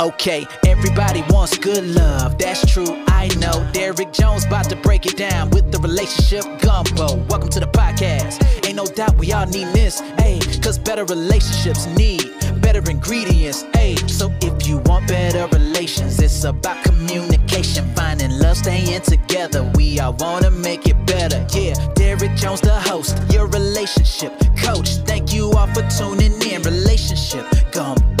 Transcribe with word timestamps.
Okay, 0.00 0.46
everybody 0.66 1.22
wants 1.28 1.58
good 1.58 1.84
love, 1.84 2.38
that's 2.38 2.64
true, 2.72 3.04
I 3.08 3.28
know. 3.36 3.68
Derrick 3.74 4.14
Jones 4.14 4.46
about 4.46 4.70
to 4.70 4.76
break 4.76 5.04
it 5.04 5.18
down 5.18 5.50
with 5.50 5.70
the 5.70 5.78
relationship 5.78 6.42
gumbo. 6.62 7.16
Welcome 7.28 7.50
to 7.50 7.60
the 7.60 7.66
podcast. 7.66 8.42
Ain't 8.66 8.76
no 8.76 8.86
doubt 8.86 9.18
we 9.18 9.30
all 9.34 9.44
need 9.44 9.66
this, 9.74 10.00
ayy, 10.24 10.40
cause 10.62 10.78
better 10.78 11.04
relationships 11.04 11.84
need 11.98 12.32
better 12.60 12.90
ingredients, 12.90 13.64
ayy. 13.74 14.08
So 14.08 14.32
if 14.40 14.66
you 14.66 14.78
want 14.86 15.08
better 15.08 15.46
relations, 15.48 16.18
it's 16.18 16.44
about 16.44 16.82
communication, 16.84 17.84
finding 17.94 18.30
love, 18.38 18.56
staying 18.56 19.02
together. 19.02 19.70
We 19.74 20.00
all 20.00 20.14
wanna 20.14 20.50
make 20.50 20.86
it 20.86 20.96
better, 21.06 21.46
yeah. 21.52 21.74
Derrick 21.94 22.36
Jones, 22.36 22.60
the 22.60 22.78
host, 22.80 23.18
your 23.32 23.46
relationship 23.48 24.32
coach. 24.56 24.88
Thank 25.04 25.32
you 25.32 25.50
all 25.52 25.66
for 25.68 25.82
tuning 25.88 26.40
in. 26.42 26.62
Relationship 26.62 27.44
gumbo, 27.72 28.19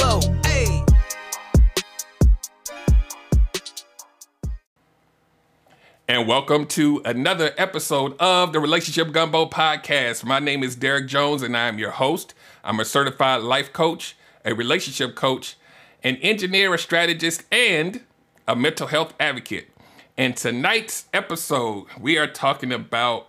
And 6.10 6.26
welcome 6.26 6.66
to 6.66 7.00
another 7.04 7.52
episode 7.56 8.18
of 8.18 8.52
the 8.52 8.58
Relationship 8.58 9.12
Gumbo 9.12 9.46
Podcast. 9.46 10.24
My 10.24 10.40
name 10.40 10.64
is 10.64 10.74
Derek 10.74 11.06
Jones, 11.06 11.40
and 11.40 11.56
I 11.56 11.68
am 11.68 11.78
your 11.78 11.92
host. 11.92 12.34
I'm 12.64 12.80
a 12.80 12.84
certified 12.84 13.42
life 13.42 13.72
coach, 13.72 14.16
a 14.44 14.52
relationship 14.52 15.14
coach, 15.14 15.54
an 16.02 16.16
engineer, 16.16 16.74
a 16.74 16.78
strategist, 16.78 17.44
and 17.52 18.00
a 18.48 18.56
mental 18.56 18.88
health 18.88 19.14
advocate. 19.20 19.70
And 20.18 20.36
tonight's 20.36 21.04
episode, 21.14 21.86
we 21.96 22.18
are 22.18 22.26
talking 22.26 22.72
about 22.72 23.28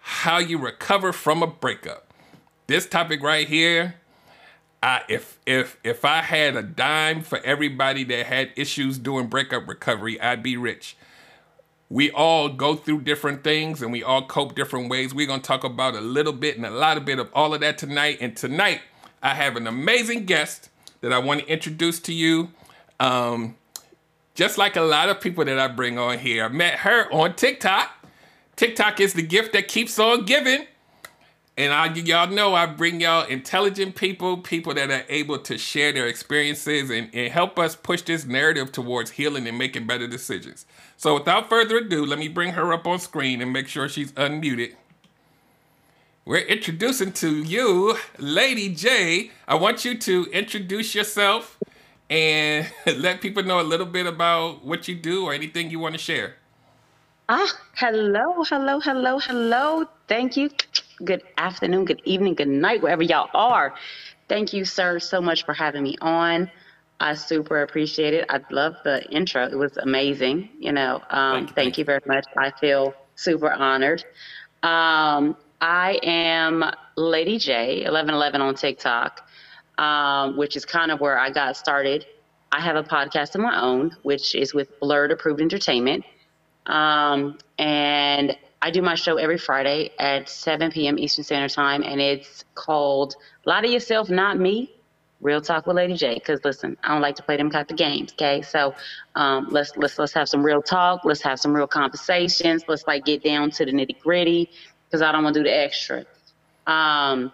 how 0.00 0.38
you 0.38 0.58
recover 0.58 1.12
from 1.12 1.40
a 1.40 1.46
breakup. 1.46 2.12
This 2.66 2.84
topic 2.84 3.22
right 3.22 3.46
here, 3.46 3.94
I, 4.82 5.02
if 5.08 5.38
if 5.46 5.78
if 5.84 6.04
I 6.04 6.22
had 6.22 6.56
a 6.56 6.64
dime 6.64 7.22
for 7.22 7.38
everybody 7.44 8.02
that 8.02 8.26
had 8.26 8.50
issues 8.56 8.98
doing 8.98 9.28
breakup 9.28 9.68
recovery, 9.68 10.20
I'd 10.20 10.42
be 10.42 10.56
rich 10.56 10.96
we 11.92 12.10
all 12.12 12.48
go 12.48 12.74
through 12.74 13.02
different 13.02 13.44
things 13.44 13.82
and 13.82 13.92
we 13.92 14.02
all 14.02 14.26
cope 14.26 14.54
different 14.54 14.88
ways. 14.88 15.12
We're 15.12 15.26
going 15.26 15.42
to 15.42 15.46
talk 15.46 15.62
about 15.62 15.94
a 15.94 16.00
little 16.00 16.32
bit 16.32 16.56
and 16.56 16.64
a 16.64 16.70
lot 16.70 16.96
of 16.96 17.04
bit 17.04 17.18
of 17.18 17.28
all 17.34 17.52
of 17.52 17.60
that 17.60 17.76
tonight. 17.76 18.16
And 18.22 18.34
tonight, 18.34 18.80
I 19.22 19.34
have 19.34 19.56
an 19.56 19.66
amazing 19.66 20.24
guest 20.24 20.70
that 21.02 21.12
I 21.12 21.18
want 21.18 21.40
to 21.40 21.46
introduce 21.48 22.00
to 22.00 22.14
you. 22.14 22.48
Um, 22.98 23.56
just 24.34 24.56
like 24.56 24.76
a 24.76 24.80
lot 24.80 25.10
of 25.10 25.20
people 25.20 25.44
that 25.44 25.58
I 25.58 25.68
bring 25.68 25.98
on 25.98 26.18
here, 26.18 26.46
I 26.46 26.48
met 26.48 26.78
her 26.78 27.12
on 27.12 27.34
TikTok. 27.34 27.90
TikTok 28.56 28.98
is 28.98 29.12
the 29.12 29.22
gift 29.22 29.52
that 29.52 29.68
keeps 29.68 29.98
on 29.98 30.24
giving. 30.24 30.66
And 31.58 31.74
I, 31.74 31.92
y'all 31.92 32.30
know 32.30 32.54
I 32.54 32.64
bring 32.64 33.02
y'all 33.02 33.26
intelligent 33.26 33.96
people, 33.96 34.38
people 34.38 34.72
that 34.72 34.90
are 34.90 35.04
able 35.10 35.38
to 35.40 35.58
share 35.58 35.92
their 35.92 36.06
experiences 36.06 36.88
and, 36.88 37.10
and 37.12 37.30
help 37.30 37.58
us 37.58 37.76
push 37.76 38.00
this 38.00 38.24
narrative 38.24 38.72
towards 38.72 39.10
healing 39.10 39.46
and 39.46 39.58
making 39.58 39.86
better 39.86 40.06
decisions. 40.06 40.64
So 41.02 41.14
without 41.14 41.48
further 41.48 41.78
ado, 41.78 42.06
let 42.06 42.20
me 42.20 42.28
bring 42.28 42.52
her 42.52 42.72
up 42.72 42.86
on 42.86 43.00
screen 43.00 43.42
and 43.42 43.52
make 43.52 43.66
sure 43.66 43.88
she's 43.88 44.12
unmuted. 44.12 44.76
We're 46.24 46.46
introducing 46.46 47.10
to 47.14 47.42
you 47.42 47.96
Lady 48.18 48.72
J. 48.72 49.32
I 49.48 49.56
want 49.56 49.84
you 49.84 49.98
to 49.98 50.26
introduce 50.26 50.94
yourself 50.94 51.58
and 52.08 52.70
let 52.86 53.20
people 53.20 53.42
know 53.42 53.60
a 53.60 53.66
little 53.66 53.84
bit 53.84 54.06
about 54.06 54.64
what 54.64 54.86
you 54.86 54.94
do 54.94 55.24
or 55.24 55.34
anything 55.34 55.72
you 55.72 55.80
want 55.80 55.96
to 55.96 55.98
share. 55.98 56.36
Ah, 57.28 57.50
hello, 57.74 58.44
hello, 58.44 58.78
hello, 58.78 59.18
hello. 59.18 59.84
Thank 60.06 60.36
you. 60.36 60.50
Good 61.04 61.24
afternoon, 61.36 61.84
good 61.84 62.02
evening, 62.04 62.36
good 62.36 62.46
night, 62.46 62.80
wherever 62.80 63.02
y'all 63.02 63.28
are. 63.34 63.74
Thank 64.28 64.52
you, 64.52 64.64
sir, 64.64 65.00
so 65.00 65.20
much 65.20 65.44
for 65.44 65.52
having 65.52 65.82
me 65.82 65.96
on. 66.00 66.48
I 67.02 67.14
super 67.14 67.62
appreciate 67.62 68.14
it. 68.14 68.26
I 68.28 68.40
love 68.50 68.76
the 68.84 69.04
intro. 69.10 69.44
It 69.44 69.58
was 69.58 69.76
amazing. 69.76 70.50
You 70.60 70.70
know, 70.70 71.02
um, 71.10 71.34
thank, 71.34 71.48
you, 71.48 71.54
thank 71.54 71.78
you 71.78 71.84
very 71.84 72.00
much. 72.06 72.26
I 72.36 72.52
feel 72.52 72.94
super 73.16 73.50
honored. 73.50 74.04
Um, 74.62 75.36
I 75.60 75.98
am 76.04 76.64
Lady 76.96 77.38
J, 77.38 77.78
1111 77.82 78.40
on 78.40 78.54
TikTok, 78.54 79.28
um, 79.78 80.36
which 80.36 80.56
is 80.56 80.64
kind 80.64 80.92
of 80.92 81.00
where 81.00 81.18
I 81.18 81.30
got 81.30 81.56
started. 81.56 82.06
I 82.52 82.60
have 82.60 82.76
a 82.76 82.84
podcast 82.84 83.34
of 83.34 83.40
my 83.40 83.60
own, 83.60 83.96
which 84.02 84.36
is 84.36 84.54
with 84.54 84.78
Blurred 84.78 85.10
Approved 85.10 85.40
Entertainment. 85.40 86.04
Um, 86.66 87.36
and 87.58 88.36
I 88.60 88.70
do 88.70 88.80
my 88.80 88.94
show 88.94 89.16
every 89.16 89.38
Friday 89.38 89.90
at 89.98 90.28
7 90.28 90.70
p.m. 90.70 91.00
Eastern 91.00 91.24
Standard 91.24 91.50
Time, 91.50 91.82
and 91.82 92.00
it's 92.00 92.44
called 92.54 93.16
Lie 93.44 93.62
to 93.62 93.68
Yourself, 93.68 94.08
Not 94.08 94.38
Me 94.38 94.71
Real 95.22 95.40
talk 95.40 95.66
with 95.66 95.76
Lady 95.76 95.94
J. 95.94 96.14
Because 96.14 96.40
listen, 96.44 96.76
I 96.82 96.88
don't 96.88 97.02
like 97.02 97.16
to 97.16 97.22
play 97.22 97.36
them 97.38 97.50
type 97.50 97.70
of 97.70 97.76
games. 97.76 98.12
Okay, 98.12 98.42
so 98.42 98.74
um, 99.14 99.48
let's 99.50 99.76
let's 99.76 99.98
let's 99.98 100.12
have 100.14 100.28
some 100.28 100.44
real 100.44 100.62
talk. 100.62 101.04
Let's 101.04 101.22
have 101.22 101.40
some 101.40 101.54
real 101.54 101.68
conversations. 101.68 102.64
Let's 102.68 102.86
like 102.86 103.04
get 103.04 103.22
down 103.22 103.50
to 103.52 103.64
the 103.64 103.72
nitty 103.72 104.00
gritty. 104.00 104.50
Because 104.86 105.02
I 105.02 105.12
don't 105.12 105.24
want 105.24 105.34
to 105.34 105.40
do 105.40 105.44
the 105.44 105.56
extra. 105.56 106.04
Um, 106.66 107.32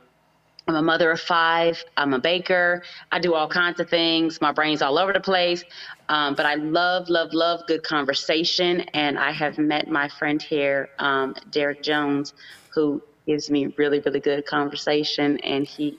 I'm 0.69 0.75
a 0.77 0.83
mother 0.83 1.11
of 1.11 1.21
five. 1.21 1.83
I'm 1.97 2.13
a 2.13 2.19
baker. 2.19 2.83
I 3.11 3.21
do 3.21 3.35
all 3.35 3.49
kinds 3.49 3.81
of 3.81 3.89
things. 3.89 4.41
My 4.41 4.53
brain's 4.53 4.83
all 4.83 4.99
over 4.99 5.15
the 5.15 5.21
place. 5.21 5.65
Um, 6.11 6.35
but 6.35 6.45
I 6.47 6.57
love, 6.57 7.09
love, 7.09 7.33
love 7.33 7.67
good 7.67 7.83
conversation. 7.83 8.83
And 8.93 9.19
I 9.19 9.33
have 9.33 9.59
met 9.59 9.89
my 9.89 10.09
friend 10.09 10.43
here, 10.43 10.91
um, 10.99 11.35
Derrick 11.51 11.83
Jones, 11.83 12.35
who 12.75 13.03
gives 13.27 13.51
me 13.51 13.75
really, 13.79 14.01
really 14.01 14.21
good 14.21 14.45
conversation. 14.45 15.39
And 15.39 15.67
he 15.67 15.99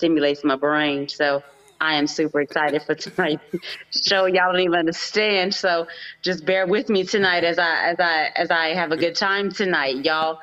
stimulates 0.00 0.42
my 0.44 0.56
brain. 0.56 1.08
So 1.08 1.42
I 1.78 1.94
am 1.94 2.06
super 2.06 2.40
excited 2.40 2.82
for 2.82 2.94
tonight's 2.94 3.42
show. 3.90 4.24
Y'all 4.24 4.52
don't 4.52 4.60
even 4.60 4.78
understand. 4.78 5.54
So 5.54 5.86
just 6.22 6.46
bear 6.46 6.66
with 6.66 6.88
me 6.88 7.04
tonight 7.04 7.44
as 7.44 7.58
I 7.58 7.90
as 7.90 8.00
I 8.00 8.30
as 8.34 8.50
I 8.50 8.68
have 8.68 8.92
a 8.92 8.96
good 8.96 9.14
time 9.14 9.52
tonight. 9.52 10.04
Y'all, 10.04 10.40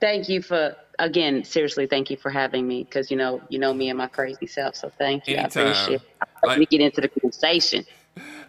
thank 0.00 0.28
you 0.28 0.40
for 0.40 0.76
again, 1.00 1.42
seriously, 1.44 1.86
thank 1.86 2.10
you 2.10 2.16
for 2.16 2.30
having 2.30 2.66
me 2.66 2.84
because 2.84 3.10
you 3.10 3.16
know 3.16 3.40
you 3.48 3.58
know 3.58 3.74
me 3.74 3.88
and 3.88 3.98
my 3.98 4.06
crazy 4.06 4.46
self. 4.46 4.76
So 4.76 4.88
thank 4.98 5.26
you. 5.26 5.36
Anytime. 5.36 5.66
I 5.66 5.70
appreciate 5.70 6.00
it. 6.00 6.26
Let 6.44 6.58
me 6.58 6.66
get 6.66 6.80
into 6.80 7.00
the 7.00 7.08
conversation. 7.08 7.84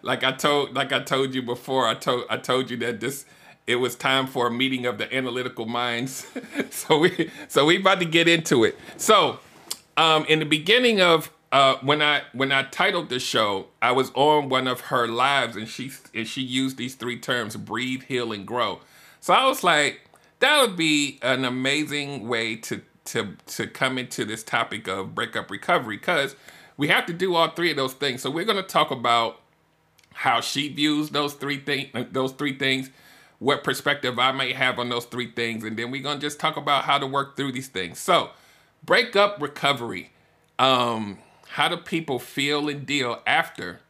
Like 0.02 0.22
I 0.22 0.32
told 0.32 0.74
like 0.74 0.92
I 0.92 1.00
told 1.00 1.34
you 1.34 1.42
before, 1.42 1.88
I 1.88 1.94
told 1.94 2.24
I 2.30 2.36
told 2.36 2.70
you 2.70 2.76
that 2.78 3.00
this 3.00 3.26
it 3.66 3.76
was 3.76 3.96
time 3.96 4.26
for 4.26 4.46
a 4.46 4.50
meeting 4.50 4.86
of 4.86 4.98
the 4.98 5.12
analytical 5.14 5.66
minds. 5.66 6.26
so 6.70 6.98
we 6.98 7.30
so 7.48 7.64
we 7.64 7.78
about 7.78 7.98
to 8.00 8.04
get 8.04 8.28
into 8.28 8.64
it. 8.64 8.78
So 8.96 9.40
um, 9.96 10.24
in 10.26 10.38
the 10.38 10.44
beginning 10.44 11.00
of 11.00 11.30
uh, 11.52 11.76
when 11.82 12.02
I 12.02 12.22
when 12.32 12.50
I 12.50 12.64
titled 12.64 13.10
the 13.10 13.20
show, 13.20 13.66
I 13.80 13.92
was 13.92 14.10
on 14.14 14.48
one 14.48 14.66
of 14.66 14.80
her 14.82 15.06
lives, 15.06 15.56
and 15.56 15.68
she 15.68 15.92
and 16.12 16.26
she 16.26 16.42
used 16.42 16.76
these 16.76 16.94
three 16.94 17.18
terms: 17.18 17.56
breathe, 17.56 18.02
heal, 18.04 18.32
and 18.32 18.46
grow. 18.46 18.80
So 19.20 19.32
I 19.32 19.46
was 19.46 19.62
like, 19.62 20.00
that 20.40 20.60
would 20.60 20.76
be 20.76 21.18
an 21.22 21.44
amazing 21.44 22.26
way 22.26 22.56
to 22.56 22.82
to 23.06 23.36
to 23.46 23.66
come 23.66 23.98
into 23.98 24.24
this 24.24 24.42
topic 24.42 24.88
of 24.88 25.14
breakup 25.14 25.50
recovery 25.50 25.96
because 25.96 26.34
we 26.76 26.88
have 26.88 27.06
to 27.06 27.12
do 27.12 27.34
all 27.34 27.48
three 27.50 27.70
of 27.70 27.76
those 27.76 27.94
things. 27.94 28.22
So 28.22 28.30
we're 28.30 28.44
going 28.44 28.56
to 28.56 28.62
talk 28.62 28.90
about 28.90 29.40
how 30.12 30.40
she 30.40 30.68
views 30.68 31.10
those 31.10 31.34
three 31.34 31.58
things, 31.58 31.90
those 32.10 32.32
three 32.32 32.56
things, 32.58 32.90
what 33.38 33.62
perspective 33.62 34.18
I 34.18 34.32
may 34.32 34.52
have 34.52 34.78
on 34.78 34.88
those 34.88 35.04
three 35.04 35.30
things, 35.30 35.64
and 35.64 35.76
then 35.76 35.90
we're 35.90 36.02
going 36.02 36.18
to 36.18 36.26
just 36.26 36.40
talk 36.40 36.56
about 36.56 36.84
how 36.84 36.98
to 36.98 37.06
work 37.06 37.36
through 37.36 37.52
these 37.52 37.68
things. 37.68 37.98
So 37.98 38.30
breakup 38.84 39.40
recovery. 39.40 40.10
Um, 40.58 41.18
how 41.48 41.68
do 41.68 41.76
people 41.76 42.18
feel 42.18 42.68
and 42.68 42.86
deal 42.86 43.22
after 43.26 43.80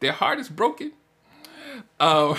their 0.00 0.12
heart 0.12 0.38
is 0.38 0.48
broken? 0.48 0.92
Um, 1.98 2.36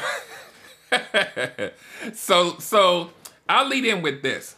so 2.13 2.57
so 2.59 3.11
I'll 3.47 3.67
lead 3.67 3.85
in 3.85 4.01
with 4.01 4.21
this. 4.21 4.55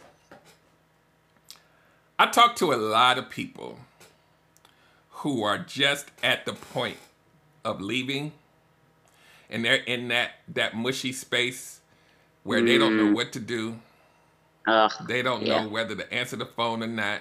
I 2.18 2.26
talk 2.26 2.56
to 2.56 2.72
a 2.72 2.76
lot 2.76 3.18
of 3.18 3.28
people 3.28 3.78
who 5.10 5.42
are 5.42 5.58
just 5.58 6.10
at 6.22 6.46
the 6.46 6.52
point 6.52 6.98
of 7.64 7.80
leaving 7.80 8.32
and 9.50 9.64
they're 9.64 9.76
in 9.76 10.08
that 10.08 10.32
that 10.48 10.76
mushy 10.76 11.12
space 11.12 11.80
where 12.42 12.60
mm. 12.60 12.66
they 12.66 12.78
don't 12.78 12.96
know 12.96 13.06
mm. 13.06 13.14
what 13.14 13.32
to 13.32 13.40
do 13.40 13.78
Ugh, 14.66 14.92
they 15.06 15.22
don't 15.22 15.44
yeah. 15.44 15.62
know 15.62 15.68
whether 15.68 15.94
to 15.94 16.12
answer 16.12 16.36
the 16.36 16.46
phone 16.46 16.82
or 16.82 16.88
not. 16.88 17.20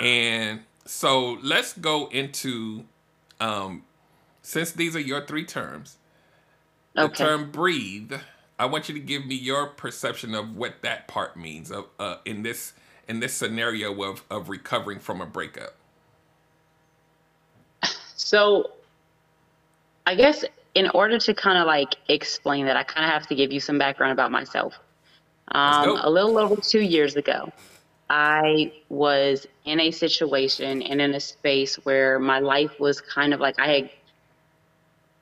And 0.00 0.60
so 0.84 1.38
let's 1.42 1.72
go 1.74 2.08
into 2.08 2.84
um, 3.40 3.84
since 4.42 4.72
these 4.72 4.96
are 4.96 5.00
your 5.00 5.24
three 5.24 5.44
terms. 5.44 5.98
The 6.94 7.08
term 7.08 7.50
breathe. 7.50 8.12
I 8.56 8.66
want 8.66 8.88
you 8.88 8.94
to 8.94 9.00
give 9.00 9.26
me 9.26 9.34
your 9.34 9.66
perception 9.66 10.34
of 10.34 10.56
what 10.56 10.82
that 10.82 11.08
part 11.08 11.36
means 11.36 11.72
of 11.72 11.86
uh, 11.98 12.16
in 12.24 12.42
this 12.44 12.72
in 13.08 13.18
this 13.20 13.34
scenario 13.34 14.00
of 14.02 14.22
of 14.30 14.48
recovering 14.48 15.00
from 15.00 15.20
a 15.20 15.26
breakup. 15.26 15.74
So, 18.16 18.70
I 20.06 20.14
guess 20.14 20.44
in 20.74 20.88
order 20.90 21.18
to 21.18 21.34
kind 21.34 21.58
of 21.58 21.66
like 21.66 21.96
explain 22.08 22.66
that, 22.66 22.76
I 22.76 22.84
kind 22.84 23.04
of 23.06 23.12
have 23.12 23.26
to 23.28 23.34
give 23.34 23.52
you 23.52 23.60
some 23.60 23.78
background 23.78 24.12
about 24.12 24.30
myself. 24.30 24.74
Um, 25.48 25.98
a 26.02 26.10
little 26.10 26.38
over 26.38 26.56
two 26.56 26.80
years 26.80 27.16
ago, 27.16 27.52
I 28.08 28.72
was 28.88 29.46
in 29.64 29.80
a 29.80 29.90
situation 29.90 30.82
and 30.82 31.00
in 31.00 31.14
a 31.14 31.20
space 31.20 31.76
where 31.84 32.18
my 32.18 32.38
life 32.38 32.78
was 32.78 33.00
kind 33.00 33.32
of 33.32 33.40
like 33.40 33.58
I 33.58 33.66
had 33.66 33.90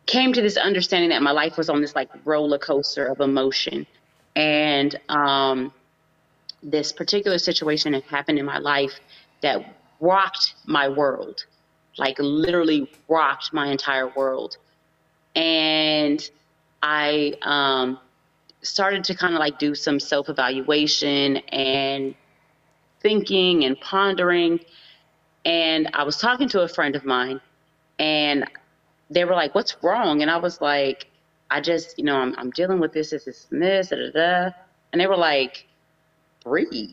came 0.06 0.32
to 0.32 0.42
this 0.42 0.56
understanding 0.56 1.10
that 1.10 1.22
my 1.22 1.30
life 1.30 1.56
was 1.56 1.68
on 1.68 1.80
this 1.80 1.94
like 1.94 2.10
roller 2.24 2.58
coaster 2.58 3.06
of 3.06 3.20
emotion. 3.20 3.86
And 4.34 4.98
um, 5.08 5.72
this 6.62 6.92
particular 6.92 7.38
situation 7.38 7.92
had 7.92 8.02
happened 8.04 8.38
in 8.38 8.44
my 8.44 8.58
life 8.58 8.92
that 9.42 9.76
rocked 10.00 10.54
my 10.66 10.88
world, 10.88 11.44
like 11.98 12.16
literally 12.18 12.90
rocked 13.08 13.52
my 13.52 13.68
entire 13.68 14.08
world. 14.08 14.56
And 15.36 16.28
I 16.82 17.34
um, 17.42 17.98
started 18.62 19.04
to 19.04 19.14
kind 19.14 19.34
of 19.34 19.40
like 19.40 19.58
do 19.58 19.74
some 19.74 20.00
self 20.00 20.28
evaluation 20.28 21.38
and 21.48 22.14
thinking 23.00 23.64
and 23.64 23.78
pondering. 23.80 24.60
And 25.44 25.90
I 25.94 26.04
was 26.04 26.18
talking 26.18 26.48
to 26.50 26.62
a 26.62 26.68
friend 26.68 26.96
of 26.96 27.04
mine, 27.04 27.40
and 27.98 28.44
they 29.10 29.24
were 29.24 29.34
like, 29.34 29.54
"What's 29.54 29.76
wrong?" 29.82 30.22
And 30.22 30.30
I 30.30 30.38
was 30.38 30.60
like, 30.60 31.06
"I 31.50 31.60
just, 31.60 31.98
you 31.98 32.04
know, 32.04 32.16
I'm, 32.16 32.34
I'm 32.38 32.50
dealing 32.50 32.80
with 32.80 32.92
this, 32.92 33.10
this, 33.10 33.24
this, 33.24 33.48
and 33.50 33.62
this, 33.62 33.88
da, 33.88 33.96
da, 33.96 34.10
da." 34.10 34.50
And 34.92 35.00
they 35.00 35.06
were 35.06 35.16
like, 35.16 35.66
"Breathe." 36.44 36.92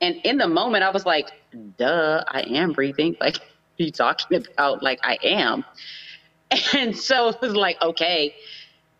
And 0.00 0.16
in 0.24 0.38
the 0.38 0.48
moment, 0.48 0.84
I 0.84 0.90
was 0.90 1.06
like, 1.06 1.32
"Duh, 1.78 2.24
I 2.28 2.42
am 2.42 2.72
breathing." 2.72 3.16
Like, 3.20 3.38
you 3.78 3.90
talking 3.92 4.44
about? 4.56 4.82
Like, 4.82 5.00
I 5.02 5.18
am. 5.22 5.64
And 6.74 6.96
so 6.96 7.28
it 7.30 7.40
was 7.40 7.54
like, 7.56 7.80
okay. 7.82 8.34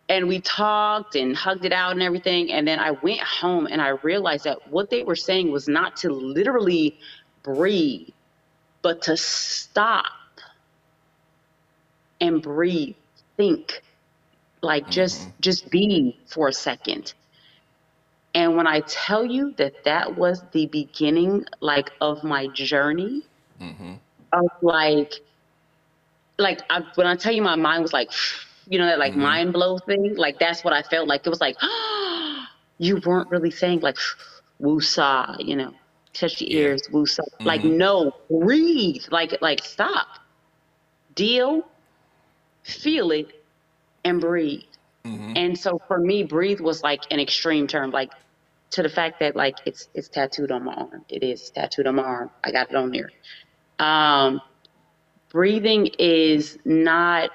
And 0.09 0.27
we 0.27 0.41
talked 0.41 1.15
and 1.15 1.35
hugged 1.35 1.65
it 1.65 1.73
out 1.73 1.91
and 1.93 2.03
everything. 2.03 2.51
And 2.51 2.67
then 2.67 2.79
I 2.79 2.91
went 2.91 3.21
home 3.21 3.67
and 3.69 3.81
I 3.81 3.89
realized 4.03 4.45
that 4.45 4.59
what 4.65 4.89
they 4.89 5.03
were 5.03 5.15
saying 5.15 5.51
was 5.51 5.67
not 5.67 5.95
to 5.97 6.11
literally 6.11 6.95
breathe, 7.43 8.07
but 8.81 9.01
to 9.03 9.17
stop 9.17 10.05
and 12.19 12.41
breathe, 12.41 12.95
think, 13.37 13.83
like 14.61 14.89
just 14.89 15.29
Mm-hmm. 15.29 15.41
just 15.41 15.69
be 15.69 16.13
for 16.27 16.47
a 16.47 16.53
second. 16.53 17.13
And 18.33 18.55
when 18.55 18.67
I 18.67 18.81
tell 18.81 19.25
you 19.25 19.53
that 19.57 19.73
that 19.83 20.15
was 20.15 20.43
the 20.51 20.67
beginning, 20.67 21.45
like 21.61 21.91
of 22.01 22.23
my 22.23 22.47
journey, 22.47 23.23
Mm-hmm. 23.61 23.93
of 24.33 24.45
like, 24.61 25.13
like 26.37 26.63
I, 26.69 26.81
when 26.95 27.07
I 27.07 27.15
tell 27.15 27.33
you 27.33 27.41
my 27.41 27.55
mind 27.55 27.81
was 27.83 27.93
like, 27.93 28.11
you 28.67 28.79
know, 28.79 28.85
that 28.87 28.99
like 28.99 29.15
Mhm. 29.15 29.17
mind 29.17 29.53
blow 29.53 29.77
thing, 29.79 30.15
like 30.17 30.39
that's 30.39 30.63
what 30.63 30.73
I 30.73 30.83
felt 30.83 31.07
like. 31.07 31.21
It 31.25 31.29
was 31.29 31.41
like, 31.41 31.57
you 32.79 32.97
weren't 33.05 33.29
really 33.31 33.51
saying 33.51 33.81
like, 33.81 33.97
woosah, 34.61 35.37
you 35.39 35.55
know, 35.55 35.73
touch 36.13 36.41
your 36.41 36.49
Yeah. 36.51 36.67
ears, 36.69 36.81
woosah. 36.91 37.19
Like, 37.43 37.63
Mhm. 37.63 37.71
no, 37.77 38.11
breathe, 38.29 39.03
like, 39.11 39.37
like 39.41 39.63
stop, 39.63 40.07
deal, 41.13 41.63
feel 42.63 43.11
it, 43.11 43.33
and 44.03 44.21
breathe. 44.21 44.63
Mm-hmm. 45.05 45.35
And 45.35 45.57
so 45.57 45.81
for 45.87 45.99
me, 45.99 46.23
breathe 46.23 46.61
was 46.61 46.83
like 46.83 47.03
an 47.11 47.19
extreme 47.19 47.67
term, 47.67 47.91
like 47.91 48.13
to 48.71 48.83
the 48.83 48.89
fact 48.89 49.19
that 49.19 49.35
like 49.35 49.61
it's 49.65 49.87
it's 49.93 50.09
tattooed 50.09 50.51
on 50.51 50.63
my 50.65 50.73
arm. 50.73 51.05
It 51.09 51.23
is 51.23 51.51
tattooed 51.51 51.87
on 51.87 51.95
my 51.95 52.03
arm. 52.03 52.31
I 52.43 52.51
got 52.51 52.69
it 52.69 52.75
on 52.75 52.91
there. 52.91 53.13
Um, 53.79 54.41
breathing 55.31 55.87
is 55.99 56.57
not 56.65 57.31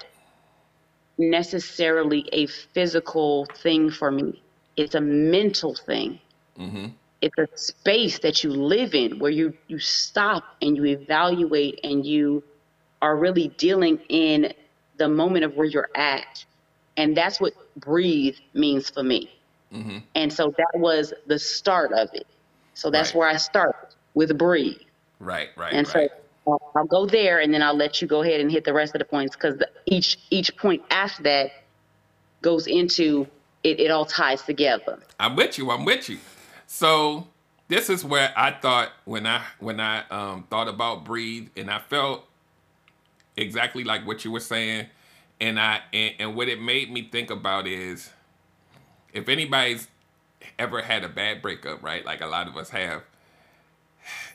necessarily 1.19 2.29
a 2.32 2.47
physical 2.47 3.47
thing 3.47 3.91
for 3.91 4.11
me. 4.11 4.43
It's 4.76 4.94
a 4.94 5.00
mental 5.00 5.75
thing. 5.75 6.20
Mm-hmm. 6.59 6.87
It's 7.20 7.38
a 7.38 7.47
space 7.56 8.19
that 8.20 8.43
you 8.44 8.50
live 8.50 8.94
in 8.94 9.19
where 9.19 9.31
you 9.31 9.55
you 9.69 9.79
stop 9.79 10.44
and 10.62 10.76
you 10.76 10.85
evaluate 10.87 11.81
and 11.82 12.05
you 12.06 12.43
are 13.03 13.17
really 13.17 13.49
dealing 13.59 13.99
in 14.09 14.53
the 14.97 15.09
moment 15.09 15.44
of 15.44 15.55
where 15.56 15.67
you're 15.67 15.91
at. 15.94 16.44
And 16.97 17.17
that's 17.17 17.41
what 17.41 17.53
breathe 17.76 18.37
means 18.55 18.91
for 18.91 19.03
me. 19.03 19.31
Mm-hmm. 19.73 19.99
And 20.14 20.32
so 20.32 20.53
that 20.56 20.79
was 20.81 21.12
the 21.26 21.38
start 21.38 21.93
of 21.93 22.09
it. 22.14 22.26
So 22.75 22.91
that's 22.91 23.12
Right. 23.12 23.14
where 23.14 23.29
I 23.29 23.37
started 23.37 23.94
with 24.14 24.37
breathe. 24.38 24.81
Right, 25.21 25.50
right, 25.56 25.79
And 25.79 25.87
right. 25.87 26.00
so 26.00 26.09
I'll, 26.75 26.87
go 26.87 27.06
there 27.06 27.41
and 27.41 27.53
then 27.53 27.62
I'll 27.62 27.77
let 27.77 28.00
you 28.00 28.09
go 28.09 28.23
ahead 28.23 28.41
and 28.41 28.50
hit 28.50 28.65
the 28.65 28.73
rest 28.73 28.95
of 28.95 29.00
the 29.00 29.05
points 29.05 29.37
because 29.37 29.62
each 29.87 30.19
each 30.31 30.56
point 30.56 30.83
after 30.91 31.23
that 31.25 31.50
goes 32.43 32.67
into 32.67 33.27
it, 33.65 33.81
it 33.81 33.91
all 33.91 34.05
ties 34.05 34.43
together. 34.43 34.99
I'm 35.19 35.37
with 35.37 35.59
you. 35.59 35.71
I'm 35.71 35.85
with 35.85 36.09
you. 36.09 36.19
So 36.67 37.27
this 37.69 37.91
is 37.91 38.05
where 38.05 38.33
I 38.37 38.53
thought 38.53 38.91
when 39.05 39.27
I 39.27 39.43
when 39.59 39.81
I 39.81 40.06
um, 40.09 40.45
thought 40.50 40.69
about 40.69 41.05
breathe, 41.05 41.49
and 41.56 41.71
I 41.71 41.79
felt 41.79 42.25
exactly 43.37 43.85
like 43.85 44.06
what 44.06 44.25
you 44.25 44.31
were 44.31 44.41
saying, 44.41 44.87
and 45.41 45.59
I 45.61 45.81
and, 45.93 46.15
and 46.19 46.37
what 46.37 46.49
it 46.49 46.61
made 46.61 46.91
me 46.91 47.09
think 47.11 47.31
about 47.31 47.67
is 47.67 48.11
if 49.12 49.29
anybody's 49.29 49.89
ever 50.59 50.83
had 50.83 51.05
a 51.05 51.09
bad 51.09 51.43
breakup, 51.43 51.83
right? 51.83 52.05
Like 52.05 52.21
a 52.21 52.27
lot 52.27 52.49
of 52.49 52.56
us 52.56 52.71
have, 52.71 53.03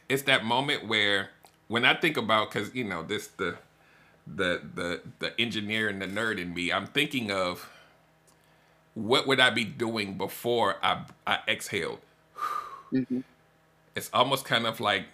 it's 0.09 0.23
that 0.23 0.43
moment 0.43 0.87
where 0.87 1.29
when 1.73 1.85
I 1.85 1.95
think 1.95 2.17
about 2.17 2.51
because 2.51 2.75
you 2.75 2.83
know 2.83 3.01
this 3.01 3.29
the 3.29 3.55
the 4.27 4.61
the 4.75 5.01
the 5.17 5.41
engineer 5.41 5.89
and 5.89 5.99
the 5.99 6.05
nerd 6.05 6.39
in 6.39 6.53
me, 6.53 6.71
I'm 6.71 6.85
thinking 6.85 7.31
of 7.31 7.67
what 8.93 9.25
would 9.25 9.39
I 9.39 9.49
be 9.49 9.63
doing 9.63 10.15
before 10.15 10.75
I 10.83 11.05
I 11.25 11.39
exhaled? 11.47 11.97
Mm-hmm. 12.91 13.21
It's 13.95 14.11
almost 14.13 14.45
kind 14.45 14.67
of 14.67 14.79
like 14.79 15.05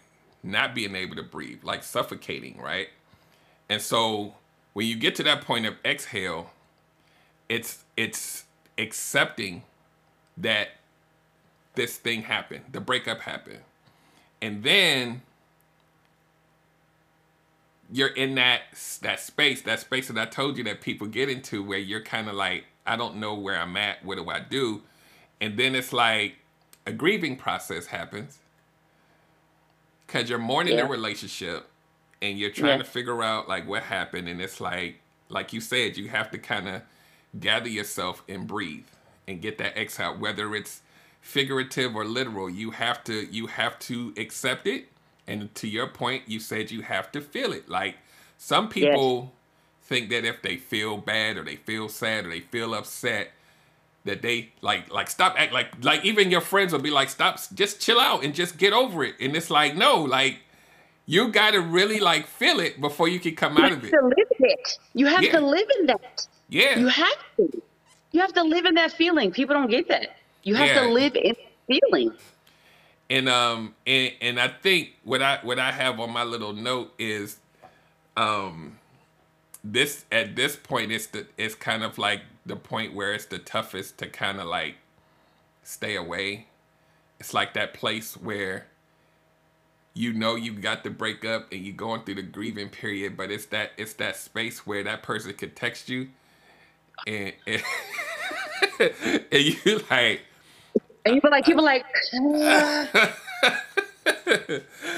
not 0.44 0.76
being 0.76 0.96
able 0.98 1.16
to 1.16 1.24
breathe, 1.24 1.64
like 1.64 1.82
suffocating, 1.82 2.60
right? 2.60 2.90
And 3.70 3.82
so 3.82 4.34
when 4.74 4.86
you 4.86 4.98
get 4.98 5.16
to 5.16 5.24
that 5.24 5.46
point 5.46 5.66
of 5.66 5.76
exhale, 5.86 6.50
it's 7.48 7.86
it's 7.96 8.44
accepting 8.78 9.64
that 10.36 10.72
this 11.76 11.96
thing 11.96 12.24
happened, 12.24 12.66
the 12.74 12.82
breakup 12.82 13.22
happened. 13.22 13.62
And 14.42 14.62
then 14.62 15.22
you're 17.91 18.09
in 18.09 18.36
that 18.36 18.62
that 19.01 19.19
space, 19.19 19.62
that 19.63 19.80
space 19.80 20.07
that 20.09 20.18
I 20.18 20.25
told 20.25 20.57
you 20.57 20.63
that 20.65 20.81
people 20.81 21.07
get 21.07 21.30
into 21.30 21.63
where 21.63 21.80
you're 21.80 22.03
kind 22.03 22.30
of 22.30 22.36
like, 22.36 22.65
I 22.86 22.95
don't 22.95 23.18
know 23.18 23.33
where 23.36 23.57
I'm 23.59 23.75
at, 23.77 24.03
what 24.06 24.18
do 24.18 24.30
I 24.30 24.39
do? 24.39 24.81
And 25.41 25.57
then 25.57 25.75
it's 25.75 25.94
like 25.94 26.36
a 26.86 26.91
grieving 26.91 27.36
process 27.36 27.88
happens 27.88 28.39
because 30.06 30.30
you're 30.30 30.39
mourning 30.39 30.77
Yeah. 30.77 30.86
a 30.86 30.89
relationship 30.89 31.69
and 32.21 32.38
you're 32.38 32.50
trying 32.51 32.80
Yeah. 32.80 32.83
to 32.83 32.89
figure 32.89 33.24
out 33.24 33.47
like 33.47 33.68
what 33.68 33.83
happened 33.83 34.27
and 34.27 34.41
it's 34.41 34.59
like 34.59 35.00
like 35.30 35.53
you 35.53 35.62
said 35.62 35.95
you 35.97 36.10
have 36.10 36.31
to 36.31 36.38
kind 36.38 36.67
of 36.67 36.81
gather 37.39 37.69
yourself 37.69 38.24
and 38.27 38.48
breathe 38.48 38.88
and 39.27 39.41
get 39.41 39.58
that 39.60 39.77
exhale 39.77 40.17
whether 40.17 40.55
it's 40.55 40.81
figurative 41.22 41.96
or 41.96 42.03
literal 42.05 42.50
you 42.50 42.72
have 42.72 43.03
to 43.03 43.25
you 43.31 43.48
have 43.48 43.77
to 43.79 44.13
accept 44.17 44.65
it 44.67 44.88
and 45.29 45.53
to 45.55 45.67
your 45.67 45.88
point 45.88 46.24
you 46.27 46.39
said 46.39 46.71
you 46.71 46.81
have 46.81 47.12
to 47.12 47.21
feel 47.21 47.53
it 47.53 47.69
like 47.69 47.95
some 48.38 48.67
people 48.69 49.33
think 49.83 50.09
that 50.09 50.25
if 50.25 50.41
they 50.41 50.57
feel 50.57 50.98
bad 50.98 51.38
or 51.38 51.43
they 51.43 51.55
feel 51.55 51.88
sad 51.89 52.25
or 52.25 52.29
they 52.29 52.39
feel 52.41 52.74
upset 52.74 53.31
that 54.05 54.21
they 54.21 54.50
like 54.62 54.91
like 54.91 55.09
stop 55.09 55.36
act 55.38 55.51
like 55.53 55.67
like 55.83 56.03
even 56.05 56.31
your 56.31 56.41
friends 56.41 56.71
will 56.74 56.79
be 56.79 56.89
like 56.91 57.09
stop 57.09 57.38
just 57.53 57.79
chill 57.79 58.00
out 58.00 58.24
and 58.24 58.33
just 58.33 58.57
get 58.57 58.74
over 58.74 59.03
it 59.03 59.15
and 59.19 59.36
it's 59.36 59.50
like 59.50 59.75
no 59.75 60.01
like 60.01 60.39
you 61.05 61.29
got 61.29 61.51
to 61.51 61.59
really 61.59 62.00
like 62.00 62.27
feel 62.27 62.59
it 62.59 62.79
before 62.79 63.07
you 63.07 63.19
can 63.19 63.36
come 63.36 63.57
You 63.57 63.63
out 63.63 63.71
of 63.71 63.83
it 63.83 63.89
to 63.89 64.01
live 64.01 64.27
it. 64.39 64.77
You 64.93 65.07
have 65.07 65.24
Yeah. 65.24 65.31
to 65.39 65.41
live 65.41 65.67
in 65.79 65.88
that. 65.88 66.27
yeah 66.50 66.77
You 66.77 66.88
have 66.88 67.17
to. 67.38 67.63
You 68.12 68.21
have 68.21 68.33
to 68.33 68.43
live 68.43 68.65
in 68.65 68.75
that 68.75 68.91
feeling. 68.91 69.31
People 69.31 69.55
don't 69.55 69.69
get 69.71 69.88
that. 69.89 70.15
You 70.43 70.53
have 70.55 70.67
Yeah. 70.67 70.81
to 70.83 70.89
live 70.89 71.15
in 71.15 71.36
feeling. 71.67 72.12
And 73.10 73.30
um 73.30 73.75
and 73.88 74.13
and 74.22 74.39
I 74.39 74.48
think 74.50 74.92
what 75.04 75.22
I 75.22 75.39
what 75.44 75.60
I 75.60 75.72
have 75.72 76.00
on 76.00 76.12
my 76.12 76.24
little 76.24 76.54
note 76.54 76.94
is 77.00 77.38
um 78.18 78.78
this 79.63 80.06
at 80.12 80.36
this 80.36 80.56
point 80.56 80.92
it's 80.92 81.08
the 81.08 81.28
it's 81.38 81.56
kind 81.56 81.84
of 81.84 81.98
like 81.98 82.22
the 82.46 82.56
point 82.56 82.94
where 82.94 83.13
it's 83.13 83.25
the 83.25 83.39
toughest 83.39 83.98
to 84.00 84.08
kind 84.08 84.39
of 84.39 84.48
like 84.48 84.75
stay 85.63 85.96
away. 85.96 86.48
It's 87.20 87.34
like 87.34 87.54
that 87.54 87.74
place 87.74 88.16
where 88.16 88.68
you 89.94 90.13
know 90.13 90.36
you've 90.36 90.62
got 90.62 90.84
the 90.84 90.89
breakup 90.89 91.51
and 91.51 91.62
you're 91.62 91.75
going 91.75 92.04
through 92.04 92.16
the 92.16 92.24
grieving 92.24 92.70
period, 92.70 93.18
but 93.18 93.32
it's 93.32 93.46
that 93.48 93.72
it's 93.78 93.94
that 93.94 94.16
space 94.18 94.66
where 94.66 94.84
that 94.84 95.04
person 95.04 95.34
could 95.34 95.56
text 95.56 95.89
you 95.89 96.10
and 97.08 97.34
and, 97.48 97.63
and 98.80 99.44
you 99.66 99.82
like 99.89 100.22
And 101.10 101.16
you 101.16 101.22
be 101.22 101.30
like, 101.30 101.46
people 101.46 101.63
like, 101.63 101.84
uh, 102.13 102.88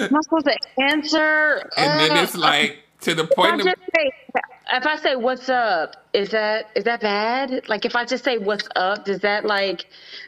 am 0.10 0.16
I 0.16 0.20
supposed 0.24 0.46
to 0.46 0.58
answer? 0.80 1.64
and 1.78 2.00
then 2.00 2.16
Uh, 2.16 2.18
it's 2.18 2.36
like 2.36 2.84
to 3.02 3.14
the 3.16 3.26
point 3.26 3.60
If 3.60 3.66
I 3.66 3.72
of 3.72 3.74
say, 3.96 4.12
if 4.74 4.86
I 4.86 4.96
say 4.98 5.16
what's 5.16 5.50
up, 5.50 5.96
is 6.14 6.30
that 6.32 6.68
is 6.76 6.84
that 6.86 7.02
bad? 7.02 7.68
Like 7.70 7.86
if 7.86 7.96
I 7.96 8.06
just 8.06 8.24
say 8.24 8.38
what's 8.38 8.68
up, 8.76 9.06
does 9.06 9.20
that 9.20 9.46
like 9.46 9.86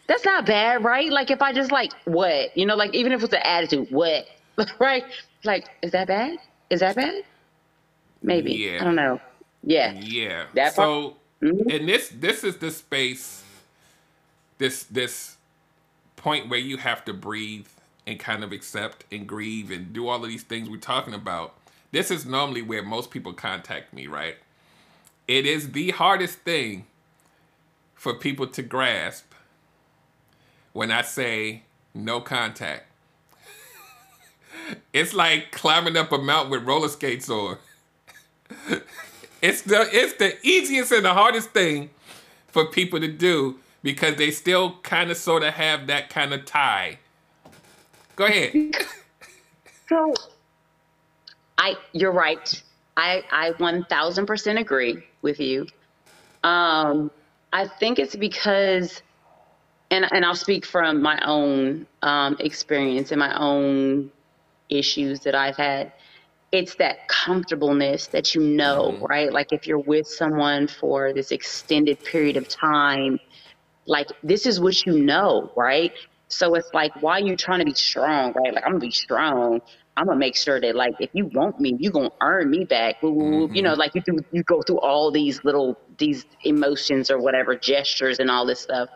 that's 0.08 0.26
not 0.26 0.46
bad, 0.46 0.84
right? 0.84 1.12
Like 1.12 1.32
if 1.32 1.42
I 1.42 1.54
just 1.54 1.72
like 1.72 1.92
what, 2.06 2.56
you 2.58 2.66
know, 2.66 2.76
like 2.76 2.94
even 2.96 3.12
if 3.14 3.24
it's 3.24 3.34
an 3.34 3.42
attitude, 3.44 3.88
what, 3.92 4.26
right? 4.80 5.04
Like 5.44 5.68
is 5.82 5.92
that 5.92 6.08
bad? 6.08 6.38
Is 6.70 6.82
that 6.82 6.96
bad? 6.96 7.24
Maybe. 8.24 8.64
Yeah. 8.66 8.80
I 8.80 8.84
don't 8.86 8.96
know. 8.96 9.20
Yeah. 9.64 9.94
Yeah. 9.94 10.46
That 10.54 10.76
so 10.76 11.18
Mhm. 11.44 11.70
and 11.70 11.88
this 11.88 12.10
this 12.10 12.44
is 12.44 12.58
the 12.58 12.72
space 12.72 13.44
this 14.58 14.84
this 14.86 15.38
point 16.24 16.48
where 16.50 16.60
you 16.60 16.78
have 16.78 17.04
to 17.04 17.14
breathe 17.14 17.68
and 18.08 18.18
kind 18.18 18.46
of 18.46 18.54
accept 18.54 19.04
and 19.12 19.28
grieve 19.28 19.70
and 19.70 19.92
do 19.92 20.08
all 20.08 20.24
of 20.24 20.30
these 20.30 20.44
things 20.44 20.70
we're 20.70 20.78
talking 20.78 21.14
about. 21.14 21.54
This 21.92 22.10
is 22.10 22.26
normally 22.26 22.62
where 22.62 22.82
most 22.82 23.12
people 23.12 23.34
contact 23.34 23.94
me, 23.94 24.08
right? 24.08 24.38
It 25.28 25.46
is 25.46 25.74
the 25.74 25.92
hardest 25.92 26.40
thing 26.40 26.86
for 27.94 28.14
people 28.14 28.48
to 28.48 28.64
grasp 28.64 29.34
when 30.72 30.92
I 30.92 31.02
say 31.02 31.64
no 31.94 32.22
contact. 32.22 32.86
it's 34.94 35.14
like 35.14 35.52
climbing 35.52 35.98
up 35.98 36.14
a 36.14 36.18
mountain 36.18 36.52
with 36.52 36.64
roller 36.64 36.88
skates 36.88 37.30
on. 37.30 37.58
It's 39.42 39.62
the 39.64 39.90
it's 39.92 40.14
the 40.14 40.38
easiest 40.42 40.94
and 40.94 41.04
the 41.04 41.14
hardest 41.14 41.50
thing 41.50 41.90
for 42.48 42.66
people 42.66 43.02
to 43.02 43.10
do 43.10 43.60
because 43.84 44.16
they 44.16 44.32
still 44.32 44.80
kind 44.82 45.12
of 45.12 45.18
sort 45.18 45.44
of 45.44 45.54
have 45.56 45.88
that 45.88 46.10
kind 46.10 46.34
of 46.34 46.46
tie. 46.46 47.00
Go 48.16 48.26
ahead. 48.26 48.54
So 49.90 50.14
I 51.58 51.76
you're 51.92 52.12
right. 52.14 52.64
I 52.98 53.24
I 53.32 53.52
1000% 53.52 54.60
agree 54.60 55.04
with 55.22 55.40
you. 55.40 55.68
Um 56.44 57.12
I 57.52 57.68
think 57.68 58.00
it's 58.00 58.16
because 58.16 59.02
and 59.92 60.06
and 60.12 60.26
I'll 60.26 60.36
speak 60.36 60.66
from 60.66 61.02
my 61.02 61.20
own 61.26 61.86
um 62.02 62.38
experience 62.40 63.12
and 63.12 63.20
my 63.20 63.38
own 63.38 64.12
issues 64.70 65.22
that 65.22 65.36
I've 65.36 65.58
had. 65.58 65.92
It's 66.52 66.76
that 66.76 67.08
comfortableness 67.08 68.08
that 68.08 68.36
you 68.36 68.42
know, 68.42 68.98
right? 69.10 69.32
Like 69.34 69.52
if 69.52 69.68
you're 69.68 69.80
with 69.80 70.08
someone 70.08 70.68
for 70.68 71.14
this 71.14 71.32
extended 71.32 72.04
period 72.04 72.38
of 72.38 72.48
time, 72.48 73.20
like 73.86 74.08
this 74.24 74.46
is 74.46 74.60
what 74.60 74.86
you 74.86 75.00
know, 75.00 75.52
right? 75.56 75.92
So 76.28 76.56
it's 76.56 76.74
like, 76.74 77.02
why 77.02 77.20
are 77.20 77.24
you 77.24 77.36
trying 77.36 77.60
to 77.60 77.66
be 77.66 77.74
strong, 77.74 78.34
right? 78.34 78.54
Like 78.54 78.64
I'm 78.66 78.72
gonna 78.72 78.80
be 78.80 78.92
strong. 78.92 79.62
I'm 79.96 80.08
gonna 80.08 80.18
make 80.18 80.36
sure 80.36 80.60
that 80.60 80.76
like 80.76 80.96
if 81.00 81.12
you 81.14 81.26
want 81.28 81.60
me, 81.60 81.76
you 81.78 81.92
gonna 81.92 82.10
earn 82.22 82.50
me 82.50 82.66
back. 82.66 83.02
Woo. 83.04 83.12
You 83.12 83.48
mm-hmm. 83.48 83.64
know, 83.64 83.74
like 83.74 83.94
you 83.94 84.02
do, 84.02 84.20
you 84.32 84.44
go 84.44 84.62
through 84.62 84.80
all 84.80 85.12
these 85.12 85.44
little 85.44 85.78
these 85.98 86.26
emotions 86.44 87.12
or 87.12 87.20
whatever 87.20 87.56
gestures 87.56 88.20
and 88.20 88.32
all 88.32 88.46
this 88.46 88.60
stuff. 88.60 88.90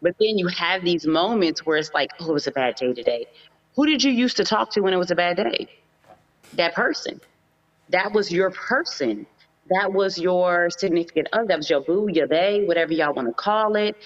But 0.00 0.14
then 0.20 0.38
you 0.38 0.46
have 0.46 0.84
these 0.84 1.06
moments 1.06 1.66
where 1.66 1.76
it's 1.76 1.92
like, 1.92 2.10
oh, 2.20 2.30
it 2.30 2.32
was 2.32 2.46
a 2.46 2.52
bad 2.52 2.76
day 2.76 2.92
today. 2.92 3.26
Who 3.74 3.86
did 3.86 4.02
you 4.02 4.12
used 4.12 4.36
to 4.36 4.44
talk 4.44 4.70
to 4.72 4.80
when 4.80 4.92
it 4.92 4.96
was 4.96 5.10
a 5.10 5.16
bad 5.16 5.36
day? 5.36 5.68
That 6.54 6.74
person. 6.74 7.20
That 7.90 8.12
was 8.12 8.30
your 8.30 8.50
person. 8.50 9.26
That 9.70 9.92
was 9.92 10.18
your 10.18 10.70
significant 10.70 11.28
other. 11.32 11.46
That 11.48 11.58
was 11.58 11.70
your 11.70 11.82
boo, 11.82 12.08
your 12.12 12.28
they, 12.28 12.62
whatever 12.66 12.92
y'all 12.94 13.14
want 13.14 13.28
to 13.28 13.34
call 13.34 13.76
it. 13.76 13.96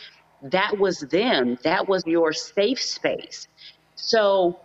That 0.43 0.79
was 0.79 1.01
them. 1.01 1.59
That 1.65 1.89
was 1.89 2.05
your 2.07 2.33
safe 2.33 2.83
space. 2.83 3.49
So 3.97 4.61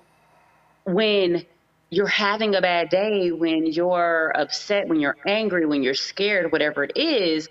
when 0.86 1.46
you're 1.92 2.08
having 2.08 2.56
a 2.56 2.62
bad 2.62 2.90
day, 2.90 3.32
when 3.32 3.66
you're 3.68 4.34
upset, 4.36 4.88
when 4.88 5.00
you're 5.00 5.18
angry, 5.28 5.66
when 5.66 5.84
you're 5.84 5.94
scared, 5.96 6.52
whatever 6.52 6.84
it 6.84 6.94
is, 6.96 7.50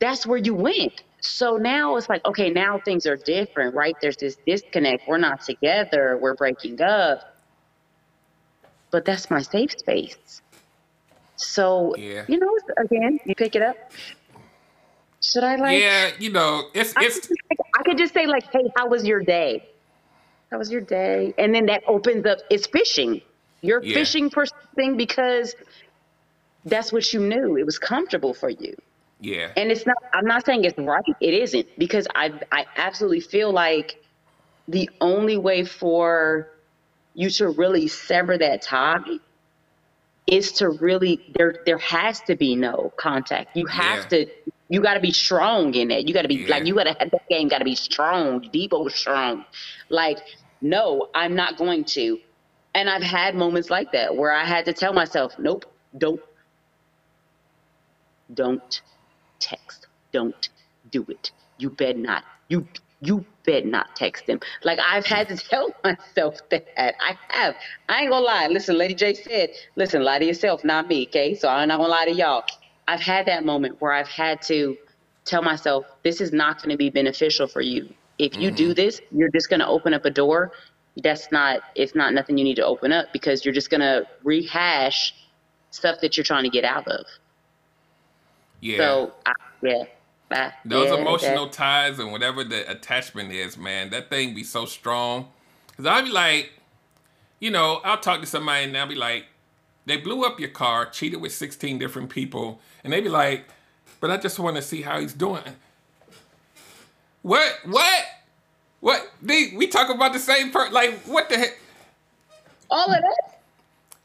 that's 0.00 0.26
where 0.26 0.38
you 0.38 0.54
went. 0.54 1.02
So 1.20 1.56
now 1.56 1.96
it's 1.96 2.08
like, 2.08 2.24
okay, 2.26 2.50
now 2.50 2.80
things 2.84 3.06
are 3.06 3.16
different, 3.16 3.74
right? 3.74 3.96
There's 4.00 4.16
this 4.18 4.38
disconnect. 4.46 5.08
We're 5.08 5.18
not 5.18 5.40
together. 5.42 6.18
We're 6.20 6.34
breaking 6.36 6.80
up. 6.82 7.20
But 8.92 9.04
that's 9.04 9.30
my 9.30 9.42
safe 9.42 9.72
space. 9.72 10.42
So, 11.40 11.94
Yeah. 11.96 12.24
you 12.28 12.38
know, 12.38 12.54
again, 12.78 13.18
you 13.24 13.34
pick 13.34 13.56
it 13.56 13.62
up. 13.62 13.76
Should 15.22 15.44
I 15.44 15.56
like? 15.56 15.80
Yeah, 15.80 16.10
you 16.18 16.30
know, 16.30 16.68
it's 16.74 16.94
I 16.96 17.04
could, 17.04 17.08
it's 17.08 17.28
I 17.78 17.82
could 17.84 17.98
just 17.98 18.14
say 18.14 18.26
like, 18.26 18.44
"Hey, 18.52 18.70
how 18.76 18.88
was 18.88 19.06
your 19.06 19.20
day? 19.22 19.68
How 20.50 20.58
was 20.58 20.70
your 20.70 20.80
day?" 20.80 21.34
And 21.38 21.54
then 21.54 21.66
that 21.66 21.82
opens 21.86 22.26
up. 22.26 22.38
It's 22.50 22.66
fishing. 22.66 23.22
You're 23.62 23.82
Yeah. 23.84 23.94
fishing 23.94 24.30
for 24.30 24.46
something 24.46 24.96
because 24.96 25.54
that's 26.64 26.92
what 26.92 27.12
you 27.12 27.20
knew. 27.20 27.56
It 27.56 27.66
was 27.66 27.78
comfortable 27.78 28.34
for 28.34 28.50
you. 28.50 28.74
yeah. 29.20 29.50
And 29.56 29.70
it's 29.70 29.86
not. 29.86 29.96
I'm 30.14 30.26
not 30.26 30.46
saying 30.46 30.64
it's 30.64 30.78
right. 30.78 31.04
It 31.20 31.34
isn't 31.34 31.68
because 31.78 32.06
I 32.14 32.32
I 32.52 32.66
absolutely 32.76 33.20
feel 33.20 33.52
like 33.52 34.02
the 34.68 34.90
only 35.00 35.36
way 35.36 35.64
for 35.64 36.48
you 37.14 37.30
to 37.30 37.48
really 37.50 37.88
sever 37.88 38.38
that 38.38 38.62
tie 38.62 39.00
is 40.30 40.52
to 40.52 40.70
really 40.70 41.20
there 41.38 41.54
there 41.66 41.78
has 41.78 42.20
to 42.22 42.36
be 42.36 42.56
no 42.56 42.92
contact. 42.98 43.56
You 43.56 43.66
have 43.66 44.00
Yeah. 44.10 44.24
to 44.24 44.26
you 44.68 44.80
got 44.80 44.94
to 44.94 45.00
be 45.00 45.12
strong 45.12 45.74
in 45.74 45.90
it. 45.90 46.06
You 46.08 46.14
got 46.14 46.22
to 46.22 46.28
be 46.28 46.36
Yeah. 46.36 46.56
like 46.56 46.66
you 46.66 46.74
got 46.74 46.84
to 46.84 46.96
have 46.98 47.10
that 47.10 47.22
game 47.30 47.48
got 47.48 47.58
to 47.58 47.64
be 47.64 47.74
strong, 47.74 48.42
Deebo 48.52 48.90
strong. 48.90 49.44
Like 49.90 50.18
no, 50.62 51.08
I'm 51.14 51.34
not 51.34 51.58
going 51.58 51.84
to. 51.96 52.18
And 52.74 52.88
I've 52.90 53.02
had 53.02 53.34
moments 53.34 53.70
like 53.70 53.92
that 53.92 54.16
where 54.16 54.32
I 54.32 54.44
had 54.44 54.66
to 54.66 54.72
tell 54.72 54.92
myself, 54.92 55.34
nope, 55.38 55.64
don't 55.98 56.20
don't 58.32 58.82
text. 59.40 59.88
Don't 60.12 60.48
do 60.90 61.04
it. 61.08 61.32
You 61.58 61.70
bet 61.70 61.98
not. 61.98 62.24
You 62.48 62.66
you 63.00 63.24
bet 63.44 63.66
not 63.66 63.94
text 63.96 64.26
them. 64.26 64.40
Like 64.64 64.78
I've 64.78 65.06
had 65.06 65.28
to 65.28 65.36
tell 65.48 65.74
myself 65.82 66.38
that. 66.50 66.66
I 66.78 67.16
have. 67.28 67.54
I 67.88 68.02
ain't 68.02 68.10
gonna 68.10 68.24
lie. 68.24 68.46
Listen, 68.48 68.76
Lady 68.76 68.94
J 68.94 69.14
said, 69.14 69.50
listen, 69.76 70.02
lie 70.02 70.18
to 70.18 70.24
yourself, 70.24 70.64
not 70.64 70.88
me, 70.88 71.06
okay? 71.08 71.34
So 71.34 71.48
I'm 71.48 71.68
not 71.68 71.78
gonna 71.78 71.88
lie 71.88 72.06
to 72.06 72.12
y'all. 72.12 72.44
I've 72.88 73.00
had 73.00 73.26
that 73.26 73.44
moment 73.44 73.80
where 73.80 73.92
I've 73.92 74.08
had 74.08 74.42
to 74.42 74.76
tell 75.24 75.42
myself, 75.42 75.86
this 76.02 76.20
is 76.20 76.32
not 76.32 76.62
gonna 76.62 76.76
be 76.76 76.90
beneficial 76.90 77.46
for 77.46 77.60
you. 77.60 77.92
If 78.18 78.36
you 78.36 78.50
do 78.50 78.66
mm-hmm. 78.68 78.74
this, 78.74 79.00
you're 79.10 79.30
just 79.30 79.48
gonna 79.48 79.68
open 79.68 79.94
up 79.94 80.04
a 80.04 80.10
door. 80.10 80.52
That's 81.02 81.32
not 81.32 81.60
it's 81.74 81.94
not 81.94 82.12
nothing 82.12 82.36
you 82.36 82.44
need 82.44 82.56
to 82.56 82.66
open 82.66 82.92
up 82.92 83.12
because 83.12 83.44
you're 83.44 83.54
just 83.54 83.70
gonna 83.70 84.02
rehash 84.24 85.14
stuff 85.70 86.00
that 86.02 86.16
you're 86.16 86.24
trying 86.24 86.44
to 86.44 86.50
get 86.50 86.64
out 86.64 86.86
of. 86.88 87.06
Yeah. 88.60 88.76
So 88.76 89.12
I, 89.24 89.32
yeah, 89.62 89.84
I- 90.30 90.52
Those 90.64 90.88
yeah, 90.90 90.96
emotional 90.96 91.46
that- 91.46 91.52
ties 91.52 91.98
and 91.98 92.12
whatever 92.12 92.44
the 92.44 92.68
attachment 92.70 93.32
is, 93.32 93.56
man, 93.56 93.90
that 93.90 94.10
thing 94.10 94.34
be 94.34 94.44
so 94.44 94.66
strong. 94.66 95.28
Cause 95.76 95.86
I'll 95.86 96.02
be 96.04 96.10
like, 96.10 96.52
you 97.40 97.50
know, 97.50 97.80
I'll 97.84 97.98
talk 97.98 98.20
to 98.20 98.26
somebody 98.26 98.64
and 98.64 98.76
I'll 98.76 98.86
be 98.86 98.94
like, 98.94 99.24
they 99.86 99.96
blew 99.96 100.24
up 100.24 100.38
your 100.38 100.50
car, 100.50 100.86
cheated 100.86 101.20
with 101.20 101.32
16 101.32 101.78
different 101.78 102.10
people, 102.10 102.60
and 102.84 102.92
they 102.92 103.00
be 103.00 103.08
like, 103.08 103.46
but 103.98 104.10
I 104.10 104.18
just 104.18 104.38
want 104.38 104.56
to 104.56 104.62
see 104.62 104.82
how 104.82 105.00
he's 105.00 105.14
doing. 105.14 105.42
What? 107.22 107.52
What? 107.64 108.04
What? 108.80 109.10
They, 109.22 109.52
we 109.56 109.66
talk 109.66 109.90
about 109.90 110.12
the 110.12 110.18
same 110.18 110.50
person. 110.50 110.72
Like, 110.72 110.98
what 111.00 111.28
the 111.28 111.36
heck? 111.38 111.58
all 112.70 112.84
of 112.86 113.00
that. 113.00 113.40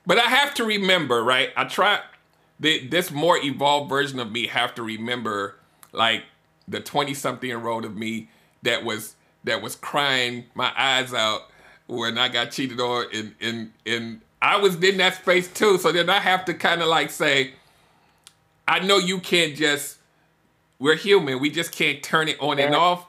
But 0.08 0.17
I 0.17 0.24
have 0.24 0.53
to 0.55 0.63
remember, 0.65 1.24
right? 1.24 1.50
I 1.55 1.65
try 1.65 2.00
the, 2.60 2.88
this 2.88 3.12
more 3.12 3.38
evolved 3.38 3.89
version 3.89 4.20
of 4.20 4.32
me 4.32 4.48
have 4.48 4.74
to 4.75 4.84
remember 4.84 5.55
like 5.96 6.24
the 6.68 6.80
20 6.80 7.14
something 7.14 7.48
year 7.50 7.68
old 7.68 7.86
of 7.86 7.96
me 7.96 8.30
that 8.64 8.84
was 8.84 9.16
that 9.44 9.62
was 9.62 9.75
crying 9.75 10.46
my 10.56 10.72
eyes 10.78 11.14
out 11.14 11.42
when 11.88 12.18
I 12.18 12.28
got 12.30 12.52
cheated 12.52 12.80
on 12.80 13.06
and 13.14 13.36
and 13.40 13.72
and 13.86 14.22
I 14.42 14.58
was 14.58 14.75
in 14.84 14.98
that 14.98 15.16
space 15.16 15.48
too. 15.52 15.78
So 15.78 15.92
then 15.92 16.10
I 16.10 16.20
have 16.20 16.46
to 16.46 16.54
kind 16.54 16.82
of 16.82 16.88
like 16.88 17.10
say, 17.10 17.54
I 18.68 18.80
know 18.80 18.98
you 18.98 19.20
can't 19.20 19.56
just 19.56 19.98
we're 20.80 20.96
human. 20.96 21.40
We 21.40 21.50
just 21.50 21.72
can't 21.72 22.04
turn 22.04 22.28
it 22.28 22.38
on 22.40 22.60
and 22.60 22.75
off. 22.75 23.06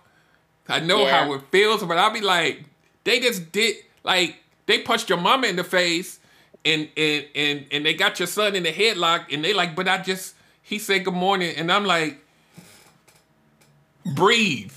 I 0.68 0.80
know 0.80 1.02
Yeah. 1.02 1.24
how 1.24 1.32
it 1.34 1.42
feels, 1.50 1.82
but 1.82 1.98
I'll 1.98 2.12
be 2.12 2.20
like, 2.20 2.64
they 3.04 3.20
just 3.20 3.52
did 3.52 3.76
like 4.04 4.36
they 4.66 4.80
punched 4.80 5.08
your 5.08 5.18
mama 5.18 5.46
in 5.46 5.56
the 5.56 5.64
face 5.64 6.18
and 6.64 6.88
and 6.96 7.24
and 7.34 7.66
and 7.70 7.86
they 7.86 7.94
got 7.94 8.18
your 8.18 8.26
son 8.28 8.54
in 8.54 8.62
the 8.62 8.72
headlock 8.72 9.32
and 9.32 9.44
they 9.44 9.52
like, 9.52 9.74
but 9.74 9.88
I 9.88 9.98
just 9.98 10.34
he 10.62 10.78
said 10.78 11.04
good 11.04 11.14
morning 11.14 11.54
and 11.56 11.70
I'm 11.72 11.84
like, 11.84 12.18
breathe. 14.14 14.72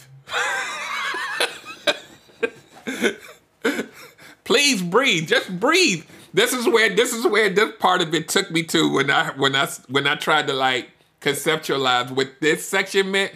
Please 4.44 4.82
breathe. 4.82 5.28
Just 5.28 5.60
breathe. 5.60 6.04
This 6.34 6.54
is 6.54 6.68
where 6.68 6.90
this 6.94 7.14
is 7.14 7.26
where 7.28 7.50
this 7.50 7.72
part 7.80 8.02
of 8.02 8.14
it 8.14 8.28
took 8.28 8.50
me 8.52 8.64
to 8.64 8.92
when 8.94 9.10
I 9.12 9.32
when 9.32 9.56
I 9.56 9.68
when 9.88 10.08
I 10.08 10.16
tried 10.16 10.48
to 10.48 10.54
like 10.54 10.90
conceptualize 11.22 12.12
what 12.12 12.30
this 12.40 12.68
section 12.68 13.12
meant. 13.12 13.32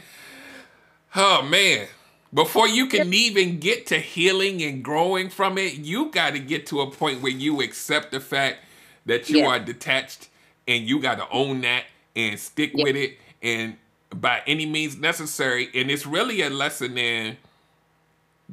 Oh 1.15 1.41
man. 1.43 1.88
Before 2.33 2.67
you 2.67 2.88
can 2.88 3.13
even 3.13 3.59
get 3.59 3.85
to 3.88 4.00
healing 4.00 4.63
and 4.63 4.83
growing 4.83 5.29
from 5.29 5.59
it, 5.59 5.75
you 5.75 6.09
got 6.09 6.31
to 6.33 6.39
get 6.39 6.65
to 6.67 6.81
a 6.81 6.89
point 6.89 7.21
where 7.21 7.31
you 7.31 7.62
accept 7.62 8.12
the 8.12 8.19
fact 8.19 8.57
that 9.05 9.29
you 9.29 9.39
Yeah. 9.39 9.47
are 9.50 9.59
detached 9.59 10.29
and 10.67 10.83
you 10.89 11.00
got 11.00 11.19
to 11.19 11.29
own 11.29 11.62
that 11.62 11.83
and 12.15 12.39
stick 12.39 12.71
Yeah. 12.73 12.83
with 12.85 12.95
it 12.95 13.19
and 13.43 13.77
by 14.13 14.41
any 14.48 14.65
means 14.65 14.98
necessary. 14.98 15.70
And 15.74 15.89
it's 15.89 16.05
really 16.05 16.41
a 16.41 16.50
lesson 16.50 16.98
in 16.98 17.38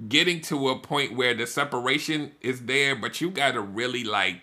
getting 0.09 0.41
to 0.41 0.69
a 0.71 0.79
point 0.79 1.17
where 1.17 1.35
the 1.35 1.47
separation 1.47 2.33
is 2.41 2.63
there, 2.63 2.95
but 2.97 3.21
you 3.21 3.31
got 3.31 3.53
to 3.53 3.61
really 3.61 4.05
like 4.05 4.41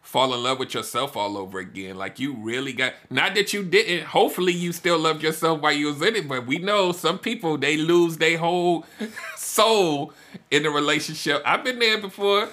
fall 0.00 0.34
in 0.34 0.42
love 0.42 0.58
with 0.58 0.74
yourself 0.74 1.16
all 1.16 1.36
over 1.38 1.58
again. 1.58 1.96
Like 1.96 2.18
you 2.18 2.34
really 2.34 2.72
got 2.72 2.94
not 3.10 3.34
that 3.34 3.52
you 3.52 3.64
didn't. 3.64 4.06
Hopefully 4.06 4.52
you 4.52 4.72
still 4.72 4.98
loved 4.98 5.22
yourself 5.22 5.60
while 5.60 5.72
you 5.72 5.86
was 5.86 6.02
in 6.02 6.16
it, 6.16 6.28
but 6.28 6.46
we 6.46 6.58
know 6.58 6.92
some 6.92 7.18
people 7.18 7.56
they 7.56 7.76
lose 7.76 8.18
their 8.18 8.38
whole 8.38 8.84
soul 9.36 10.12
in 10.50 10.66
a 10.66 10.70
relationship. 10.70 11.42
I've 11.44 11.64
been 11.64 11.78
there 11.78 11.98
before. 11.98 12.48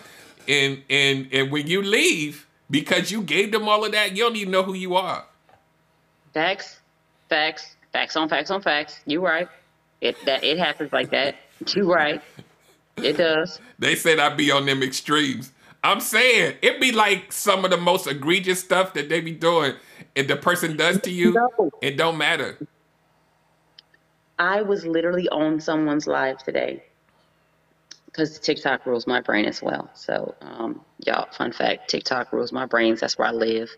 And 0.48 0.82
and 0.89 1.28
and 1.32 1.51
when 1.51 1.68
you 1.68 1.82
leave 1.82 2.48
because 2.72 3.12
you 3.12 3.22
gave 3.22 3.51
them 3.51 3.68
all 3.68 3.86
of 3.86 3.92
that, 3.92 4.16
you 4.16 4.24
don't 4.24 4.36
even 4.36 4.51
know 4.51 4.63
who 4.63 4.74
you 4.74 4.96
are. 4.96 5.25
Facts, 6.34 6.80
facts, 7.28 7.75
facts 7.93 8.15
on 8.15 8.29
facts 8.29 8.51
on 8.51 8.62
facts. 8.62 9.00
You 9.05 9.24
right. 9.25 9.48
It 10.01 10.15
that 10.25 10.43
it 10.43 10.58
happens 10.58 10.93
like 10.93 11.12
that. 11.12 11.36
You 11.75 11.91
right. 11.93 12.22
It 12.98 13.17
does. 13.17 13.60
They 13.79 13.96
said 13.96 14.19
I'd 14.19 14.38
be 14.38 14.51
on 14.51 14.65
them 14.65 14.81
extremes. 14.84 15.51
I'm 15.84 16.00
saying 16.01 16.58
it'd 16.62 16.81
be 16.81 16.91
like 16.91 17.31
some 17.31 17.63
of 17.63 17.72
the 17.72 17.77
most 17.77 18.08
egregious 18.08 18.60
stuff 18.60 18.93
that 18.93 19.10
they 19.10 19.22
be 19.22 19.31
doing, 19.31 19.74
and 20.15 20.27
the 20.27 20.36
person 20.36 20.75
does 20.75 21.00
to 21.01 21.12
you, 21.12 21.34
No. 21.34 21.72
it 21.81 21.98
don't 21.98 22.17
matter. 22.17 22.58
I 24.38 24.62
was 24.62 24.86
literally 24.86 25.27
on 25.29 25.60
someone's 25.60 26.08
live 26.08 26.38
today 26.43 26.84
because 28.05 28.39
TikTok 28.39 28.86
rules 28.86 29.05
my 29.05 29.22
brain 29.22 29.46
as 29.46 29.62
well. 29.62 29.89
So, 29.93 30.36
um, 30.41 30.81
y'all, 31.05 31.27
fun 31.34 31.51
fact: 31.51 31.89
TikTok 31.89 32.31
rules 32.34 32.51
my 32.51 32.65
brains. 32.65 33.00
That's 33.01 33.17
where 33.17 33.27
I 33.27 33.31
live 33.31 33.69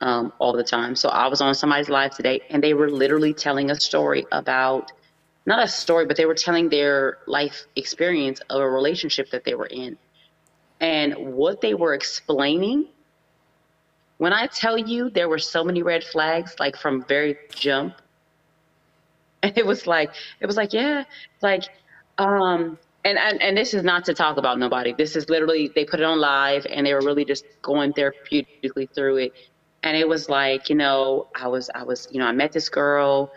um, 0.00 0.32
all 0.38 0.52
the 0.52 0.64
time. 0.64 0.94
So 0.96 1.08
I 1.08 1.26
was 1.28 1.40
on 1.40 1.54
somebody's 1.54 1.88
live 1.88 2.14
today, 2.14 2.40
and 2.50 2.62
they 2.62 2.74
were 2.74 2.90
literally 2.90 3.34
telling 3.34 3.70
a 3.70 3.78
story 3.78 4.26
about 4.32 4.92
not 5.46 5.62
a 5.62 5.68
story, 5.68 6.06
but 6.06 6.16
they 6.16 6.26
were 6.26 6.34
telling 6.34 6.68
their 6.68 7.18
life 7.26 7.66
experience 7.76 8.40
of 8.50 8.60
a 8.60 8.68
relationship 8.68 9.30
that 9.30 9.44
they 9.44 9.54
were 9.54 9.66
in, 9.66 9.96
and 10.80 11.14
what 11.16 11.60
they 11.60 11.74
were 11.74 11.94
explaining. 11.94 12.86
When 14.18 14.32
I 14.34 14.46
tell 14.46 14.76
you 14.76 15.08
there 15.08 15.28
were 15.28 15.38
so 15.38 15.64
many 15.64 15.82
red 15.82 16.04
flags, 16.04 16.54
like 16.60 16.76
from 16.76 17.04
very 17.04 17.36
jump, 17.50 17.94
and 19.42 19.52
it 19.56 19.66
was 19.66 19.86
like 19.86 20.12
it 20.40 20.46
was 20.46 20.56
like 20.56 20.72
yeah 20.72 21.04
like 21.42 21.64
um 22.18 22.78
and, 23.04 23.18
and 23.18 23.40
and 23.42 23.56
this 23.56 23.72
is 23.72 23.82
not 23.82 24.04
to 24.04 24.14
talk 24.14 24.36
about 24.36 24.58
nobody 24.58 24.92
this 24.92 25.16
is 25.16 25.28
literally 25.28 25.70
they 25.74 25.84
put 25.84 26.00
it 26.00 26.04
on 26.04 26.20
live 26.20 26.66
and 26.68 26.86
they 26.86 26.92
were 26.92 27.00
really 27.00 27.24
just 27.24 27.44
going 27.62 27.92
therapeutically 27.92 28.92
through 28.94 29.16
it 29.16 29.32
and 29.82 29.96
it 29.96 30.08
was 30.08 30.28
like 30.28 30.68
you 30.68 30.76
know 30.76 31.26
i 31.34 31.48
was 31.48 31.70
i 31.74 31.82
was 31.82 32.08
you 32.10 32.18
know 32.18 32.26
i 32.26 32.32
met 32.32 32.52
this 32.52 32.68
girl 32.68 33.32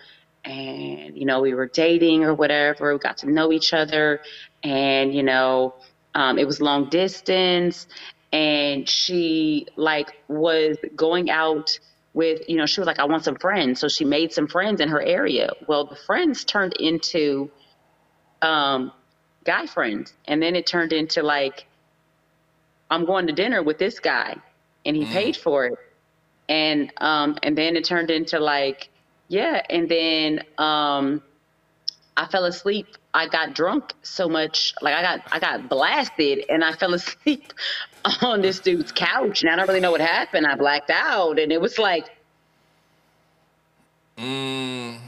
and 0.46 1.18
you 1.18 1.26
know 1.26 1.42
we 1.42 1.54
were 1.54 1.68
dating 1.68 2.24
or 2.24 2.34
whatever 2.34 2.94
we 2.94 3.00
got 3.00 3.18
to 3.20 3.32
know 3.32 3.52
each 3.52 3.74
other. 3.74 4.22
And 4.64 5.14
you 5.14 5.24
know 5.24 5.76
um, 6.16 6.38
it 6.38 6.46
was 6.46 6.62
long 6.62 6.90
distance. 6.90 7.88
And 8.32 8.90
she 8.90 9.68
like 9.76 10.12
was 10.28 10.78
going 10.96 11.30
out 11.30 11.80
with 12.14 12.42
you 12.48 12.58
know 12.58 12.66
she 12.66 12.80
was 12.80 12.88
like 12.88 13.00
i 13.00 13.06
want 13.06 13.24
some 13.24 13.36
friends. 13.36 13.80
So 13.80 13.88
she 13.88 14.06
made 14.06 14.34
some 14.34 14.48
friends 14.48 14.82
in 14.82 14.90
her 14.90 15.02
area. 15.02 15.52
Well 15.68 15.86
the 15.86 15.96
friends 15.96 16.44
turned 16.44 16.74
into 16.74 17.50
um 18.42 18.92
guy 19.46 19.66
friends. 19.66 20.14
And 20.26 20.42
then 20.42 20.56
it 20.56 20.66
turned 20.66 20.94
into 20.94 21.24
like 21.24 21.66
i'm 22.90 23.06
going 23.06 23.28
to 23.28 23.34
dinner 23.34 23.64
with 23.64 23.78
this 23.78 24.00
guy 24.00 24.36
and 24.86 24.96
he 24.96 25.06
paid 25.06 25.38
for 25.38 25.66
it 25.66 25.80
and 26.54 26.94
um 26.98 27.38
and 27.42 27.58
then 27.58 27.76
it 27.76 27.84
turned 27.84 28.12
into 28.12 28.40
like 28.40 28.90
yeah 29.28 29.62
and 29.70 29.90
then 29.90 30.42
um 30.58 31.22
I 32.16 32.28
fell 32.28 32.46
asleep. 32.46 32.86
I 33.12 33.28
got 33.28 33.56
drunk 33.56 33.94
so 34.04 34.30
much, 34.30 34.76
like 34.82 34.94
I 34.94 35.02
got 35.02 35.22
I 35.32 35.40
got 35.40 35.68
blasted, 35.68 36.46
and 36.48 36.64
I 36.64 36.74
fell 36.74 36.94
asleep 37.02 37.54
on 38.22 38.42
this 38.42 38.60
dude's 38.60 38.92
couch, 38.92 39.42
and 39.42 39.50
I 39.52 39.56
don't 39.56 39.68
really 39.68 39.80
know 39.80 39.92
what 39.92 40.02
happened. 40.02 40.46
I 40.46 40.56
blacked 40.56 40.92
out, 40.92 41.40
and 41.40 41.52
it 41.52 41.60
was 41.60 41.80
like 41.80 42.06
Mm, 44.16 45.00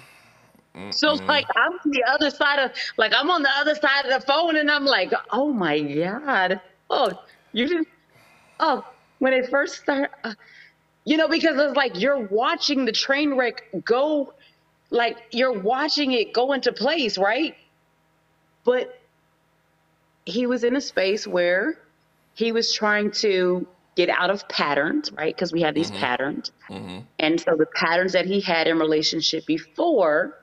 so. 0.90 1.14
Like 1.28 1.46
I'm 1.56 1.74
on 1.74 1.92
the 1.92 2.04
other 2.10 2.32
side 2.32 2.60
of 2.60 2.72
like 2.98 3.14
I'm 3.16 3.30
on 3.30 3.44
the 3.44 3.52
other 3.56 3.76
side 3.76 4.06
of 4.06 4.20
the 4.20 4.26
phone, 4.26 4.56
and 4.56 4.72
I'm 4.72 4.86
like, 4.86 5.14
oh 5.32 5.54
my 5.54 5.80
god, 5.80 6.60
oh 6.90 7.12
you 7.54 7.68
didn't, 7.68 7.88
oh 8.60 8.84
when 9.20 9.34
it 9.34 9.50
first 9.50 9.82
started, 9.82 10.10
uh, 10.24 10.34
you 11.06 11.18
know, 11.18 11.28
because 11.28 11.58
it's 11.58 11.78
like 11.78 12.02
you're 12.02 12.26
watching 12.28 12.86
the 12.86 12.92
train 12.92 13.36
wreck 13.36 13.64
go, 13.86 14.34
like 14.90 15.18
you're 15.32 15.58
watching 15.58 16.12
it 16.12 16.34
go 16.34 16.52
into 16.54 16.74
place, 16.74 17.18
right? 17.18 17.56
But 18.64 19.00
he 20.26 20.48
was 20.48 20.64
in 20.64 20.76
a 20.76 20.82
space 20.82 21.28
where 21.28 21.78
he 22.34 22.52
was 22.52 22.74
trying 22.74 23.12
to 23.12 23.68
get 23.96 24.10
out 24.10 24.32
of 24.32 24.48
patterns, 24.50 25.12
right? 25.12 25.34
Because 25.34 25.54
we 25.54 25.62
have 25.62 25.76
these 25.76 25.92
patterns. 25.92 26.52
Mm-hmm. 26.70 27.00
And 27.20 27.40
so 27.40 27.56
the 27.56 27.68
patterns 27.68 28.14
that 28.14 28.26
he 28.26 28.42
had 28.42 28.68
in 28.68 28.80
relationship 28.80 29.46
before 29.46 30.38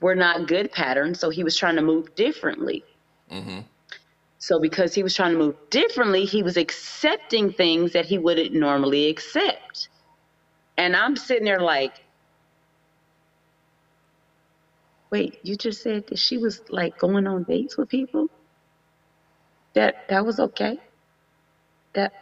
were 0.00 0.14
not 0.14 0.48
good 0.48 0.72
patterns. 0.72 1.20
So 1.20 1.30
he 1.30 1.44
was 1.44 1.56
trying 1.56 1.76
to 1.76 1.82
move 1.82 2.14
differently. 2.14 2.82
So 4.44 4.60
because 4.60 4.92
he 4.92 5.02
was 5.02 5.14
trying 5.14 5.32
to 5.32 5.38
move 5.38 5.56
differently, 5.70 6.26
he 6.26 6.42
was 6.42 6.58
accepting 6.58 7.50
things 7.50 7.94
that 7.94 8.04
he 8.04 8.18
wouldn't 8.18 8.52
normally 8.52 9.08
accept. 9.08 9.88
And 10.76 10.94
I'm 10.94 11.16
sitting 11.16 11.46
there 11.46 11.60
like, 11.60 12.04
wait, 15.08 15.38
you 15.44 15.56
just 15.56 15.82
said 15.82 16.08
that 16.08 16.18
she 16.18 16.36
was 16.36 16.60
like 16.68 16.98
going 16.98 17.26
on 17.26 17.44
dates 17.44 17.78
with 17.78 17.88
people? 17.88 18.28
That 19.72 20.08
that 20.10 20.26
was 20.26 20.38
okay? 20.38 20.78
That 21.94 22.12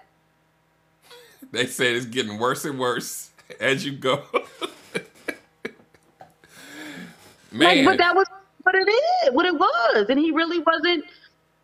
they 1.50 1.66
said 1.66 1.96
it's 1.96 2.06
getting 2.06 2.38
worse 2.38 2.64
and 2.64 2.78
worse 2.78 3.32
as 3.58 3.84
you 3.84 3.96
go. 3.96 4.22
Man, 7.50 7.78
Like, 7.84 7.84
but 7.84 7.98
that 7.98 8.14
was 8.14 8.28
what 8.62 8.76
it 8.76 8.88
is, 8.88 9.32
what 9.32 9.44
it 9.44 9.54
was, 9.54 10.06
and 10.08 10.20
he 10.20 10.30
really 10.30 10.60
wasn't. 10.60 11.04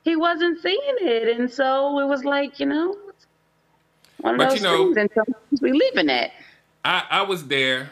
He 0.09 0.17
wasn't 0.17 0.61
seeing 0.63 0.79
it, 1.01 1.39
and 1.39 1.51
so 1.51 1.99
it 2.01 2.07
was 2.07 2.25
like 2.25 2.61
you 2.61 2.67
know, 2.67 2.97
one 4.21 4.35
of 4.35 4.39
But, 4.39 4.51
those 4.51 4.59
you 4.59 4.65
know- 4.65 4.85
things. 4.87 4.97
And 4.99 5.11
sometimes 5.15 5.61
we 5.63 5.73
live 5.73 5.97
in 5.97 6.11
it. 6.11 6.33
I, 6.85 7.05
I 7.11 7.23
was 7.23 7.47
there. 7.49 7.91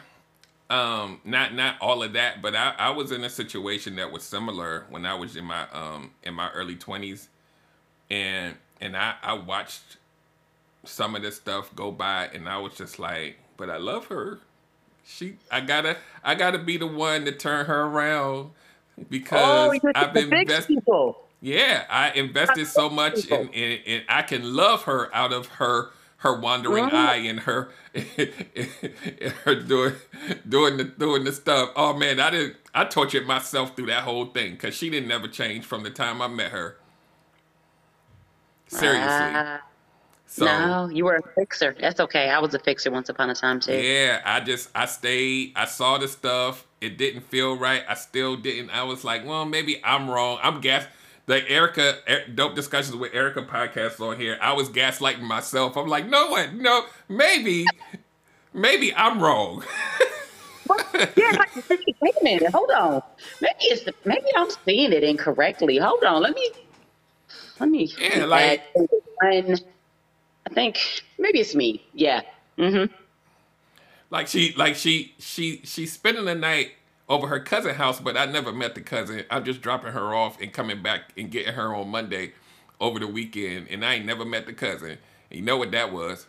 Um, 0.69 1.21
not 1.25 1.53
not 1.53 1.75
all 1.81 2.03
of 2.03 2.13
that, 2.13 2.41
but 2.41 2.55
I, 2.55 2.73
I 2.77 2.89
was 2.91 3.11
in 3.11 3.23
a 3.23 3.29
situation 3.29 3.95
that 3.97 4.11
was 4.11 4.23
similar 4.23 4.85
when 4.89 5.05
I 5.05 5.15
was 5.15 5.35
in 5.37 5.45
my 5.45 5.67
um 5.71 6.11
in 6.23 6.33
my 6.33 6.49
early 6.51 6.75
twenties, 6.75 7.29
and 8.09 8.55
and 8.81 8.97
I 8.97 9.15
I 9.23 9.33
watched 9.33 9.97
some 10.85 11.15
of 11.15 11.21
this 11.21 11.37
stuff 11.37 11.73
go 11.75 11.91
by, 11.91 12.27
and 12.33 12.49
I 12.49 12.57
was 12.57 12.75
just 12.75 12.99
like, 12.99 13.37
but 13.57 13.69
I 13.69 13.77
love 13.77 14.07
her. 14.07 14.39
She 15.05 15.37
I 15.51 15.61
gotta 15.61 15.97
I 16.23 16.35
gotta 16.35 16.59
be 16.59 16.77
the 16.77 16.87
one 16.87 17.25
to 17.25 17.31
turn 17.33 17.65
her 17.67 17.83
around 17.83 18.51
because 19.09 19.79
Oh, 19.83 19.91
I've 19.95 20.13
been 20.13 20.33
invested. 20.33 20.67
people. 20.67 21.26
Yeah, 21.41 21.85
I 21.89 22.11
invested 22.11 22.67
so 22.67 22.89
much 22.89 23.25
in, 23.25 23.47
in, 23.49 23.79
in 23.85 24.03
I 24.09 24.23
can 24.23 24.55
love 24.55 24.83
her 24.83 25.13
out 25.15 25.33
of 25.33 25.47
her 25.47 25.91
her 26.17 26.39
wandering 26.39 26.89
eye 26.91 27.15
and 27.17 27.41
her 27.41 27.71
her 29.45 29.55
doing 29.55 29.95
doing 30.47 30.77
the 30.77 30.83
doing 30.85 31.23
the 31.23 31.33
stuff. 31.33 31.71
Oh 31.77 31.93
man, 31.93 32.19
I 32.19 32.31
didn't 32.31 32.57
I 32.75 32.85
tortured 32.85 33.27
myself 33.27 33.75
through 33.75 33.87
that 33.87 34.03
whole 34.03 34.27
thing 34.27 34.53
because 34.53 34.75
she 34.75 34.89
didn't 34.89 35.09
never 35.09 35.29
change 35.29 35.65
from 35.65 35.83
the 35.83 35.91
time 35.91 36.21
I 36.21 36.27
met 36.27 36.51
her. 36.51 36.77
Seriously. 38.67 39.39
Ah, 39.39 39.61
So 40.27 40.45
no, 40.45 40.89
you 40.89 41.05
were 41.05 41.17
a 41.17 41.23
fixer. 41.35 41.75
That's 41.79 41.99
okay. 42.01 42.29
I 42.29 42.39
was 42.39 42.53
a 42.55 42.59
fixer 42.59 42.91
once 42.91 43.09
upon 43.09 43.29
a 43.29 43.35
time 43.35 43.59
too. 43.59 43.85
yeah, 43.85 44.21
I 44.25 44.41
just 44.41 44.69
I 44.75 44.85
stayed. 44.87 45.53
I 45.55 45.65
saw 45.65 45.97
the 45.99 46.07
stuff. 46.07 46.67
It 46.81 46.97
didn't 46.97 47.21
feel 47.23 47.57
right. 47.57 47.83
I 47.89 47.95
still 47.95 48.37
didn't. 48.37 48.71
I 48.71 48.83
was 48.83 49.03
like, 49.03 49.25
well, 49.25 49.45
maybe 49.45 49.81
I'm 49.83 50.09
wrong. 50.09 50.39
I'm 50.43 50.61
gas. 50.61 50.85
The 51.27 51.47
Erica 51.49 51.97
Er- 52.09 52.27
dope 52.33 52.55
discussions 52.55 52.95
with 52.95 53.13
Erica 53.13 53.41
podcast 53.43 53.99
on 53.99 54.17
here. 54.19 54.37
I 54.41 54.53
was 54.53 54.69
gaslighting 54.69 55.21
myself. 55.21 55.75
I'm 55.77 55.87
like, 55.87 56.07
no 56.07 56.29
one, 56.31 56.61
no, 56.61 56.85
maybe, 57.09 57.65
maybe 58.53 58.93
I'm 58.95 59.21
wrong. 59.21 59.63
Yeah, 61.15 61.31
like, 61.37 61.69
wait 62.01 62.15
a 62.19 62.23
minute. 62.23 62.51
Hold 62.51 62.71
on. 62.71 63.01
Maybe 63.39 63.55
it's 63.61 63.83
the, 63.83 63.93
maybe 64.03 64.25
I'm 64.35 64.49
seeing 64.65 64.91
it 64.91 65.03
incorrectly. 65.03 65.77
Hold 65.77 66.03
on. 66.03 66.21
Let 66.23 66.33
me 66.35 66.51
let 67.59 67.69
me. 67.69 67.93
Yeah, 67.99 68.25
like- 68.25 68.63
one. 68.75 69.57
I 70.45 70.49
think 70.53 70.77
maybe 71.19 71.39
it's 71.39 71.55
me. 71.55 71.85
Yeah. 71.93 72.21
Mm-hmm. 72.57 72.91
like 74.09 74.27
she, 74.27 74.53
like 74.57 74.75
she, 74.75 75.13
she, 75.19 75.61
she's 75.63 75.93
spending 75.93 76.25
the 76.25 76.35
night 76.35 76.71
over 77.09 77.27
her 77.27 77.39
cousin 77.39 77.75
house, 77.75 77.99
but 77.99 78.17
I 78.17 78.25
never 78.25 78.51
met 78.51 78.75
the 78.75 78.81
cousin. 78.81 79.23
I'm 79.29 79.45
just 79.45 79.61
dropping 79.61 79.93
her 79.93 80.13
off 80.13 80.41
and 80.41 80.51
coming 80.51 80.81
back 80.81 81.13
and 81.17 81.31
getting 81.31 81.53
her 81.53 81.73
on 81.73 81.89
Monday 81.89 82.33
over 82.79 82.99
the 82.99 83.07
weekend, 83.07 83.67
and 83.69 83.83
I 83.85 83.95
ain't 83.95 84.05
never 84.05 84.25
met 84.25 84.45
the 84.45 84.53
cousin. 84.53 84.97
And 85.31 85.39
you 85.39 85.41
know 85.41 85.57
what 85.57 85.71
that 85.71 85.91
was? 85.91 86.27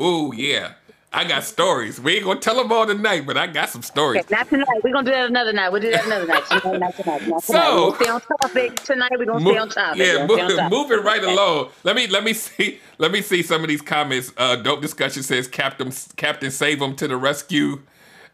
Ooh, 0.00 0.32
yeah. 0.34 0.72
I 1.14 1.24
got 1.24 1.44
stories. 1.44 2.00
We 2.00 2.14
ain't 2.16 2.24
gonna 2.24 2.40
tell 2.40 2.56
them 2.56 2.72
all 2.72 2.86
tonight, 2.86 3.26
but 3.26 3.36
I 3.36 3.46
got 3.46 3.68
some 3.68 3.82
stories. 3.82 4.22
Okay, 4.24 4.34
not 4.34 4.48
tonight. 4.48 4.66
We're 4.82 4.94
gonna 4.94 5.04
do 5.10 5.12
that 5.14 5.26
another 5.28 5.52
night. 5.52 5.70
We'll 5.70 5.82
do 5.82 5.90
that 5.90 6.06
another 6.06 6.26
night. 6.26 6.42
Tonight, 6.48 6.78
not 6.78 6.96
tonight. 6.96 7.28
Not 7.28 7.42
tonight. 7.42 7.42
So- 7.42 7.74
we'll 7.88 7.94
stay 7.96 8.08
on 8.08 8.20
topic 8.22 8.76
tonight. 8.76 9.10
We're 9.18 9.26
gonna 9.26 9.40
stay 9.44 9.58
on 9.58 9.68
topic. 9.68 9.98
Yeah, 9.98 10.26
gonna 10.26 10.42
on 10.42 10.48
move, 10.48 10.56
topic. 10.56 10.72
moving 10.72 11.04
right 11.04 11.22
Okay. 11.22 11.32
along. 11.32 11.68
Let 11.84 11.96
me 11.96 12.06
let 12.06 12.24
me 12.24 12.32
see 12.32 12.80
let 12.96 13.12
me 13.12 13.20
see 13.20 13.42
some 13.42 13.60
of 13.62 13.68
these 13.68 13.82
comments. 13.82 14.32
Uh, 14.38 14.56
dope 14.56 14.80
discussion 14.80 15.22
says 15.22 15.46
Captain 15.48 15.92
Captain 16.16 16.50
save 16.50 16.80
him 16.80 16.96
to 16.96 17.06
the 17.06 17.18
rescue. 17.18 17.82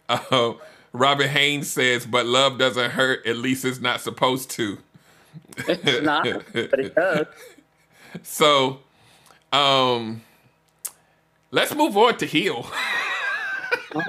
Uh, 0.09 0.55
Robin 0.93 1.29
Haynes 1.29 1.71
says, 1.71 2.07
but 2.07 2.27
love 2.27 2.59
doesn't 2.59 2.93
hurt. 2.93 3.27
At 3.27 3.37
least 3.37 3.65
it's 3.65 3.81
not 3.81 4.01
supposed 4.01 4.51
to. 4.53 4.79
It's 5.57 6.03
not, 6.05 6.25
but 6.53 6.81
it 6.81 6.95
does. 6.97 7.27
So, 8.23 8.81
um, 9.53 10.23
let's 11.51 11.75
move 11.75 11.97
on 11.97 12.17
to 12.19 12.27
heal. 12.27 12.67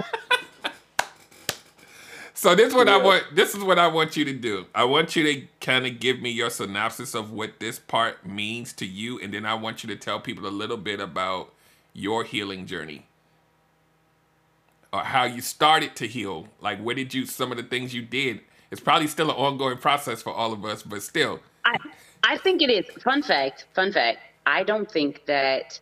so 2.33 2.55
this 2.55 2.69
is 2.69 2.73
what 2.73 2.87
I 2.87 2.97
want. 2.97 3.23
This 3.33 3.55
is 3.55 3.63
what 3.63 3.77
I 3.77 3.87
want 3.87 4.15
you 4.15 4.23
to 4.25 4.33
do. 4.33 4.65
I 4.73 4.85
want 4.85 5.15
you 5.15 5.23
to 5.23 5.47
kind 5.59 5.85
of 5.85 5.99
give 5.99 6.21
me 6.21 6.29
your 6.29 6.49
synopsis 6.49 7.13
of 7.13 7.31
what 7.31 7.59
this 7.59 7.77
part 7.77 8.25
means 8.25 8.71
to 8.73 8.85
you, 8.85 9.19
and 9.19 9.33
then 9.33 9.45
I 9.45 9.53
want 9.55 9.83
you 9.83 9.89
to 9.89 9.97
tell 9.97 10.19
people 10.19 10.47
a 10.47 10.49
little 10.49 10.77
bit 10.77 11.01
about 11.01 11.53
your 11.93 12.23
healing 12.23 12.65
journey 12.65 13.08
or 14.91 15.01
how 15.01 15.23
you 15.23 15.41
started 15.41 15.95
to 15.97 16.07
heal. 16.07 16.47
Like, 16.61 16.79
what 16.81 16.95
did 16.95 17.13
you? 17.13 17.25
Some 17.25 17.51
of 17.51 17.57
the 17.57 17.63
things 17.63 17.93
you 17.93 18.01
did. 18.01 18.41
It's 18.71 18.81
probably 18.81 19.07
still 19.07 19.29
an 19.29 19.35
ongoing 19.35 19.77
process 19.77 20.21
for 20.21 20.31
all 20.31 20.53
of 20.53 20.63
us, 20.63 20.83
but 20.83 21.01
still. 21.01 21.39
I, 21.65 21.77
I 22.23 22.37
think 22.37 22.61
it 22.61 22.69
is. 22.69 22.85
Fun 23.03 23.23
fact, 23.23 23.65
fun 23.73 23.91
fact. 23.91 24.19
I 24.45 24.63
don't 24.63 24.89
think 24.89 25.25
that, 25.25 25.79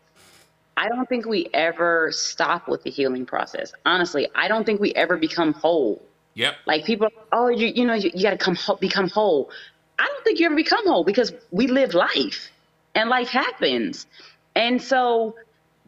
I 0.78 0.88
don't 0.88 1.08
think 1.08 1.26
we 1.26 1.50
ever 1.54 2.12
stop 2.12 2.68
with 2.68 2.84
the 2.84 2.90
healing 2.90 3.26
process. 3.26 3.74
Honestly, 3.86 4.28
I 4.36 4.48
don't 4.48 4.66
think 4.66 4.80
we 4.80 4.94
ever 4.94 5.18
become 5.18 5.54
whole. 5.54 6.02
Yep. 6.36 6.56
Like 6.66 6.86
people, 6.86 7.08
oh, 7.32 7.50
you, 7.50 7.68
you 7.68 7.86
know, 7.86 7.94
you, 7.94 8.12
you 8.14 8.24
got 8.24 8.32
to 8.32 8.38
come 8.38 8.58
become 8.80 9.10
whole. 9.10 9.50
I 10.00 10.06
don't 10.06 10.24
think 10.24 10.40
you 10.40 10.46
ever 10.46 10.56
become 10.56 10.86
whole 10.86 11.04
because 11.04 11.34
we 11.52 11.68
live 11.68 11.94
life 11.94 12.52
and 12.94 13.10
life 13.10 13.30
happens. 13.30 14.06
And 14.56 14.82
so 14.82 15.36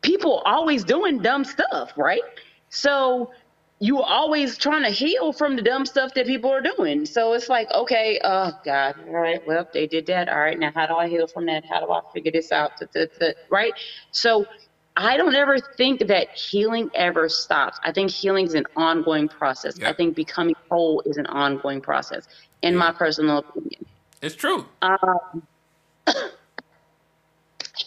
people 0.01 0.41
always 0.45 0.83
doing 0.83 1.19
dumb 1.19 1.43
stuff, 1.43 1.91
right? 1.95 2.21
So 2.69 3.31
you 3.79 4.01
always 4.01 4.57
trying 4.57 4.83
to 4.83 4.89
heal 4.89 5.31
from 5.31 5.55
the 5.55 5.61
dumb 5.61 5.85
stuff 5.85 6.13
that 6.13 6.25
people 6.25 6.51
are 6.51 6.61
doing. 6.61 7.05
So 7.05 7.33
it's 7.33 7.47
like, 7.47 7.71
okay, 7.71 8.19
oh 8.23 8.51
God, 8.65 8.95
all 9.07 9.13
right, 9.13 9.45
well, 9.47 9.67
they 9.71 9.87
did 9.87 10.05
that. 10.07 10.27
All 10.27 10.39
right, 10.39 10.59
now 10.59 10.71
how 10.75 10.85
do 10.85 10.95
I 10.95 11.07
heal 11.07 11.27
from 11.27 11.45
that? 11.45 11.63
How 11.65 11.79
do 11.79 11.91
I 11.91 12.01
figure 12.13 12.31
this 12.31 12.51
out? 12.51 12.73
Right? 13.49 13.73
So 14.11 14.45
I 14.97 15.15
don't 15.15 15.33
ever 15.33 15.59
think 15.77 16.07
that 16.07 16.29
healing 16.35 16.89
ever 16.93 17.29
stops. 17.29 17.79
I 17.81 17.93
think 17.93 18.11
healing 18.11 18.45
is 18.45 18.53
an 18.53 18.65
ongoing 18.75 19.29
process. 19.29 19.79
I 19.81 19.93
think 19.93 20.13
becoming 20.13 20.55
whole 20.69 21.01
is 21.05 21.15
an 21.15 21.25
ongoing 21.27 21.79
process, 21.79 22.27
in 22.61 22.75
my 22.75 22.91
personal 22.91 23.37
opinion. 23.37 23.85
It's 24.21 24.35
true. 24.35 24.65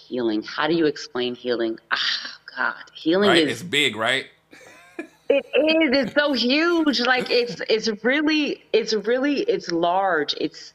Healing. 0.08 0.42
How 0.42 0.68
do 0.68 0.74
you 0.74 0.86
explain 0.86 1.34
healing? 1.34 1.78
Ah, 1.90 2.38
God, 2.56 2.74
healing 2.94 3.30
right? 3.30 3.42
is 3.46 3.60
It's 3.60 3.62
big, 3.62 3.94
right? 3.96 4.26
It 5.32 5.46
is. 5.54 6.06
It's 6.08 6.14
so 6.14 6.34
huge. 6.34 7.00
Like 7.00 7.30
it's 7.30 7.62
it's 7.70 7.88
really 8.04 8.64
it's 8.74 8.92
really 8.92 9.40
it's 9.40 9.72
large. 9.72 10.34
It's 10.38 10.74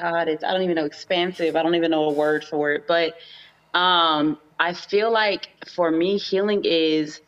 God, 0.00 0.26
it's 0.26 0.42
I 0.42 0.52
don't 0.52 0.62
even 0.62 0.74
know 0.74 0.84
expansive. 0.84 1.54
I 1.54 1.62
don't 1.62 1.76
even 1.76 1.92
know 1.92 2.06
a 2.06 2.12
word 2.12 2.44
for 2.44 2.72
it. 2.72 2.88
But 2.88 3.14
um 3.72 4.38
I 4.58 4.74
feel 4.74 5.12
like 5.12 5.48
for 5.76 5.92
me 5.92 6.18
healing 6.18 6.62
is 6.64 7.20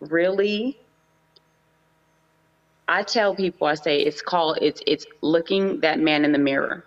really 0.00 0.80
I 2.88 3.02
tell 3.02 3.34
people 3.34 3.66
I 3.66 3.74
say 3.74 4.00
it's 4.00 4.22
called 4.22 4.60
it's 4.62 4.80
it's 4.86 5.04
looking 5.20 5.80
that 5.80 6.00
man 6.00 6.24
in 6.24 6.32
the 6.32 6.38
mirror. 6.38 6.86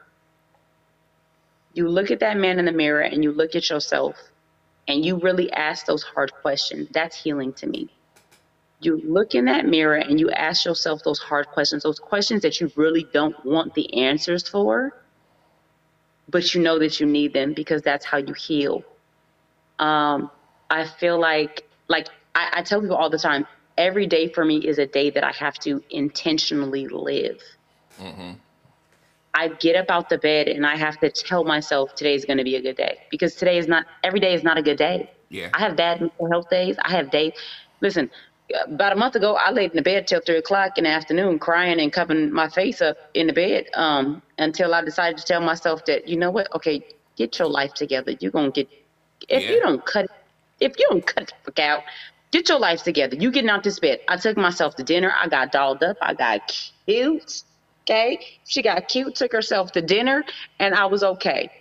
You 1.75 1.89
look 1.89 2.09
at 2.09 2.21
that 2.21 2.37
man 2.37 2.57
in 2.57 2.65
the 2.65 2.71
mirror 2.73 3.01
and 3.01 3.23
you 3.23 3.33
look 3.33 3.55
at 3.55 3.69
yourself 3.69 4.17
and 4.87 5.05
you 5.05 5.19
really 5.19 5.51
ask 5.53 5.85
those 5.85 6.01
hard 6.01 6.33
questions. 6.41 6.89
That's 6.91 7.15
healing 7.23 7.53
to 7.53 7.67
me 7.67 7.91
you 8.85 9.01
look 9.03 9.35
in 9.35 9.45
that 9.45 9.65
mirror 9.65 9.95
and 9.95 10.19
you 10.19 10.29
ask 10.31 10.65
yourself 10.65 11.03
those 11.03 11.19
hard 11.19 11.47
questions, 11.47 11.83
those 11.83 11.99
questions 11.99 12.41
that 12.41 12.59
you 12.59 12.71
really 12.75 13.07
don't 13.13 13.35
want 13.45 13.73
the 13.73 13.93
answers 13.93 14.47
for, 14.47 14.93
but 16.29 16.53
you 16.53 16.61
know 16.61 16.79
that 16.79 16.99
you 16.99 17.05
need 17.05 17.33
them 17.33 17.53
because 17.53 17.81
that's 17.81 18.05
how 18.05 18.17
you 18.17 18.33
heal. 18.33 18.83
Um, 19.79 20.31
I 20.69 20.85
feel 20.85 21.19
like, 21.19 21.67
like 21.87 22.07
I, 22.35 22.49
I 22.53 22.61
tell 22.61 22.81
people 22.81 22.95
all 22.95 23.09
the 23.09 23.19
time, 23.19 23.45
every 23.77 24.07
day 24.07 24.27
for 24.27 24.45
me 24.45 24.57
is 24.57 24.77
a 24.77 24.85
day 24.85 25.09
that 25.09 25.23
I 25.23 25.31
have 25.31 25.55
to 25.59 25.83
intentionally 25.89 26.87
live. 26.87 27.41
Mm-hmm. 27.99 28.31
I 29.35 29.47
get 29.47 29.75
up 29.75 29.89
out 29.89 30.09
the 30.09 30.19
bed 30.19 30.47
and 30.47 30.65
I 30.65 30.75
have 30.75 30.99
to 30.99 31.09
tell 31.09 31.43
myself 31.43 31.95
today's 31.95 32.23
going 32.23 32.37
to 32.37 32.43
be 32.43 32.55
a 32.55 32.61
good 32.61 32.77
day 32.77 32.99
because 33.09 33.35
today 33.35 33.57
is 33.57 33.67
not, 33.67 33.85
every 34.03 34.19
day 34.19 34.33
is 34.33 34.43
not 34.43 34.57
a 34.57 34.61
good 34.61 34.77
day. 34.77 35.09
Yeah. 35.29 35.49
I 35.53 35.59
have 35.59 35.75
bad 35.75 36.01
mental 36.01 36.29
health 36.29 36.49
days. 36.49 36.75
I 36.83 36.91
have 36.91 37.09
days. 37.09 37.33
Listen, 37.81 38.11
about 38.67 38.93
a 38.93 38.95
month 38.97 39.15
ago, 39.15 39.37
I 39.37 39.51
laid 39.51 39.71
in 39.71 39.77
the 39.77 39.83
bed 39.83 40.07
till 40.07 40.21
three 40.25 40.37
o'clock 40.37 40.77
in 40.77 40.85
the 40.85 40.91
afternoon, 40.91 41.39
crying 41.39 41.79
and 41.81 41.93
covering 41.93 42.31
my 42.33 42.49
face 42.49 42.81
up 42.81 42.97
in 43.13 43.27
the 43.27 43.33
bed 43.33 43.65
um, 43.75 44.23
until 44.37 44.73
I 44.73 44.83
decided 44.83 45.17
to 45.19 45.25
tell 45.25 45.41
myself 45.41 45.83
that 45.85 46.07
you 46.07 46.17
know 46.17 46.31
what? 46.31 46.47
Okay, 46.55 46.83
get 47.17 47.39
your 47.39 47.49
life 47.49 47.73
together. 47.73 48.13
You're 48.19 48.31
gonna 48.31 48.51
get. 48.51 48.69
If 49.29 49.45
Yeah. 49.45 49.49
you 49.49 49.61
don't 49.61 49.85
cut, 49.85 50.07
if 50.59 50.73
you 50.79 50.87
don't 50.89 51.05
cut 51.05 51.27
the 51.27 51.33
fuck 51.45 51.59
out, 51.59 51.85
get 52.31 52.49
your 52.49 52.59
life 52.59 52.83
together. 52.83 53.15
You 53.19 53.31
getting 53.31 53.49
out 53.51 53.63
this 53.63 53.79
bed. 53.79 53.99
I 54.07 54.17
took 54.17 54.37
myself 54.37 54.75
to 54.77 54.83
dinner. 54.83 55.13
I 55.21 55.27
got 55.29 55.51
dolled 55.51 55.83
up. 55.83 55.97
I 56.01 56.15
got 56.15 56.41
cute. 56.87 57.43
Okay, 57.89 58.19
she 58.45 58.61
got 58.63 58.87
cute. 58.87 59.15
Took 59.15 59.33
herself 59.33 59.71
to 59.73 59.81
dinner, 59.81 60.25
and 60.59 60.75
I 60.75 60.87
was 60.87 61.03
okay. 61.03 61.51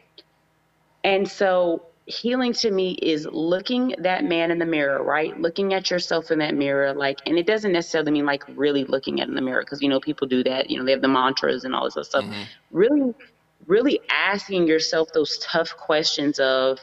And 1.05 1.29
so 1.31 1.83
healing 2.13 2.53
to 2.53 2.71
me 2.71 2.93
is 2.93 3.27
looking 3.31 3.95
that 3.99 4.25
man 4.25 4.51
in 4.51 4.59
the 4.59 4.67
mirror, 4.67 5.03
right? 5.03 5.39
Looking 5.41 5.75
at 5.75 5.91
yourself 5.91 6.31
in 6.31 6.39
that 6.41 6.55
mirror, 6.55 6.93
like, 6.93 7.19
and 7.27 7.39
it 7.39 7.47
doesn't 7.47 7.73
necessarily 7.73 8.13
mean 8.13 8.27
like 8.27 8.45
really 8.55 8.85
looking 8.85 9.21
at 9.21 9.27
it 9.27 9.31
in 9.31 9.35
the 9.35 9.43
mirror 9.43 9.63
because 9.63 9.81
you 9.81 9.89
know 9.89 9.99
people 9.99 10.27
do 10.27 10.45
that. 10.45 10.71
You 10.71 10.79
know, 10.79 10.85
they 10.85 10.93
have 10.93 11.01
the 11.03 11.09
mantras 11.09 11.65
and 11.65 11.75
all 11.75 11.85
this 11.85 11.97
other 11.97 12.05
stuff. 12.05 12.25
Mm-hmm. 12.25 12.43
Really, 12.71 13.15
really 13.67 14.01
asking 14.11 14.67
yourself 14.67 15.13
those 15.13 15.39
tough 15.39 15.77
questions 15.77 16.39
of 16.39 16.79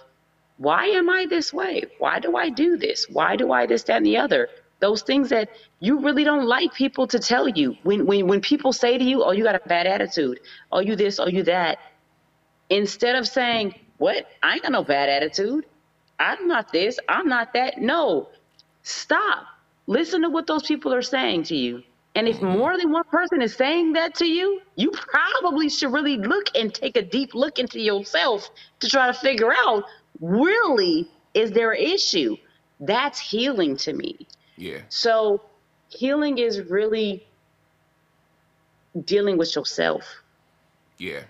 why 0.57 0.87
am 0.87 1.09
I 1.09 1.25
this 1.25 1.53
way? 1.53 1.83
Why 1.99 2.19
do 2.19 2.35
I 2.35 2.49
do 2.49 2.75
this? 2.75 3.07
Why 3.09 3.35
do 3.35 3.51
I 3.51 3.65
this, 3.65 3.83
that, 3.83 3.97
and 3.97 4.05
the 4.05 4.17
other? 4.17 4.49
Those 4.79 5.03
things 5.03 5.29
that 5.29 5.49
you 5.79 5.99
really 5.99 6.23
don't 6.23 6.45
like 6.45 6.73
people 6.73 7.07
to 7.07 7.19
tell 7.19 7.47
you. 7.47 7.77
When 7.83 8.05
when 8.05 8.27
when 8.27 8.41
people 8.41 8.73
say 8.73 8.97
to 8.97 9.03
you, 9.03 9.23
"Oh, 9.23 9.31
you 9.31 9.43
got 9.43 9.55
a 9.55 9.61
bad 9.67 9.87
attitude," 9.87 10.39
"Oh, 10.71 10.79
you 10.79 10.95
this," 10.95 11.19
"Oh, 11.19 11.27
you 11.27 11.43
that," 11.43 11.79
instead 12.69 13.15
of 13.15 13.27
saying, 13.27 13.75
What? 13.99 14.25
I 14.41 14.53
ain't 14.53 14.63
got 14.63 14.71
no 14.71 14.83
bad 14.83 15.09
attitude. 15.09 15.65
I'm 16.17 16.47
not 16.47 16.71
this. 16.71 16.99
I'm 17.07 17.27
not 17.29 17.53
that. 17.53 17.77
No. 17.77 18.29
Stop. 18.81 19.45
Listen 19.87 20.23
to 20.23 20.29
what 20.29 20.47
those 20.47 20.63
people 20.63 20.93
are 20.93 21.01
saying 21.01 21.43
to 21.43 21.55
you. 21.55 21.83
And 22.15 22.27
if 22.27 22.41
more 22.41 22.77
than 22.77 22.91
one 22.91 23.03
person 23.05 23.41
is 23.41 23.55
saying 23.55 23.93
that 23.93 24.15
to 24.15 24.25
you, 24.25 24.61
you 24.75 24.91
probably 24.91 25.69
should 25.69 25.93
really 25.93 26.17
look 26.17 26.47
and 26.55 26.73
take 26.73 26.97
a 26.97 27.01
deep 27.01 27.35
look 27.35 27.59
into 27.59 27.79
yourself 27.79 28.49
to 28.79 28.89
try 28.89 29.07
to 29.07 29.13
figure 29.13 29.53
out 29.65 29.85
really, 30.19 31.07
is 31.33 31.51
there 31.51 31.71
an 31.71 31.81
issue? 31.81 32.35
That's 32.79 33.19
healing 33.19 33.77
to 33.77 33.93
me. 33.93 34.27
Yeah. 34.57 34.79
So 34.89 35.41
healing 35.89 36.39
is 36.39 36.61
really 36.61 37.25
dealing 39.05 39.37
with 39.37 39.55
yourself. 39.55 40.03
Yeah. 40.97 41.21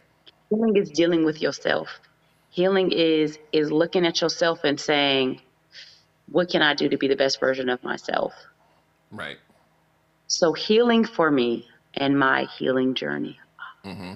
Healing 0.50 0.76
is 0.78 0.90
dealing 0.90 1.26
with 1.26 1.42
yourself. 1.42 2.00
Healing 2.50 2.92
is 2.92 3.38
is 3.52 3.72
looking 3.72 4.06
at 4.06 4.22
yourself 4.22 4.64
and 4.64 4.80
saying, 4.80 5.42
what 6.32 6.50
can 6.50 6.62
I 6.62 6.74
do 6.74 6.90
to 6.90 6.98
be 6.98 7.08
the 7.08 7.16
best 7.16 7.40
version 7.40 7.70
of 7.70 7.84
myself? 7.84 8.34
Right. 9.12 9.38
So 10.28 10.54
healing 10.54 11.06
for 11.06 11.32
me 11.32 11.68
and 11.94 12.18
my 12.18 12.46
healing 12.58 12.94
journey. 12.94 13.40
Mm-hmm. 13.86 14.14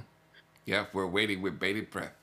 Yeah. 0.65 0.85
We're 0.93 1.07
waiting 1.07 1.41
with 1.41 1.59
bated 1.59 1.89
breath. 1.89 2.13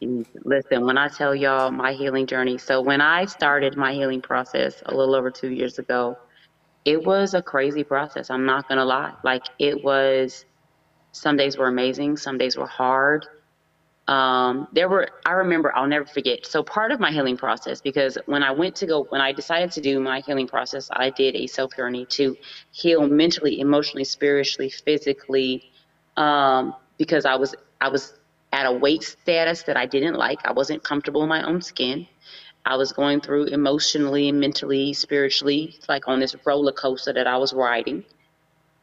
Listen, 0.00 0.86
when 0.86 0.96
I 0.96 1.08
tell 1.08 1.34
y'all 1.34 1.72
my 1.72 1.92
healing 1.92 2.26
journey, 2.26 2.58
so 2.58 2.80
when 2.80 3.00
I 3.00 3.24
started 3.24 3.76
my 3.76 3.92
healing 3.92 4.22
process 4.22 4.80
a 4.86 4.94
little 4.94 5.16
over 5.16 5.30
two 5.30 5.50
years 5.50 5.80
ago, 5.80 6.16
it 6.84 7.04
was 7.04 7.34
a 7.34 7.42
crazy 7.42 7.82
process. 7.82 8.30
I'm 8.30 8.46
not 8.46 8.68
gonna 8.68 8.84
lie. 8.84 9.12
Like 9.24 9.42
it 9.58 9.82
was 9.82 10.44
some 11.12 11.36
days 11.36 11.58
were 11.58 11.66
amazing, 11.66 12.16
some 12.16 12.38
days 12.38 12.56
were 12.56 12.66
hard. 12.66 13.26
Um, 14.08 14.68
there 14.72 14.88
were 14.88 15.10
I 15.26 15.32
remember 15.32 15.74
I'll 15.76 15.86
never 15.86 16.06
forget. 16.06 16.46
So 16.46 16.62
part 16.62 16.92
of 16.92 16.98
my 16.98 17.12
healing 17.12 17.36
process, 17.36 17.82
because 17.82 18.16
when 18.24 18.42
I 18.42 18.50
went 18.50 18.74
to 18.76 18.86
go 18.86 19.04
when 19.10 19.20
I 19.20 19.32
decided 19.32 19.70
to 19.72 19.82
do 19.82 20.00
my 20.00 20.20
healing 20.20 20.48
process, 20.48 20.88
I 20.90 21.10
did 21.10 21.36
a 21.36 21.46
self 21.46 21.76
journey 21.76 22.06
to 22.06 22.34
heal 22.72 23.06
mentally, 23.06 23.60
emotionally, 23.60 24.04
spiritually, 24.04 24.70
physically, 24.70 25.70
um, 26.16 26.74
because 26.96 27.26
I 27.26 27.36
was 27.36 27.54
I 27.82 27.88
was 27.88 28.14
at 28.52 28.64
a 28.64 28.72
weight 28.72 29.02
status 29.02 29.64
that 29.64 29.76
I 29.76 29.84
didn't 29.84 30.14
like. 30.14 30.38
I 30.46 30.52
wasn't 30.52 30.82
comfortable 30.82 31.22
in 31.22 31.28
my 31.28 31.46
own 31.46 31.60
skin. 31.60 32.06
I 32.64 32.76
was 32.76 32.92
going 32.92 33.20
through 33.20 33.46
emotionally, 33.46 34.32
mentally, 34.32 34.94
spiritually, 34.94 35.78
like 35.86 36.08
on 36.08 36.18
this 36.18 36.34
roller 36.46 36.72
coaster 36.72 37.12
that 37.12 37.26
I 37.26 37.36
was 37.36 37.52
riding. 37.52 38.04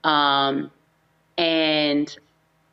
Um, 0.04 0.72
and 1.38 2.16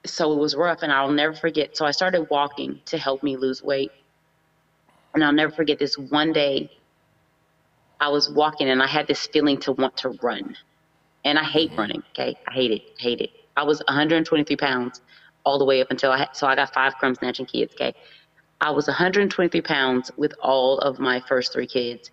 so 0.04 0.32
it 0.32 0.38
was 0.38 0.54
rough, 0.54 0.82
and 0.82 0.92
I'll 0.92 1.10
never 1.10 1.34
forget. 1.34 1.76
So 1.76 1.84
I 1.84 1.90
started 1.90 2.28
walking 2.30 2.80
to 2.86 2.98
help 2.98 3.22
me 3.22 3.36
lose 3.36 3.62
weight. 3.62 3.92
And 5.14 5.22
I'll 5.22 5.32
never 5.32 5.52
forget 5.52 5.78
this 5.78 5.96
one 5.98 6.32
day 6.32 6.70
I 8.02 8.08
was 8.08 8.28
walking 8.28 8.68
and 8.68 8.82
I 8.82 8.88
had 8.88 9.06
this 9.06 9.28
feeling 9.28 9.58
to 9.60 9.72
want 9.72 9.96
to 9.98 10.08
run. 10.22 10.56
And 11.24 11.38
I 11.38 11.44
hate 11.44 11.70
mm-hmm. 11.70 11.80
running, 11.80 12.02
okay? 12.10 12.36
I 12.48 12.52
hate 12.52 12.72
it, 12.72 12.82
hate 12.98 13.20
it. 13.20 13.30
I 13.56 13.62
was 13.62 13.78
123 13.86 14.56
pounds 14.56 15.02
all 15.44 15.56
the 15.56 15.64
way 15.64 15.80
up 15.80 15.90
until 15.90 16.10
I 16.10 16.18
had, 16.18 16.30
so 16.32 16.48
I 16.48 16.56
got 16.56 16.74
five 16.74 16.96
crumb 16.96 17.14
snatching 17.14 17.46
kids, 17.46 17.74
okay? 17.74 17.94
I 18.60 18.70
was 18.70 18.88
123 18.88 19.60
pounds 19.60 20.10
with 20.16 20.34
all 20.42 20.78
of 20.78 20.98
my 20.98 21.20
first 21.28 21.52
three 21.52 21.66
kids. 21.68 22.10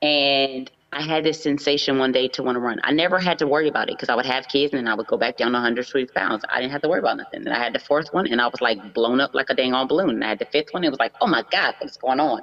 And 0.00 0.70
I 0.92 1.02
had 1.02 1.22
this 1.24 1.40
sensation 1.42 1.98
one 1.98 2.10
day 2.10 2.26
to 2.28 2.42
want 2.42 2.56
to 2.56 2.60
run. 2.60 2.80
I 2.82 2.90
never 2.90 3.20
had 3.20 3.38
to 3.38 3.46
worry 3.46 3.68
about 3.68 3.88
it 3.88 3.96
because 3.96 4.08
I 4.08 4.16
would 4.16 4.26
have 4.26 4.48
kids 4.48 4.72
and 4.72 4.80
then 4.80 4.88
I 4.92 4.94
would 4.94 5.06
go 5.06 5.16
back 5.16 5.36
down 5.36 5.52
to 5.52 5.54
120 5.54 6.06
pounds. 6.06 6.44
I 6.48 6.60
didn't 6.60 6.72
have 6.72 6.82
to 6.82 6.88
worry 6.88 6.98
about 6.98 7.16
nothing. 7.16 7.44
Then 7.44 7.52
I 7.52 7.62
had 7.62 7.72
the 7.72 7.78
fourth 7.78 8.12
one 8.12 8.26
and 8.26 8.40
I 8.40 8.48
was 8.48 8.60
like 8.60 8.92
blown 8.92 9.20
up 9.20 9.32
like 9.32 9.50
a 9.50 9.54
dang 9.54 9.72
on 9.72 9.86
balloon. 9.86 10.10
And 10.10 10.24
I 10.24 10.28
had 10.28 10.40
the 10.40 10.46
fifth 10.46 10.72
one. 10.72 10.82
It 10.82 10.90
was 10.90 10.98
like, 10.98 11.12
oh 11.20 11.28
my 11.28 11.44
God, 11.52 11.76
what's 11.78 11.96
going 11.96 12.18
on? 12.18 12.42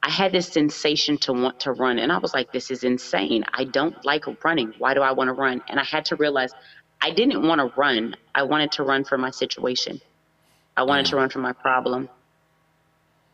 I 0.00 0.10
had 0.10 0.30
this 0.30 0.46
sensation 0.46 1.18
to 1.18 1.32
want 1.32 1.58
to 1.60 1.72
run. 1.72 1.98
And 1.98 2.12
I 2.12 2.18
was 2.18 2.34
like, 2.34 2.52
this 2.52 2.70
is 2.70 2.84
insane. 2.84 3.44
I 3.52 3.64
don't 3.64 4.04
like 4.04 4.24
running. 4.44 4.74
Why 4.78 4.94
do 4.94 5.00
I 5.00 5.10
want 5.10 5.28
to 5.28 5.32
run? 5.32 5.60
And 5.68 5.80
I 5.80 5.84
had 5.84 6.04
to 6.06 6.16
realize 6.16 6.52
I 7.00 7.10
didn't 7.10 7.42
want 7.42 7.60
to 7.60 7.72
run. 7.76 8.14
I 8.32 8.44
wanted 8.44 8.70
to 8.72 8.84
run 8.84 9.02
for 9.04 9.18
my 9.18 9.30
situation. 9.30 10.00
I 10.76 10.84
wanted 10.84 11.06
mm. 11.06 11.10
to 11.10 11.16
run 11.16 11.30
from 11.30 11.42
my 11.42 11.52
problem. 11.52 12.08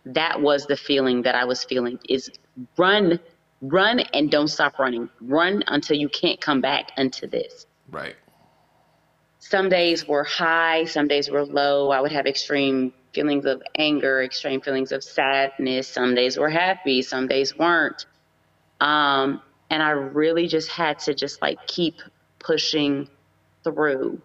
That 0.06 0.40
was 0.40 0.66
the 0.66 0.76
feeling 0.76 1.22
that 1.22 1.34
I 1.34 1.44
was 1.44 1.64
feeling 1.64 1.98
is 2.08 2.30
run, 2.76 3.20
run 3.60 4.00
and 4.00 4.30
don't 4.30 4.48
stop 4.48 4.78
running. 4.78 5.08
Run 5.20 5.62
until 5.66 5.96
you 5.96 6.08
can't 6.08 6.40
come 6.40 6.60
back 6.60 6.92
into 6.96 7.26
this. 7.26 7.66
Right. 7.90 8.16
Some 9.38 9.68
days 9.68 10.06
were 10.06 10.24
high, 10.24 10.84
some 10.84 11.08
days 11.08 11.30
were 11.30 11.44
low. 11.44 11.90
I 11.90 12.00
would 12.00 12.12
have 12.12 12.26
extreme 12.26 12.92
feelings 13.12 13.44
of 13.46 13.62
anger, 13.76 14.22
extreme 14.22 14.60
feelings 14.60 14.92
of 14.92 15.02
sadness. 15.02 15.88
Some 15.88 16.14
days 16.14 16.38
were 16.38 16.50
happy, 16.50 17.02
some 17.02 17.26
days 17.26 17.56
weren't. 17.56 18.06
Um, 18.80 19.42
and 19.70 19.82
I 19.82 19.90
really 19.90 20.46
just 20.46 20.68
had 20.68 20.98
to 21.00 21.14
just 21.14 21.40
like 21.42 21.66
keep 21.66 21.96
pushing 22.38 23.08
through 23.64 24.20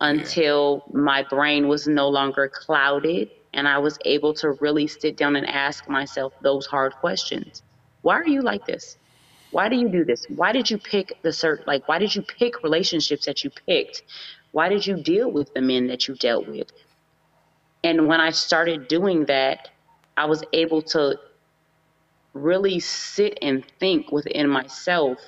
until 0.00 0.84
yeah. 0.86 1.00
my 1.00 1.22
brain 1.22 1.68
was 1.68 1.86
no 1.86 2.08
longer 2.08 2.48
clouded 2.48 3.30
and 3.54 3.68
I 3.68 3.78
was 3.78 3.98
able 4.04 4.34
to 4.34 4.52
really 4.52 4.86
sit 4.86 5.16
down 5.16 5.36
and 5.36 5.48
ask 5.48 5.88
myself 5.88 6.32
those 6.40 6.66
hard 6.66 6.94
questions. 6.94 7.62
Why 8.02 8.16
are 8.16 8.26
you 8.26 8.42
like 8.42 8.66
this? 8.66 8.96
Why 9.50 9.68
do 9.68 9.76
you 9.76 9.88
do 9.88 10.04
this? 10.04 10.24
Why 10.28 10.52
did 10.52 10.70
you 10.70 10.78
pick 10.78 11.20
the 11.22 11.28
cert 11.28 11.66
like 11.66 11.86
why 11.88 11.98
did 11.98 12.14
you 12.14 12.22
pick 12.22 12.62
relationships 12.62 13.26
that 13.26 13.44
you 13.44 13.50
picked? 13.50 14.02
Why 14.52 14.68
did 14.68 14.86
you 14.86 14.96
deal 14.96 15.30
with 15.30 15.52
the 15.54 15.60
men 15.60 15.86
that 15.88 16.08
you 16.08 16.14
dealt 16.14 16.48
with? 16.48 16.70
And 17.84 18.06
when 18.06 18.20
I 18.20 18.30
started 18.30 18.88
doing 18.88 19.26
that, 19.26 19.68
I 20.16 20.26
was 20.26 20.42
able 20.52 20.82
to 20.82 21.18
really 22.32 22.80
sit 22.80 23.38
and 23.42 23.64
think 23.78 24.10
within 24.10 24.48
myself 24.48 25.18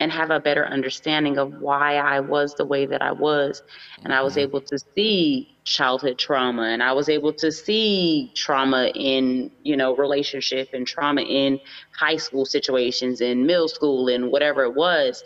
and 0.00 0.10
have 0.10 0.30
a 0.30 0.40
better 0.40 0.66
understanding 0.66 1.36
of 1.36 1.60
why 1.60 1.96
I 1.96 2.20
was 2.20 2.54
the 2.54 2.64
way 2.64 2.86
that 2.86 3.02
I 3.02 3.12
was. 3.12 3.62
And 4.02 4.14
I 4.14 4.22
was 4.22 4.32
mm-hmm. 4.32 4.40
able 4.40 4.60
to 4.62 4.78
see 4.78 5.54
childhood 5.64 6.18
trauma 6.18 6.62
and 6.62 6.82
I 6.82 6.92
was 6.92 7.10
able 7.10 7.34
to 7.34 7.52
see 7.52 8.32
trauma 8.34 8.90
in, 8.94 9.50
you 9.62 9.76
know, 9.76 9.94
relationship 9.94 10.70
and 10.72 10.86
trauma 10.86 11.20
in 11.20 11.60
high 11.92 12.16
school 12.16 12.46
situations 12.46 13.20
and 13.20 13.46
middle 13.46 13.68
school 13.68 14.08
and 14.08 14.32
whatever 14.32 14.64
it 14.64 14.74
was. 14.74 15.22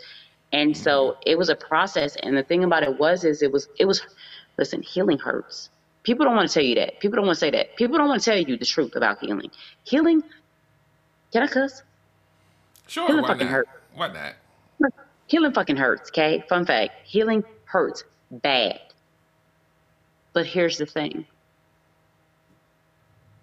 And 0.51 0.75
so 0.75 1.11
mm-hmm. 1.11 1.21
it 1.25 1.37
was 1.37 1.47
a 1.47 1.55
process. 1.55 2.17
And 2.21 2.35
the 2.35 2.43
thing 2.43 2.65
about 2.65 2.83
it 2.83 2.99
was, 2.99 3.23
is 3.23 3.41
it 3.41 3.51
was, 3.51 3.69
it 3.79 3.85
was, 3.85 4.01
listen, 4.57 4.81
healing 4.81 5.19
hurts. 5.19 5.69
People 6.03 6.25
don't 6.25 6.35
want 6.35 6.49
to 6.49 6.53
tell 6.53 6.63
you 6.63 6.75
that. 6.75 6.99
People 6.99 7.15
don't 7.15 7.25
want 7.25 7.37
to 7.37 7.39
say 7.39 7.49
that. 7.49 7.75
People 7.77 7.97
don't 7.97 8.09
want 8.09 8.21
to 8.21 8.29
tell 8.29 8.37
you 8.37 8.57
the 8.57 8.65
truth 8.65 8.95
about 8.95 9.19
healing. 9.19 9.49
Healing, 9.85 10.21
can 11.31 11.43
I 11.43 11.47
cuss? 11.47 11.81
Sure, 12.87 13.07
healing 13.07 13.25
fucking 13.25 13.47
not? 13.47 13.53
hurt. 13.53 13.69
Why 13.95 14.07
not? 14.09 14.33
Healing 15.27 15.53
fucking 15.53 15.77
hurts, 15.77 16.09
okay? 16.09 16.43
Fun 16.47 16.65
fact 16.65 16.93
healing 17.03 17.43
hurts 17.65 18.03
bad. 18.31 18.79
But 20.33 20.45
here's 20.45 20.77
the 20.77 20.85
thing 20.85 21.25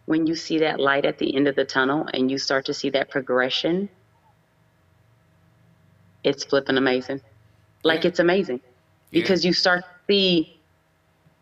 when 0.07 0.27
you 0.27 0.35
see 0.35 0.59
that 0.59 0.81
light 0.81 1.05
at 1.05 1.18
the 1.18 1.35
end 1.35 1.49
of 1.49 1.55
the 1.55 1.64
tunnel 1.64 2.09
and 2.12 2.31
you 2.31 2.38
start 2.38 2.66
to 2.66 2.75
see 2.75 2.90
that 2.90 3.09
progression, 3.09 3.88
it's 6.25 6.45
flipping 6.45 6.77
amazing. 6.77 7.21
Like 7.83 8.05
yeah. 8.05 8.09
it's 8.09 8.18
amazing 8.18 8.61
because 9.11 9.45
yeah. 9.45 9.49
you 9.49 9.55
start 9.55 9.83
to 9.83 9.88
see 10.09 10.61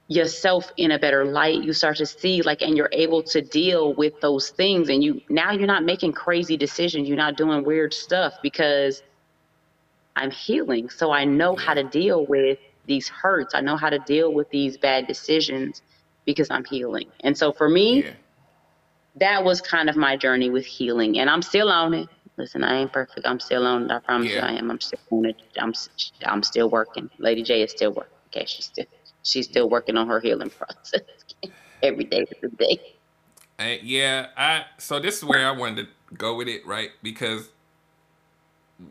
yourself 0.09 0.72
in 0.76 0.90
a 0.90 0.98
better 0.98 1.24
light 1.24 1.62
you 1.62 1.72
start 1.72 1.96
to 1.96 2.05
see 2.05 2.42
like 2.42 2.62
and 2.62 2.76
you're 2.76 2.88
able 2.90 3.22
to 3.22 3.40
deal 3.40 3.94
with 3.94 4.20
those 4.20 4.50
things 4.50 4.88
and 4.88 5.05
you 5.05 5.22
now 5.29 5.53
you're 5.53 5.68
not 5.68 5.85
making 5.85 6.12
crazy 6.12 6.57
decisions 6.57 7.07
you're 7.07 7.16
not 7.16 7.37
doing 7.37 7.62
weird 7.62 7.94
stuff 7.94 8.35
because 8.42 9.05
I'm 10.20 10.30
healing. 10.30 10.90
So 10.90 11.12
I 11.12 11.24
know 11.24 11.56
how 11.56 11.72
to 11.72 11.83
deal 11.83 12.26
with 12.26 12.59
these 12.87 13.09
hurts. 13.09 13.54
I 13.54 13.61
know 13.62 13.76
how 13.76 13.88
to 13.88 13.98
deal 14.00 14.33
with 14.35 14.50
these 14.50 14.76
bad 14.76 15.06
decisions 15.06 15.80
because 16.26 16.50
I'm 16.50 16.64
healing. 16.64 17.06
And 17.20 17.37
so 17.37 17.52
for 17.52 17.68
me, 17.68 18.04
yeah. 18.04 18.11
that 19.16 19.44
was 19.44 19.62
kind 19.62 19.88
of 19.88 19.96
my 19.96 20.16
journey 20.16 20.50
with 20.50 20.66
healing. 20.66 21.18
And 21.18 21.30
I'm 21.30 21.40
still 21.40 21.70
on 21.70 21.94
it. 21.94 22.09
Listen, 22.37 22.62
I 22.62 22.80
ain't 22.80 22.92
perfect. 22.92 23.26
I'm 23.26 23.40
still 23.40 23.66
on 23.66 23.85
it. 23.85 23.90
I 23.90 23.98
promise 23.98 24.30
yeah. 24.30 24.46
you 24.46 24.56
I 24.56 24.59
am. 24.59 24.70
I'm 24.70 24.80
still 24.80 25.00
on 25.11 25.24
it. 25.24 25.37
I'm, 25.59 25.72
I'm 26.26 26.42
still 26.42 26.68
working. 26.68 27.09
Lady 27.18 27.42
J 27.42 27.62
is 27.62 27.70
still 27.70 27.92
working. 27.92 28.12
Okay, 28.28 28.44
she's 28.46 28.66
still 28.66 28.87
she's 29.22 29.46
still 29.46 29.68
working 29.68 29.96
on 29.96 30.06
her 30.06 30.20
healing 30.20 30.50
process 30.59 31.02
every 31.83 32.04
day 32.04 32.20
of 32.20 32.28
the 32.42 32.48
day. 32.48 32.80
Uh, 33.59 33.76
yeah, 33.83 34.28
I 34.37 34.64
so 34.78 35.00
this 35.00 35.18
is 35.18 35.24
where 35.24 35.46
I 35.46 35.50
wanted 35.50 35.87
to 35.87 36.14
go 36.14 36.37
with 36.37 36.48
it, 36.48 36.66
right? 36.66 36.90
Because 37.02 37.50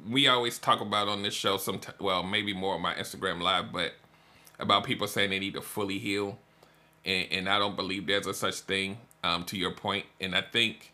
we 0.10 0.28
always 0.28 0.60
talk 0.60 0.82
about 0.82 1.08
on 1.08 1.24
this 1.24 1.34
show 1.34 1.58
some 1.58 1.80
well 2.00 2.24
maybe 2.24 2.54
more 2.54 2.76
on 2.76 2.82
my 2.82 2.94
instagram 2.96 3.42
live 3.42 3.72
but 3.72 3.94
about 4.60 4.84
people 4.84 5.08
saying 5.08 5.30
they 5.30 5.40
need 5.40 5.54
to 5.54 5.62
fully 5.62 5.98
heal. 5.98 6.38
And, 7.06 7.28
and 7.32 7.50
i 7.50 7.58
don't 7.58 7.76
believe 7.76 8.08
there's 8.08 8.28
a 8.28 8.34
such 8.34 8.56
thing 8.56 8.98
um, 9.24 9.44
to 9.46 9.58
your 9.58 9.72
point. 9.72 10.06
And 10.20 10.36
i 10.36 10.42
think 10.42 10.94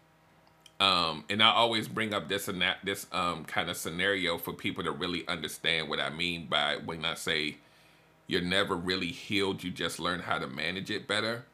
um, 0.79 1.23
and 1.29 1.41
i 1.41 1.49
always 1.51 1.87
bring 1.87 2.13
up 2.13 2.27
this 2.27 2.47
and 2.47 2.61
that 2.61 2.77
this 2.83 3.07
um, 3.11 3.45
kind 3.45 3.69
of 3.69 3.77
scenario 3.77 4.37
for 4.37 4.53
people 4.53 4.83
to 4.83 4.91
really 4.91 5.27
understand 5.27 5.89
what 5.89 5.99
i 5.99 6.09
mean 6.09 6.47
by 6.47 6.77
when 6.77 7.05
i 7.05 7.13
say 7.13 7.57
you're 8.27 8.41
never 8.41 8.75
really 8.75 9.11
healed 9.11 9.63
you 9.63 9.71
just 9.71 9.99
learn 9.99 10.19
how 10.21 10.39
to 10.39 10.47
manage 10.47 10.89
it 10.89 11.07
better. 11.07 11.45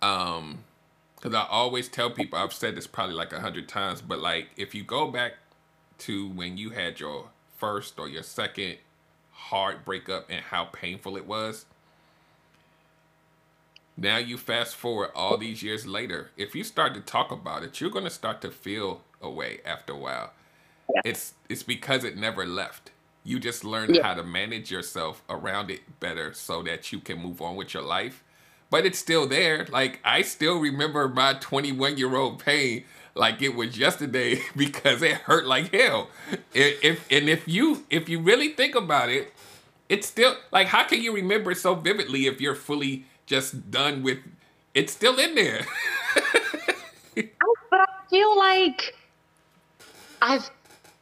Um 0.00 0.64
because 1.16 1.34
i 1.34 1.46
always 1.48 1.88
tell 1.88 2.10
people 2.10 2.36
i've 2.36 2.52
said 2.52 2.74
this 2.74 2.86
probably 2.86 3.14
like 3.14 3.32
a 3.32 3.40
hundred 3.40 3.68
times 3.68 4.02
but 4.02 4.18
like 4.18 4.48
if 4.56 4.74
you 4.74 4.82
go 4.82 5.08
back 5.08 5.34
to 6.02 6.28
when 6.28 6.56
you 6.56 6.70
had 6.70 7.00
your 7.00 7.30
first 7.56 7.98
or 7.98 8.08
your 8.08 8.22
second 8.22 8.76
hard 9.30 9.84
breakup 9.84 10.26
and 10.30 10.40
how 10.40 10.64
painful 10.64 11.16
it 11.16 11.26
was. 11.26 11.66
Now 13.96 14.16
you 14.16 14.38
fast 14.38 14.74
forward 14.74 15.10
all 15.14 15.36
these 15.36 15.62
years 15.62 15.86
later. 15.86 16.30
If 16.36 16.54
you 16.54 16.64
start 16.64 16.94
to 16.94 17.00
talk 17.00 17.30
about 17.30 17.62
it, 17.62 17.80
you're 17.80 17.90
going 17.90 18.04
to 18.04 18.10
start 18.10 18.40
to 18.40 18.50
feel 18.50 19.02
a 19.20 19.30
way 19.30 19.60
after 19.64 19.92
a 19.92 19.98
while. 19.98 20.32
Yeah. 20.92 21.02
It's 21.04 21.34
it's 21.48 21.62
because 21.62 22.04
it 22.04 22.16
never 22.16 22.46
left. 22.46 22.90
You 23.24 23.38
just 23.38 23.64
learned 23.64 23.94
yeah. 23.94 24.02
how 24.02 24.14
to 24.14 24.22
manage 24.22 24.70
yourself 24.70 25.22
around 25.28 25.70
it 25.70 26.00
better 26.00 26.32
so 26.32 26.62
that 26.62 26.90
you 26.92 26.98
can 26.98 27.18
move 27.18 27.40
on 27.40 27.54
with 27.54 27.74
your 27.74 27.84
life. 27.84 28.24
But 28.70 28.86
it's 28.86 28.98
still 28.98 29.28
there. 29.28 29.66
Like 29.70 30.00
I 30.04 30.22
still 30.22 30.58
remember 30.58 31.08
my 31.08 31.34
21 31.34 31.98
year 31.98 32.16
old 32.16 32.38
pain 32.38 32.84
like 33.14 33.42
it 33.42 33.54
was 33.54 33.78
yesterday 33.78 34.40
because 34.56 35.02
it 35.02 35.12
hurt 35.12 35.46
like 35.46 35.72
hell. 35.72 36.08
If, 36.54 37.10
and 37.10 37.28
if 37.28 37.46
you 37.46 37.84
if 37.90 38.08
you 38.08 38.20
really 38.20 38.48
think 38.48 38.74
about 38.74 39.08
it, 39.08 39.32
it's 39.88 40.06
still 40.06 40.36
like 40.50 40.68
how 40.68 40.84
can 40.84 41.02
you 41.02 41.14
remember 41.14 41.50
it 41.50 41.58
so 41.58 41.74
vividly 41.74 42.26
if 42.26 42.40
you're 42.40 42.54
fully 42.54 43.04
just 43.26 43.70
done 43.70 44.02
with 44.02 44.18
it's 44.74 44.92
still 44.92 45.18
in 45.18 45.34
there. 45.34 45.66
but 47.14 47.80
I 47.80 47.86
feel 48.08 48.36
like 48.38 48.94
I 50.22 50.40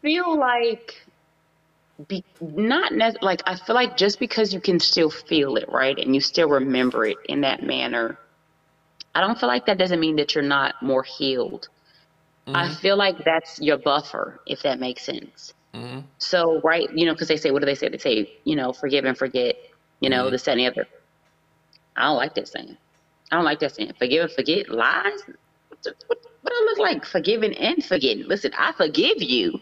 feel 0.03 0.39
like 0.39 1.01
be, 2.09 2.25
not 2.41 2.93
like 3.23 3.43
I 3.47 3.57
feel 3.57 3.75
like 3.75 3.97
just 3.97 4.19
because 4.19 4.53
you 4.53 4.61
can 4.61 4.81
still 4.81 5.11
feel 5.11 5.57
it, 5.57 5.69
right, 5.69 5.99
and 5.99 6.15
you 6.15 6.21
still 6.21 6.49
remember 6.49 7.05
it 7.05 7.19
in 7.29 7.43
that 7.43 7.63
manner, 7.63 8.19
I 9.15 9.21
don't 9.21 9.39
feel 9.39 9.49
like 9.49 9.67
that 9.67 9.79
doesn't 9.79 10.01
mean 10.01 10.17
that 10.17 10.35
you're 10.35 10.43
not 10.43 10.81
more 10.83 11.03
healed. 11.03 11.69
Mm-hmm. 12.51 12.57
I 12.57 12.75
feel 12.75 12.97
like 12.97 13.25
that's 13.25 13.61
your 13.61 13.79
buffer, 13.79 14.41
if 14.47 14.63
that 14.63 14.81
makes 14.81 15.05
sense. 15.05 15.55
Mm-hmm. 15.75 16.01
So, 16.19 16.61
right, 16.63 16.89
you 16.93 17.07
know, 17.07 17.13
because 17.13 17.29
they 17.29 17.37
say, 17.37 17.53
what 17.53 17.61
do 17.61 17.67
they 17.67 17.77
say? 17.77 17.89
They 17.89 17.99
say, 17.99 18.33
you 18.45 18.57
know, 18.57 18.73
forgive 18.73 19.05
and 19.05 19.17
forget, 19.17 19.57
you 20.01 20.11
know, 20.11 20.25
mm-hmm. 20.25 20.33
the 20.33 20.39
setting 20.39 20.67
of 20.67 20.77
it. 20.77 20.89
I 21.97 22.05
don't 22.05 22.17
like 22.17 22.35
that 22.35 22.49
saying. 22.49 22.77
I 23.31 23.37
don't 23.37 23.45
like 23.45 23.61
that 23.61 23.75
saying. 23.75 23.93
Forgive 23.99 24.25
and 24.25 24.33
forget 24.33 24.69
lies. 24.69 25.23
What, 25.69 25.95
what, 26.09 26.19
what 26.43 26.53
I 26.53 26.65
look 26.65 26.79
like 26.79 27.05
forgiving 27.05 27.55
and 27.55 27.85
forgetting? 27.85 28.27
Listen, 28.27 28.53
I 28.59 28.73
forgive 28.73 29.23
you. 29.23 29.61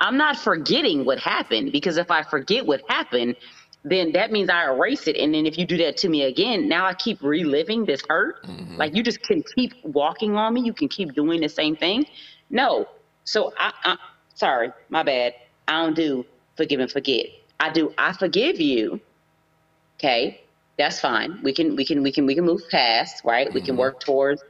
I'm 0.00 0.16
not 0.16 0.36
forgetting 0.36 1.04
what 1.04 1.18
happened 1.18 1.72
because 1.72 1.98
if 1.98 2.10
I 2.10 2.22
forget 2.22 2.64
what 2.64 2.82
happened, 2.88 3.36
then 3.84 4.12
that 4.12 4.32
means 4.32 4.50
I 4.50 4.64
erase 4.64 5.06
it. 5.06 5.16
And 5.16 5.34
then 5.34 5.46
if 5.46 5.56
you 5.56 5.66
do 5.66 5.76
that 5.78 5.96
to 5.98 6.08
me 6.08 6.22
again, 6.24 6.68
now 6.68 6.86
I 6.86 6.94
keep 6.94 7.22
reliving 7.22 7.84
this 7.84 8.02
hurt. 8.08 8.44
Mm-hmm. 8.44 8.76
Like 8.76 8.94
you 8.94 9.02
just 9.02 9.22
can 9.22 9.42
keep 9.54 9.72
walking 9.84 10.36
on 10.36 10.54
me. 10.54 10.62
You 10.62 10.72
can 10.72 10.88
keep 10.88 11.14
doing 11.14 11.40
the 11.40 11.48
same 11.48 11.76
thing. 11.76 12.06
No. 12.50 12.88
So 13.24 13.52
I, 13.58 13.72
I 13.84 13.96
sorry, 14.34 14.72
my 14.88 15.02
bad. 15.02 15.34
I 15.66 15.84
don't 15.84 15.94
do 15.94 16.24
forgive 16.56 16.80
and 16.80 16.90
forget. 16.90 17.26
I 17.60 17.70
do 17.70 17.92
I 17.98 18.12
forgive 18.12 18.60
you. 18.60 19.00
Okay. 19.98 20.42
That's 20.76 21.00
fine. 21.00 21.40
We 21.42 21.52
can 21.52 21.76
we 21.76 21.84
can 21.84 22.02
we 22.02 22.12
can 22.12 22.26
we 22.26 22.34
can 22.34 22.44
move 22.44 22.62
past, 22.70 23.24
right? 23.24 23.46
Mm-hmm. 23.46 23.54
We 23.54 23.60
can 23.60 23.70
mm-hmm. 23.70 23.80
work 23.80 24.00
towards 24.00 24.42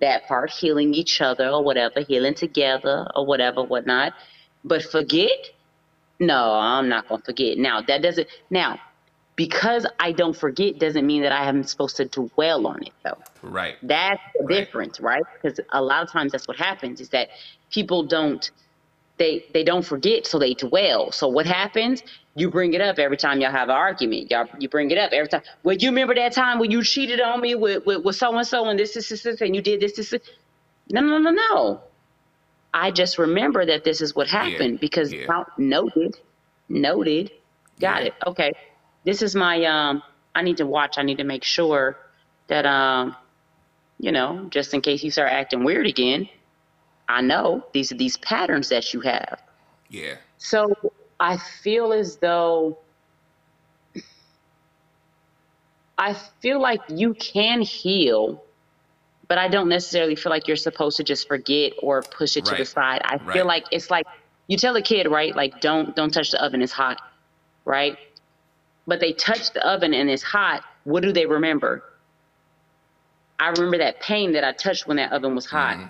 that 0.00 0.26
part, 0.26 0.50
healing 0.50 0.94
each 0.94 1.20
other 1.20 1.48
or 1.48 1.62
whatever, 1.62 2.00
healing 2.00 2.34
together 2.34 3.06
or 3.14 3.26
whatever, 3.26 3.62
whatnot. 3.62 4.14
But 4.64 4.82
forget, 4.82 5.50
no, 6.20 6.52
I'm 6.52 6.88
not 6.88 7.08
gonna 7.08 7.22
forget. 7.22 7.58
Now 7.58 7.80
that 7.80 8.02
doesn't 8.02 8.28
now 8.50 8.78
because 9.36 9.86
I 9.98 10.12
don't 10.12 10.36
forget 10.36 10.78
doesn't 10.78 11.06
mean 11.06 11.22
that 11.22 11.32
I 11.32 11.48
am 11.48 11.62
supposed 11.62 11.96
to 11.96 12.04
dwell 12.04 12.66
on 12.66 12.82
it 12.82 12.92
though. 13.02 13.16
Right. 13.42 13.76
That's 13.82 14.20
the 14.38 14.44
right. 14.44 14.54
difference, 14.54 15.00
right? 15.00 15.22
Because 15.34 15.60
a 15.72 15.80
lot 15.82 16.02
of 16.02 16.10
times 16.10 16.32
that's 16.32 16.46
what 16.46 16.58
happens 16.58 17.00
is 17.00 17.08
that 17.08 17.30
people 17.70 18.02
don't 18.02 18.50
they 19.16 19.46
they 19.54 19.64
don't 19.64 19.84
forget, 19.84 20.26
so 20.26 20.38
they 20.38 20.52
dwell. 20.52 21.10
So 21.10 21.26
what 21.26 21.46
happens? 21.46 22.02
You 22.34 22.50
bring 22.50 22.74
it 22.74 22.82
up 22.82 22.98
every 22.98 23.16
time 23.16 23.40
y'all 23.40 23.50
have 23.50 23.70
an 23.70 23.76
argument. 23.76 24.30
Y'all 24.30 24.46
you 24.58 24.68
bring 24.68 24.90
it 24.90 24.98
up 24.98 25.12
every 25.12 25.28
time. 25.28 25.42
Well, 25.62 25.76
you 25.76 25.88
remember 25.88 26.14
that 26.16 26.32
time 26.32 26.58
when 26.58 26.70
you 26.70 26.82
cheated 26.82 27.20
on 27.20 27.40
me 27.40 27.54
with 27.54 27.86
with, 27.86 28.04
with 28.04 28.16
so 28.16 28.36
and 28.36 28.46
so 28.46 28.68
and 28.68 28.78
this, 28.78 28.92
this, 28.92 29.08
this, 29.08 29.22
this, 29.22 29.40
and 29.40 29.56
you 29.56 29.62
did 29.62 29.80
this, 29.80 29.94
this, 29.94 30.10
this. 30.10 30.22
No, 30.90 31.00
no, 31.00 31.18
no, 31.18 31.30
no. 31.30 31.80
I 32.72 32.90
just 32.90 33.18
remember 33.18 33.66
that 33.66 33.84
this 33.84 34.00
is 34.00 34.14
what 34.14 34.28
happened 34.28 34.74
yeah. 34.74 34.80
because 34.80 35.12
yeah. 35.12 35.44
noted, 35.58 36.18
noted. 36.68 37.32
Got 37.80 38.02
yeah. 38.02 38.08
it. 38.08 38.14
Okay. 38.26 38.52
This 39.04 39.22
is 39.22 39.34
my 39.34 39.64
um. 39.64 40.02
I 40.34 40.42
need 40.42 40.58
to 40.58 40.66
watch. 40.66 40.96
I 40.96 41.02
need 41.02 41.18
to 41.18 41.24
make 41.24 41.42
sure 41.42 41.98
that 42.46 42.64
um, 42.66 43.16
you 43.98 44.12
know, 44.12 44.46
just 44.50 44.74
in 44.74 44.80
case 44.80 45.02
you 45.02 45.10
start 45.10 45.32
acting 45.32 45.64
weird 45.64 45.86
again 45.86 46.28
I 47.10 47.22
know 47.22 47.64
these 47.72 47.90
are 47.90 47.96
these 47.96 48.16
patterns 48.18 48.68
that 48.68 48.94
you 48.94 49.00
have. 49.00 49.42
Yeah. 49.88 50.14
So 50.38 50.72
I 51.18 51.36
feel 51.36 51.92
as 51.92 52.16
though 52.16 52.78
I 55.98 56.14
feel 56.40 56.60
like 56.60 56.80
you 56.88 57.14
can 57.14 57.62
heal, 57.62 58.44
but 59.30 59.38
I 59.38 59.48
don't 59.48 59.70
necessarily 59.70 60.14
feel 60.14 60.28
like 60.28 60.46
you're 60.46 60.56
supposed 60.56 60.98
to 60.98 61.04
just 61.04 61.26
forget 61.26 61.72
or 61.82 62.02
push 62.02 62.36
it 62.36 62.46
right. 62.46 62.56
to 62.56 62.62
the 62.62 62.66
side. 62.66 63.00
I 63.04 63.16
right. 63.16 63.32
feel 63.32 63.46
like 63.46 63.64
it's 63.70 63.90
like 63.90 64.04
you 64.46 64.58
tell 64.58 64.76
a 64.76 64.82
kid, 64.82 65.08
right? 65.08 65.34
Like 65.34 65.62
don't 65.62 65.96
don't 65.96 66.12
touch 66.12 66.32
the 66.32 66.44
oven, 66.44 66.60
it's 66.60 66.72
hot, 66.72 67.00
right? 67.64 67.96
But 68.86 69.00
they 69.00 69.14
touch 69.14 69.52
the 69.52 69.66
oven 69.66 69.94
and 69.94 70.10
it's 70.10 70.22
hot. 70.22 70.64
What 70.84 71.02
do 71.02 71.12
they 71.12 71.24
remember? 71.24 71.82
I 73.38 73.48
remember 73.48 73.78
that 73.78 74.00
pain 74.00 74.32
that 74.32 74.44
I 74.44 74.52
touched 74.52 74.86
when 74.86 74.98
that 74.98 75.12
oven 75.12 75.34
was 75.34 75.46
hot. 75.46 75.78
Mm-hmm 75.78 75.86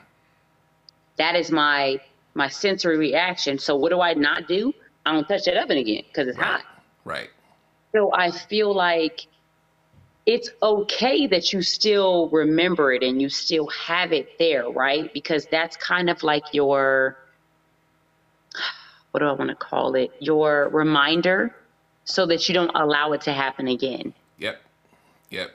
that 1.20 1.37
is 1.37 1.50
my 1.50 2.00
my 2.35 2.48
sensory 2.48 2.96
reaction. 2.96 3.59
So 3.59 3.76
what 3.76 3.90
do 3.90 4.00
I 4.00 4.14
not 4.14 4.48
do? 4.48 4.72
I 5.05 5.12
don't 5.12 5.29
touch 5.29 5.44
that 5.44 5.57
oven 5.57 5.76
again 5.76 6.03
because 6.09 6.29
it's 6.29 6.38
right. 6.38 6.46
hot. 6.46 6.64
Right. 7.05 7.29
So 7.92 8.11
I 8.14 8.31
feel 8.31 8.74
like 8.74 9.26
it's 10.26 10.50
okay 10.62 11.26
that 11.26 11.52
you 11.52 11.62
still 11.62 12.28
remember 12.28 12.92
it 12.92 13.02
and 13.02 13.20
you 13.20 13.28
still 13.28 13.66
have 13.68 14.12
it 14.12 14.38
there, 14.38 14.68
right? 14.70 15.12
Because 15.12 15.46
that's 15.46 15.76
kind 15.76 16.11
of 16.11 16.22
like 16.22 16.44
your 16.52 17.16
what 19.11 19.20
do 19.20 19.26
I 19.26 19.33
want 19.33 19.50
to 19.50 19.56
call 19.56 19.94
it? 19.96 20.12
Your 20.20 20.68
reminder 20.68 21.54
so 22.04 22.26
that 22.26 22.48
you 22.48 22.54
don't 22.54 22.70
allow 22.74 23.12
it 23.12 23.22
to 23.22 23.33
happen 23.33 23.66
again. 23.68 24.14
Yep. 24.38 24.61
Yep. 25.30 25.50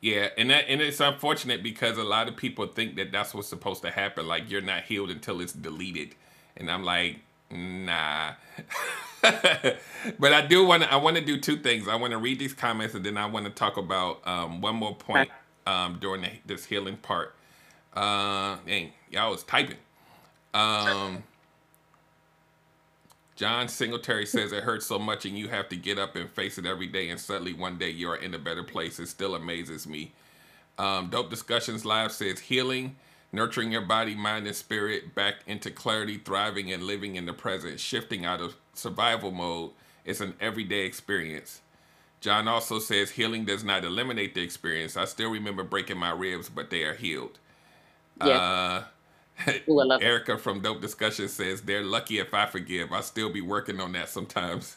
Yeah, 0.00 0.28
and 0.38 0.50
that 0.50 0.66
and 0.68 0.80
it's 0.80 1.00
unfortunate 1.00 1.62
because 1.62 1.98
a 1.98 2.04
lot 2.04 2.28
of 2.28 2.36
people 2.36 2.66
think 2.66 2.94
that 2.96 3.10
that's 3.10 3.34
what's 3.34 3.48
supposed 3.48 3.82
to 3.82 3.90
happen. 3.90 4.28
Like 4.28 4.48
you're 4.48 4.60
not 4.60 4.84
healed 4.84 5.10
until 5.10 5.40
it's 5.40 5.52
deleted, 5.52 6.14
and 6.56 6.70
I'm 6.70 6.84
like, 6.84 7.18
nah. 7.50 8.34
but 10.18 10.32
I 10.32 10.46
do 10.46 10.64
want 10.64 10.84
to. 10.84 10.92
I 10.92 10.96
want 10.96 11.16
to 11.16 11.24
do 11.24 11.40
two 11.40 11.56
things. 11.56 11.88
I 11.88 11.96
want 11.96 12.12
to 12.12 12.18
read 12.18 12.38
these 12.38 12.54
comments, 12.54 12.94
and 12.94 13.04
then 13.04 13.16
I 13.16 13.26
want 13.26 13.46
to 13.46 13.50
talk 13.50 13.76
about 13.76 14.26
um, 14.26 14.60
one 14.60 14.76
more 14.76 14.94
point 14.94 15.30
um, 15.66 15.98
during 16.00 16.22
the, 16.22 16.30
this 16.46 16.64
healing 16.64 16.96
part. 16.96 17.34
Uh, 17.94 18.56
dang, 18.66 18.92
y'all 19.10 19.30
was 19.30 19.42
typing. 19.42 19.76
Um, 20.54 21.24
John 23.36 23.68
Singletary 23.68 24.26
says 24.26 24.50
it 24.50 24.64
hurts 24.64 24.86
so 24.86 24.98
much 24.98 25.24
and 25.24 25.38
you 25.38 25.46
have 25.48 25.68
to 25.68 25.76
get 25.76 25.96
up 25.96 26.16
and 26.16 26.28
face 26.28 26.58
it 26.58 26.66
every 26.66 26.88
day 26.88 27.08
and 27.08 27.20
suddenly 27.20 27.52
one 27.52 27.78
day 27.78 27.90
you're 27.90 28.16
in 28.16 28.34
a 28.34 28.38
better 28.38 28.64
place. 28.64 28.98
It 28.98 29.06
still 29.08 29.36
amazes 29.36 29.86
me. 29.86 30.12
Um, 30.76 31.08
Dope 31.08 31.30
Discussions 31.30 31.84
Live 31.84 32.10
says 32.10 32.40
healing, 32.40 32.96
nurturing 33.32 33.70
your 33.70 33.82
body, 33.82 34.16
mind, 34.16 34.48
and 34.48 34.56
spirit 34.56 35.14
back 35.14 35.36
into 35.46 35.70
clarity, 35.70 36.18
thriving 36.18 36.72
and 36.72 36.82
living 36.82 37.14
in 37.14 37.26
the 37.26 37.32
present, 37.32 37.78
shifting 37.78 38.24
out 38.24 38.40
of 38.40 38.56
survival 38.78 39.30
mode. 39.30 39.72
It's 40.04 40.20
an 40.20 40.34
everyday 40.40 40.84
experience. 40.84 41.60
John 42.20 42.48
also 42.48 42.78
says 42.78 43.10
healing 43.10 43.44
does 43.44 43.62
not 43.62 43.84
eliminate 43.84 44.34
the 44.34 44.42
experience. 44.42 44.96
I 44.96 45.04
still 45.04 45.30
remember 45.30 45.62
breaking 45.62 45.98
my 45.98 46.10
ribs, 46.10 46.48
but 46.48 46.70
they 46.70 46.82
are 46.82 46.94
healed. 46.94 47.38
Yeah. 48.24 48.38
Uh, 48.38 48.84
Ooh, 49.68 49.98
Erica 50.00 50.36
from 50.36 50.60
Dope 50.60 50.80
Discussion 50.80 51.28
says 51.28 51.62
they're 51.62 51.84
lucky 51.84 52.18
if 52.18 52.34
I 52.34 52.46
forgive. 52.46 52.92
I 52.92 53.02
still 53.02 53.30
be 53.30 53.40
working 53.40 53.80
on 53.80 53.92
that 53.92 54.08
sometimes. 54.08 54.76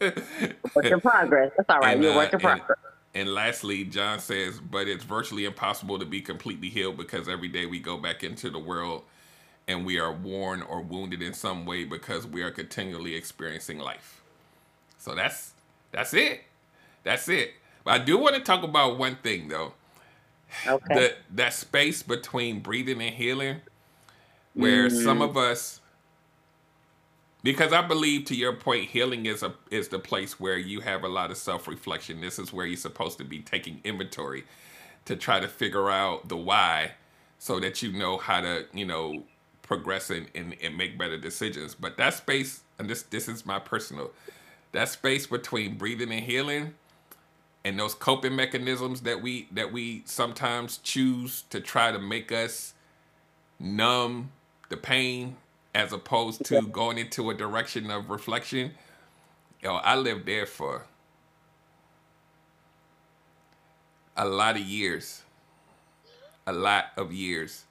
work 0.00 0.84
in 0.84 1.00
progress. 1.00 1.52
That's 1.56 1.70
all 1.70 1.80
right. 1.80 1.94
And, 1.94 2.02
You're 2.02 2.12
uh, 2.12 2.16
work 2.16 2.32
in 2.34 2.40
progress. 2.40 2.78
And, 3.14 3.22
and 3.22 3.34
lastly, 3.34 3.84
John 3.84 4.18
says, 4.18 4.60
but 4.60 4.86
it's 4.86 5.04
virtually 5.04 5.46
impossible 5.46 5.98
to 5.98 6.04
be 6.04 6.20
completely 6.20 6.68
healed 6.68 6.98
because 6.98 7.26
every 7.28 7.48
day 7.48 7.64
we 7.64 7.78
go 7.78 7.96
back 7.96 8.22
into 8.22 8.50
the 8.50 8.58
world 8.58 9.04
and 9.66 9.86
we 9.86 9.98
are 9.98 10.12
worn 10.12 10.62
or 10.62 10.80
wounded 10.80 11.22
in 11.22 11.32
some 11.32 11.64
way 11.64 11.84
because 11.84 12.26
we 12.26 12.42
are 12.42 12.50
continually 12.50 13.14
experiencing 13.14 13.78
life. 13.78 14.22
So 14.98 15.14
that's 15.14 15.52
that's 15.92 16.14
it. 16.14 16.42
That's 17.02 17.28
it. 17.28 17.52
But 17.84 18.00
I 18.00 18.04
do 18.04 18.18
want 18.18 18.34
to 18.34 18.40
talk 18.40 18.62
about 18.62 18.98
one 18.98 19.16
thing 19.16 19.48
though. 19.48 19.74
Okay. 20.66 20.94
The, 20.94 21.14
that 21.32 21.52
space 21.52 22.02
between 22.02 22.60
breathing 22.60 23.02
and 23.02 23.14
healing, 23.14 23.56
where 24.54 24.88
mm. 24.88 25.04
some 25.04 25.20
of 25.20 25.36
us, 25.36 25.80
because 27.42 27.72
I 27.72 27.82
believe 27.82 28.24
to 28.26 28.36
your 28.36 28.52
point, 28.52 28.88
healing 28.90 29.26
is 29.26 29.42
a 29.42 29.52
is 29.70 29.88
the 29.88 29.98
place 29.98 30.38
where 30.38 30.56
you 30.56 30.80
have 30.80 31.04
a 31.04 31.08
lot 31.08 31.30
of 31.30 31.36
self 31.36 31.66
reflection. 31.66 32.20
This 32.20 32.38
is 32.38 32.52
where 32.52 32.66
you're 32.66 32.76
supposed 32.76 33.18
to 33.18 33.24
be 33.24 33.40
taking 33.40 33.80
inventory 33.84 34.44
to 35.06 35.16
try 35.16 35.40
to 35.40 35.48
figure 35.48 35.90
out 35.90 36.28
the 36.28 36.36
why, 36.36 36.92
so 37.38 37.60
that 37.60 37.82
you 37.82 37.92
know 37.92 38.16
how 38.16 38.40
to 38.40 38.66
you 38.72 38.86
know 38.86 39.24
progress 39.64 40.10
and, 40.10 40.28
and, 40.34 40.54
and 40.62 40.76
make 40.76 40.96
better 40.96 41.18
decisions. 41.18 41.74
But 41.74 41.96
that 41.96 42.14
space, 42.14 42.62
and 42.78 42.88
this 42.88 43.02
this 43.02 43.28
is 43.28 43.44
my 43.44 43.58
personal, 43.58 44.12
that 44.72 44.88
space 44.88 45.26
between 45.26 45.76
breathing 45.76 46.12
and 46.12 46.22
healing 46.22 46.74
and 47.64 47.78
those 47.80 47.94
coping 47.94 48.36
mechanisms 48.36 49.00
that 49.02 49.22
we 49.22 49.48
that 49.52 49.72
we 49.72 50.02
sometimes 50.04 50.78
choose 50.78 51.42
to 51.50 51.60
try 51.60 51.90
to 51.90 51.98
make 51.98 52.30
us 52.30 52.74
numb 53.58 54.30
the 54.68 54.76
pain 54.76 55.36
as 55.74 55.92
opposed 55.92 56.44
to 56.44 56.62
going 56.62 56.98
into 56.98 57.30
a 57.30 57.34
direction 57.34 57.90
of 57.90 58.10
reflection. 58.10 58.72
Yo 59.62 59.76
i 59.76 59.96
lived 59.96 60.26
there 60.26 60.46
for 60.46 60.84
a 64.16 64.26
lot 64.26 64.56
of 64.56 64.62
years 64.62 65.22
a 66.46 66.52
lot 66.52 66.86
of 66.98 67.12
years 67.12 67.64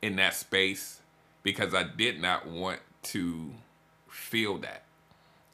in 0.00 0.16
that 0.16 0.34
space 0.34 1.00
because 1.44 1.72
i 1.72 1.84
did 1.84 2.20
not 2.20 2.48
want 2.48 2.80
to 3.02 3.52
feel 4.08 4.58
that 4.58 4.82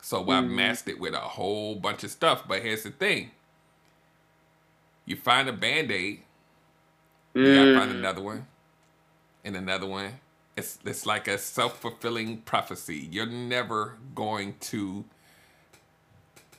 so 0.00 0.20
mm-hmm. 0.20 0.31
i 0.31 0.40
masked 0.40 0.88
it 0.88 0.98
with 0.98 1.12
a 1.12 1.18
whole 1.18 1.74
bunch 1.74 2.03
of 2.03 2.11
stuff 2.11 2.45
but 2.49 2.62
here's 2.62 2.84
the 2.84 2.91
thing 2.91 3.30
you 5.11 5.16
find 5.16 5.49
a 5.49 5.53
band 5.53 5.91
aid, 5.91 6.20
you 7.34 7.43
mm. 7.43 7.55
gotta 7.55 7.78
find 7.78 7.93
mm. 7.93 7.99
another 7.99 8.22
one, 8.22 8.47
and 9.45 9.57
another 9.57 9.86
one. 9.86 10.20
It's 10.57 10.78
it's 10.84 11.05
like 11.05 11.26
a 11.26 11.36
self 11.36 11.80
fulfilling 11.80 12.38
prophecy. 12.43 13.09
You're 13.11 13.26
never 13.26 13.97
going 14.14 14.55
to 14.61 15.05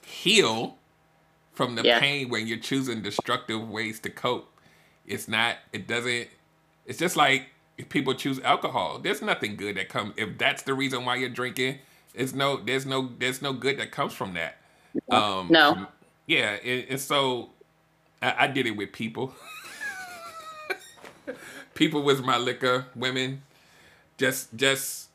heal 0.06 0.78
from 1.54 1.76
the 1.76 1.84
yeah. 1.84 2.00
pain 2.02 2.28
when 2.28 2.46
you're 2.46 2.58
choosing 2.58 3.02
destructive 3.02 3.70
ways 3.70 4.02
to 4.02 4.10
cope. 4.10 4.52
It's 5.06 5.30
not. 5.30 5.56
It 5.72 5.88
doesn't. 5.88 6.28
It's 6.86 7.00
just 7.00 7.16
like 7.16 7.48
people 7.90 8.14
choose 8.14 8.40
alcohol. 8.42 9.00
There's 9.00 9.22
nothing 9.22 9.56
good 9.56 9.78
that 9.78 9.90
comes 9.90 10.14
if 10.18 10.38
that's 10.38 10.64
the 10.64 10.74
reason 10.74 11.06
why 11.06 11.16
you're 11.16 11.30
drinking. 11.30 11.80
It's 12.14 12.34
no. 12.34 12.58
There's 12.58 12.86
no. 12.86 13.10
There's 13.18 13.42
no 13.42 13.54
good 13.54 13.80
that 13.80 13.92
comes 13.92 14.14
from 14.14 14.34
that. 14.34 14.58
Um, 15.10 15.48
no. 15.50 15.88
Yeah, 16.28 16.58
and, 16.64 16.86
and 16.90 17.00
so 17.00 17.50
I, 18.22 18.36
I 18.40 18.48
did 18.48 18.68
it 18.68 18.72
with 18.72 18.92
people. 18.92 19.34
people 21.74 22.02
was 22.04 22.22
my 22.22 22.38
liquor, 22.38 22.86
women. 22.96 23.44
Just 24.18 24.56
just 24.56 25.10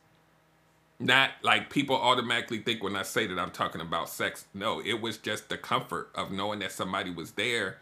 not 0.99 1.31
like 1.43 1.71
people 1.71 1.97
automatically 1.97 2.59
think 2.59 2.83
when 2.83 2.97
I 2.97 3.03
say 3.03 3.27
that 3.27 3.39
I'm 3.39 3.51
talking 3.51 3.81
about 3.81 4.09
sex. 4.09 4.47
No, 4.55 4.81
it 4.81 5.01
was 5.01 5.19
just 5.19 5.49
the 5.49 5.59
comfort 5.59 6.11
of 6.15 6.33
knowing 6.33 6.61
that 6.61 6.73
somebody 6.73 7.11
was 7.11 7.33
there 7.33 7.79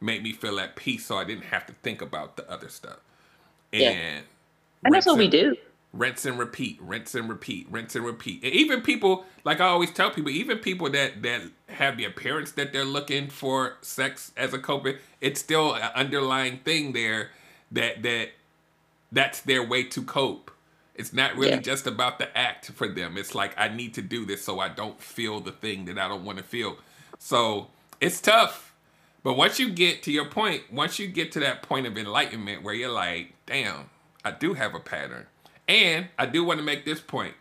made 0.00 0.22
me 0.22 0.32
feel 0.32 0.58
at 0.60 0.76
peace 0.76 1.06
so 1.06 1.16
I 1.16 1.24
didn't 1.24 1.44
have 1.44 1.66
to 1.66 1.72
think 1.82 2.02
about 2.02 2.36
the 2.36 2.50
other 2.50 2.68
stuff. 2.68 2.98
And 3.74 3.82
Yeah. 3.82 4.22
And 4.84 4.94
that's 4.94 5.06
what 5.06 5.18
we 5.18 5.28
do. 5.28 5.56
rinse 5.92 6.24
and 6.26 6.38
repeat, 6.38 6.78
rinse 6.82 7.14
and 7.14 7.28
repeat, 7.28 7.68
rinse 7.70 7.96
and 7.96 8.04
repeat. 8.06 8.44
And 8.44 8.52
even 8.54 8.82
people, 8.82 9.26
like 9.44 9.60
I 9.60 9.66
always 9.68 9.92
tell 9.92 10.10
people, 10.10 10.30
even 10.30 10.58
people 10.58 10.90
that 10.90 11.22
that 11.22 11.42
have 11.70 11.98
the 11.98 12.06
appearance 12.06 12.52
that 12.52 12.72
they're 12.72 12.84
looking 12.86 13.28
for 13.28 13.78
sex 13.82 14.32
as 14.36 14.54
a 14.54 14.58
coping, 14.60 14.96
it's 15.20 15.40
still 15.40 15.74
an 15.74 15.90
underlying 15.94 16.58
thing 16.60 16.94
there 16.94 17.30
that 17.72 18.02
that 18.04 18.30
that's 19.12 19.40
their 19.42 19.64
way 19.66 19.84
to 19.84 20.02
cope. 20.04 20.50
It's 20.94 21.14
not 21.14 21.36
really 21.36 21.58
Yeah. 21.58 21.60
just 21.60 21.86
about 21.86 22.18
the 22.18 22.36
act 22.38 22.72
for 22.72 22.88
them. 22.88 23.18
It's 23.18 23.34
like 23.34 23.54
I 23.58 23.68
need 23.68 23.94
to 23.94 24.02
do 24.02 24.26
this 24.26 24.44
so 24.44 24.60
I 24.60 24.70
don't 24.70 25.00
feel 25.02 25.40
the 25.40 25.52
thing 25.52 25.86
that 25.86 25.98
I 25.98 26.08
don't 26.08 26.24
want 26.24 26.38
to 26.38 26.44
feel. 26.44 26.78
So 27.18 27.68
it's 28.00 28.20
tough. 28.20 28.74
But 29.24 29.34
once 29.34 29.60
you 29.60 29.70
get 29.70 30.02
to 30.04 30.12
your 30.12 30.26
point, 30.26 30.64
once 30.72 30.98
you 30.98 31.08
get 31.08 31.32
to 31.34 31.40
that 31.42 31.62
point 31.62 31.86
of 31.86 31.98
enlightenment 31.98 32.64
where 32.64 32.74
you're 32.74 32.92
like, 32.92 33.33
damn, 33.46 33.90
I 34.24 34.32
do 34.32 34.54
have 34.54 34.74
a 34.74 34.80
pattern. 34.80 35.26
And 35.68 36.08
I 36.18 36.26
do 36.26 36.44
want 36.44 36.58
to 36.60 36.64
make 36.64 36.84
this 36.84 37.00
point. 37.00 37.34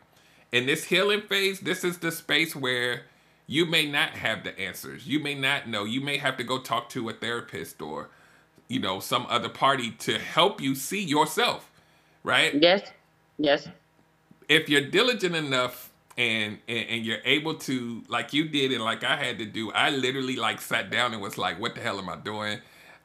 In 0.52 0.66
this 0.68 0.86
healing 0.86 1.22
phase, 1.24 1.62
this 1.62 1.84
is 1.84 2.00
the 2.00 2.12
space 2.12 2.56
where 2.56 3.04
you 3.48 3.66
may 3.66 3.90
not 3.90 4.12
have 4.12 4.44
the 4.44 4.58
answers. 4.60 5.08
You 5.08 5.20
may 5.20 5.36
not 5.36 5.68
know. 5.70 5.86
You 5.86 6.02
may 6.02 6.18
have 6.18 6.38
to 6.38 6.44
go 6.46 6.60
talk 6.60 6.90
to 6.92 7.10
a 7.10 7.14
therapist 7.14 7.82
or, 7.82 8.10
you 8.70 8.80
know, 8.80 9.00
some 9.00 9.28
other 9.30 9.50
party 9.50 9.92
to 9.92 10.20
help 10.20 10.62
you 10.62 10.76
see 10.76 11.04
yourself, 11.04 11.70
right? 12.24 12.56
Yes. 12.62 12.92
Yes. 13.38 13.68
if 14.50 14.70
you're 14.70 14.90
diligent 14.90 15.36
enough 15.36 15.92
and, 16.18 16.60
and 16.68 16.88
and 16.90 17.06
you're 17.06 17.20
able 17.26 17.56
to 17.56 18.04
like 18.08 18.34
you 18.34 18.48
did 18.50 18.72
and 18.72 18.84
like 18.84 19.04
I 19.04 19.18
had 19.18 19.40
to 19.40 19.46
do, 19.46 19.72
I 19.72 19.90
literally 19.90 20.36
like 20.36 20.62
sat 20.62 20.90
down 20.92 21.14
and 21.14 21.22
was 21.22 21.38
like, 21.38 21.60
what 21.60 21.76
the 21.76 21.82
hell 21.82 22.00
am 22.00 22.10
I 22.10 22.18
doing? 22.18 22.60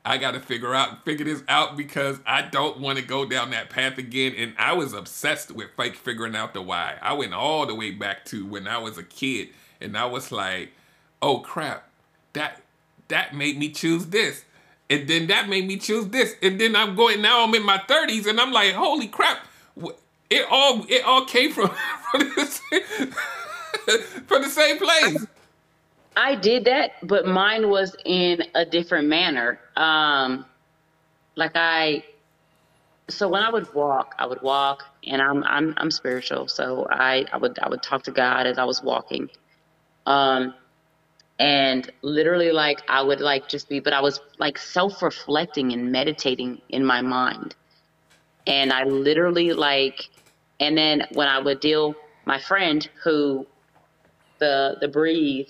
I 0.05 0.17
got 0.17 0.33
to 0.33 0.41
figure 0.41 0.75
out 0.75 1.05
figure 1.05 1.25
this 1.25 1.43
out 1.49 1.77
because 1.77 2.19
I 2.27 2.43
don't 2.43 2.81
want 2.81 2.99
to 2.99 3.05
go 3.05 3.27
down 3.27 3.51
that 3.51 3.71
path 3.71 3.99
again. 3.99 4.35
And 4.37 4.55
I 4.59 4.73
was 4.73 4.93
obsessed 4.93 5.51
with 5.51 5.69
fake 5.77 5.97
figuring 5.97 6.35
out 6.35 6.55
the 6.55 6.63
why. 6.63 6.97
I 7.03 7.13
went 7.13 7.35
all 7.35 7.67
the 7.67 7.75
way 7.75 7.91
back 7.91 8.25
to 8.27 8.47
when 8.47 8.67
I 8.67 8.79
was 8.79 8.97
a 8.97 9.03
kid, 9.03 9.49
and 9.81 9.97
I 9.99 10.07
was 10.07 10.33
like, 10.33 10.73
oh 11.21 11.41
crap, 11.41 11.89
that 12.33 12.63
that 13.09 13.35
made 13.35 13.59
me 13.59 13.71
choose 13.71 14.07
this. 14.07 14.45
And 14.91 15.07
then 15.07 15.27
that 15.27 15.49
made 15.49 15.67
me 15.67 15.77
choose 15.77 16.07
this. 16.09 16.35
And 16.43 16.59
then 16.61 16.75
I'm 16.75 16.95
going 16.95 17.21
now 17.21 17.45
I'm 17.45 17.55
in 17.55 17.63
my 17.63 17.79
30s 17.79 18.27
and 18.27 18.41
I'm 18.41 18.53
like, 18.53 18.73
holy 18.73 19.09
crap. 19.09 19.47
It 20.31 20.47
all 20.51 20.85
it 20.89 21.05
all 21.05 21.25
came 21.25 21.53
from 21.53 21.69
from 22.11 22.21
same, 22.47 22.83
from 24.27 24.43
the 24.43 24.51
same 24.51 24.79
place. 24.79 25.27
I 26.19 26.37
did 26.37 26.67
that, 26.67 26.93
but 27.03 27.27
mine 27.27 27.71
was 27.71 27.97
in 28.05 28.43
a 28.57 28.67
different 28.67 29.09
manner. 29.09 29.61
Um, 29.77 30.47
like 31.37 31.53
I, 31.57 32.05
so 33.11 33.29
when 33.29 33.43
I 33.43 33.51
would 33.51 33.73
walk, 33.75 34.15
I 34.19 34.27
would 34.27 34.43
walk, 34.43 34.85
and 35.07 35.23
I'm 35.23 35.45
I'm 35.45 35.75
I'm 35.79 35.91
spiritual, 35.93 36.49
so 36.49 36.87
I 36.91 37.27
I 37.33 37.39
would 37.39 37.59
I 37.63 37.69
would 37.71 37.83
talk 37.83 38.05
to 38.05 38.13
God 38.13 38.47
as 38.49 38.59
I 38.59 38.65
was 38.65 38.83
walking, 38.83 39.31
um, 40.07 40.55
and 41.39 41.91
literally 42.03 42.53
like 42.53 42.83
I 42.89 43.03
would 43.03 43.21
like 43.21 43.49
just 43.49 43.69
be, 43.69 43.81
but 43.81 43.95
I 43.95 44.01
was 44.03 44.21
like 44.39 44.59
self 44.59 45.03
reflecting 45.03 45.73
and 45.73 45.93
meditating 45.93 46.63
in 46.71 46.85
my 46.85 47.03
mind, 47.03 47.57
and 48.47 48.73
I 48.73 48.85
literally 48.85 49.53
like, 49.55 50.11
and 50.61 50.79
then 50.79 51.05
when 51.13 51.29
I 51.29 51.41
would 51.41 51.61
deal, 51.61 51.97
my 52.27 52.41
friend 52.41 52.89
who, 53.05 53.49
the 54.41 54.77
the 54.81 54.89
breathe 54.89 55.49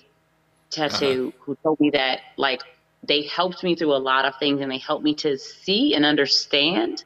Uh-huh. 0.77 0.89
tattoo 0.89 1.33
who 1.41 1.57
told 1.63 1.81
me 1.81 1.91
that 1.91 2.21
like 2.37 2.63
they 3.03 3.23
helped 3.23 3.63
me 3.63 3.75
through 3.75 3.95
a 3.95 3.99
lot 3.99 4.25
of 4.25 4.35
things 4.39 4.61
and 4.61 4.71
they 4.71 4.79
helped 4.79 5.05
me 5.05 5.15
to 5.15 5.39
see 5.39 5.95
and 5.95 6.05
understand 6.05 7.05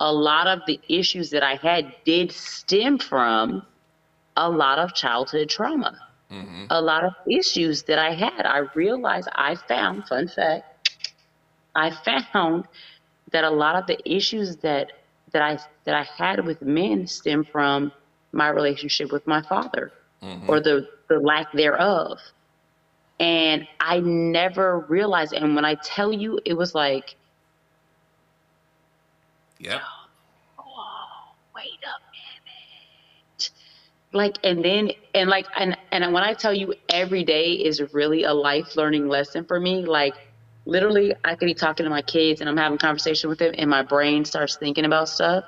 a 0.00 0.12
lot 0.12 0.46
of 0.46 0.60
the 0.66 0.80
issues 0.88 1.30
that 1.30 1.42
I 1.42 1.56
had 1.56 1.94
did 2.04 2.32
stem 2.32 2.98
from 2.98 3.64
a 4.36 4.50
lot 4.50 4.78
of 4.78 4.94
childhood 4.94 5.48
trauma. 5.48 5.98
Mm-hmm. 6.30 6.64
A 6.70 6.80
lot 6.80 7.04
of 7.04 7.12
issues 7.30 7.84
that 7.84 7.98
I 7.98 8.14
had. 8.14 8.46
I 8.46 8.62
realized 8.74 9.28
I 9.32 9.54
found, 9.54 10.06
fun 10.08 10.28
fact, 10.28 10.90
I 11.74 11.90
found 12.32 12.64
that 13.30 13.44
a 13.44 13.50
lot 13.50 13.76
of 13.76 13.86
the 13.86 13.98
issues 14.10 14.56
that 14.56 14.92
that 15.32 15.42
I 15.42 15.58
that 15.84 15.94
I 15.94 16.02
had 16.02 16.44
with 16.44 16.62
men 16.62 17.06
stem 17.06 17.44
from 17.44 17.92
my 18.32 18.48
relationship 18.48 19.12
with 19.12 19.26
my 19.26 19.42
father 19.42 19.92
mm-hmm. 20.22 20.48
or 20.48 20.60
the 20.60 20.88
the 21.08 21.18
lack 21.18 21.52
thereof. 21.52 22.18
And 23.20 23.66
I 23.80 24.00
never 24.00 24.80
realized 24.80 25.32
and 25.34 25.54
when 25.56 25.64
I 25.64 25.76
tell 25.76 26.12
you 26.12 26.40
it 26.44 26.54
was 26.54 26.74
like, 26.74 27.16
Yep. 29.60 29.82
wait 31.56 31.80
a 31.84 31.96
minute. 32.12 33.50
Like 34.12 34.38
and 34.44 34.64
then 34.64 34.90
and 35.14 35.30
like 35.30 35.48
and 35.56 35.76
and 35.92 36.12
when 36.14 36.24
I 36.24 36.34
tell 36.34 36.54
you 36.54 36.74
every 36.88 37.24
day 37.24 37.52
is 37.54 37.82
really 37.92 38.24
a 38.24 38.34
life 38.34 38.76
learning 38.76 39.08
lesson 39.08 39.44
for 39.46 39.60
me, 39.60 39.86
like 39.86 40.16
literally 40.66 41.14
I 41.24 41.36
could 41.36 41.46
be 41.46 41.54
talking 41.54 41.84
to 41.84 41.90
my 41.90 42.02
kids 42.02 42.40
and 42.40 42.50
I'm 42.50 42.58
having 42.58 42.78
conversation 42.78 43.30
with 43.30 43.38
them 43.40 43.54
and 43.58 43.70
my 43.70 43.82
brain 43.82 44.24
starts 44.26 44.56
thinking 44.56 44.86
about 44.86 45.08
stuff 45.10 45.44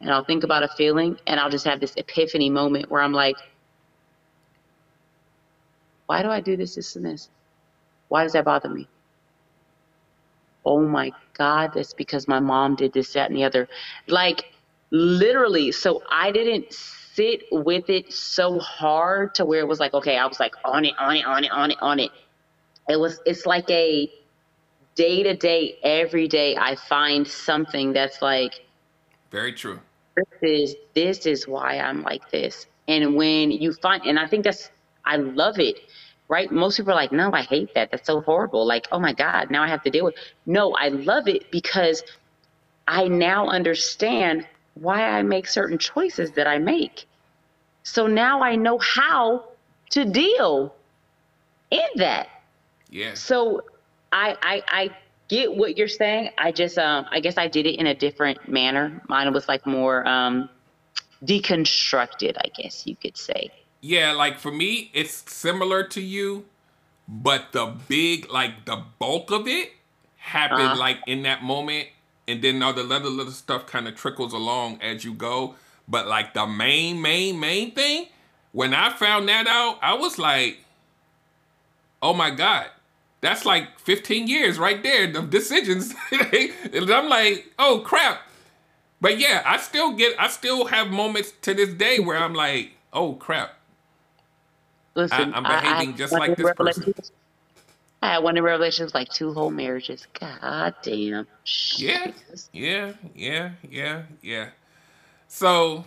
and 0.00 0.10
I'll 0.10 0.24
think 0.24 0.44
about 0.44 0.64
a 0.64 0.68
feeling 0.68 1.18
and 1.26 1.40
I'll 1.40 1.50
just 1.50 1.66
have 1.66 1.80
this 1.80 1.94
epiphany 1.96 2.50
moment 2.50 2.86
where 2.90 3.02
I'm 3.02 3.12
like, 3.12 3.42
why 6.10 6.24
do 6.24 6.28
I 6.28 6.40
do 6.40 6.56
this, 6.56 6.74
this, 6.74 6.96
and 6.96 7.04
this? 7.06 7.30
Why 8.08 8.24
does 8.24 8.32
that 8.32 8.44
bother 8.44 8.68
me? 8.68 8.88
Oh 10.64 10.80
my 10.80 11.12
God, 11.34 11.70
that's 11.72 11.94
because 11.94 12.26
my 12.26 12.40
mom 12.40 12.74
did 12.74 12.92
this, 12.92 13.12
that, 13.12 13.30
and 13.30 13.38
the 13.38 13.44
other. 13.44 13.68
Like, 14.08 14.52
literally. 14.90 15.70
So 15.70 16.02
I 16.10 16.32
didn't 16.32 16.72
sit 16.72 17.42
with 17.52 17.88
it 17.88 18.12
so 18.12 18.58
hard 18.58 19.36
to 19.36 19.44
where 19.44 19.60
it 19.60 19.68
was 19.68 19.78
like, 19.78 19.94
okay, 19.94 20.18
I 20.18 20.26
was 20.26 20.40
like 20.40 20.56
on 20.64 20.84
it, 20.84 20.94
on 20.98 21.14
it, 21.14 21.24
on 21.24 21.44
it, 21.44 21.52
on 21.52 21.70
it, 21.70 21.78
on 21.80 22.00
it. 22.00 22.10
It 22.88 22.98
was, 22.98 23.20
it's 23.24 23.46
like 23.46 23.70
a 23.70 24.10
day 24.96 25.22
to 25.22 25.36
day, 25.36 25.78
every 25.84 26.26
day, 26.26 26.56
I 26.56 26.74
find 26.74 27.24
something 27.24 27.92
that's 27.92 28.20
like, 28.20 28.66
Very 29.30 29.52
true. 29.52 29.78
this 30.16 30.26
is 30.42 30.74
this 30.92 31.26
is 31.26 31.46
why 31.46 31.78
I'm 31.78 32.02
like 32.02 32.28
this. 32.32 32.66
And 32.88 33.14
when 33.14 33.52
you 33.52 33.74
find, 33.74 34.02
and 34.04 34.18
I 34.18 34.26
think 34.26 34.42
that's, 34.42 34.72
I 35.10 35.16
love 35.16 35.58
it, 35.58 35.76
right? 36.28 36.50
Most 36.52 36.76
people 36.76 36.92
are 36.92 36.96
like, 36.96 37.12
no, 37.12 37.32
I 37.32 37.42
hate 37.42 37.74
that. 37.74 37.90
That's 37.90 38.06
so 38.06 38.20
horrible. 38.20 38.66
Like, 38.66 38.86
oh 38.92 39.00
my 39.00 39.12
God, 39.12 39.50
now 39.50 39.62
I 39.64 39.68
have 39.68 39.82
to 39.82 39.90
deal 39.90 40.04
with. 40.04 40.14
No, 40.46 40.72
I 40.72 40.88
love 40.88 41.26
it 41.26 41.50
because 41.50 42.02
I 42.86 43.08
now 43.08 43.48
understand 43.48 44.46
why 44.74 45.02
I 45.02 45.22
make 45.22 45.48
certain 45.48 45.78
choices 45.78 46.32
that 46.32 46.46
I 46.46 46.58
make. 46.58 47.06
So 47.82 48.06
now 48.06 48.42
I 48.42 48.54
know 48.56 48.78
how 48.78 49.44
to 49.90 50.04
deal 50.04 50.74
in 51.70 51.88
that. 51.96 52.28
Yeah. 52.88 53.14
So 53.14 53.62
I, 54.12 54.36
I 54.42 54.62
I 54.68 54.90
get 55.28 55.54
what 55.54 55.76
you're 55.76 55.88
saying. 55.88 56.30
I 56.38 56.52
just 56.52 56.78
um 56.78 57.06
I 57.10 57.20
guess 57.20 57.36
I 57.36 57.48
did 57.48 57.66
it 57.66 57.78
in 57.80 57.86
a 57.86 57.94
different 57.94 58.48
manner. 58.48 59.02
Mine 59.08 59.32
was 59.32 59.48
like 59.48 59.66
more 59.66 60.06
um 60.06 60.48
deconstructed, 61.24 62.36
I 62.38 62.48
guess 62.54 62.86
you 62.86 62.96
could 62.96 63.16
say. 63.16 63.50
Yeah, 63.80 64.12
like 64.12 64.38
for 64.38 64.52
me, 64.52 64.90
it's 64.92 65.24
similar 65.32 65.82
to 65.84 66.00
you, 66.00 66.44
but 67.08 67.52
the 67.52 67.74
big, 67.88 68.30
like 68.30 68.64
the 68.66 68.82
bulk 68.98 69.30
of 69.30 69.46
it 69.48 69.72
happened 70.18 70.60
Uh-huh. 70.62 70.76
like 70.78 70.98
in 71.06 71.22
that 71.22 71.42
moment, 71.42 71.88
and 72.28 72.42
then 72.42 72.62
all 72.62 72.72
the 72.74 72.82
other 72.84 73.08
little 73.08 73.32
stuff 73.32 73.66
kind 73.66 73.88
of 73.88 73.96
trickles 73.96 74.32
along 74.32 74.80
as 74.82 75.04
you 75.04 75.14
go. 75.14 75.54
But 75.88 76.06
like 76.06 76.34
the 76.34 76.46
main, 76.46 77.00
main, 77.00 77.40
main 77.40 77.72
thing, 77.72 78.06
when 78.52 78.74
I 78.74 78.90
found 78.90 79.28
that 79.28 79.46
out, 79.48 79.78
I 79.82 79.94
was 79.94 80.18
like, 80.18 80.58
oh 82.02 82.14
my 82.14 82.30
God. 82.30 82.66
That's 83.22 83.44
like 83.44 83.78
15 83.80 84.28
years 84.28 84.58
right 84.58 84.82
there 84.82 85.06
the 85.10 85.20
decisions. 85.22 85.94
and 86.12 86.90
I'm 86.90 87.08
like, 87.08 87.52
oh 87.58 87.80
crap. 87.84 88.22
But 89.00 89.18
yeah, 89.18 89.42
I 89.44 89.56
still 89.58 89.92
get, 89.92 90.18
I 90.18 90.28
still 90.28 90.66
have 90.66 90.90
moments 90.90 91.32
to 91.42 91.52
this 91.54 91.70
day 91.74 91.98
where 91.98 92.16
I'm 92.18 92.34
like, 92.34 92.72
oh 92.92 93.14
crap. 93.14 93.56
Listen, 94.96 95.34
I'm 95.34 95.44
I- 95.44 95.50
I 95.50 95.60
behaving 95.60 95.90
had 95.90 95.98
just 95.98 96.12
like 96.18 96.36
this 96.36 96.50
person. 96.52 96.94
I 98.02 98.14
had 98.14 98.18
one 98.24 98.36
in 98.36 98.44
Revelations 98.44 98.94
like 98.94 99.10
two 99.10 99.34
whole 99.34 99.50
marriages. 99.50 100.06
God 100.18 100.74
damn. 100.82 101.26
Yeah, 101.76 102.12
yeah, 102.52 102.92
yeah, 103.14 103.52
yeah, 103.68 104.02
yeah. 104.22 104.50
So, 105.28 105.84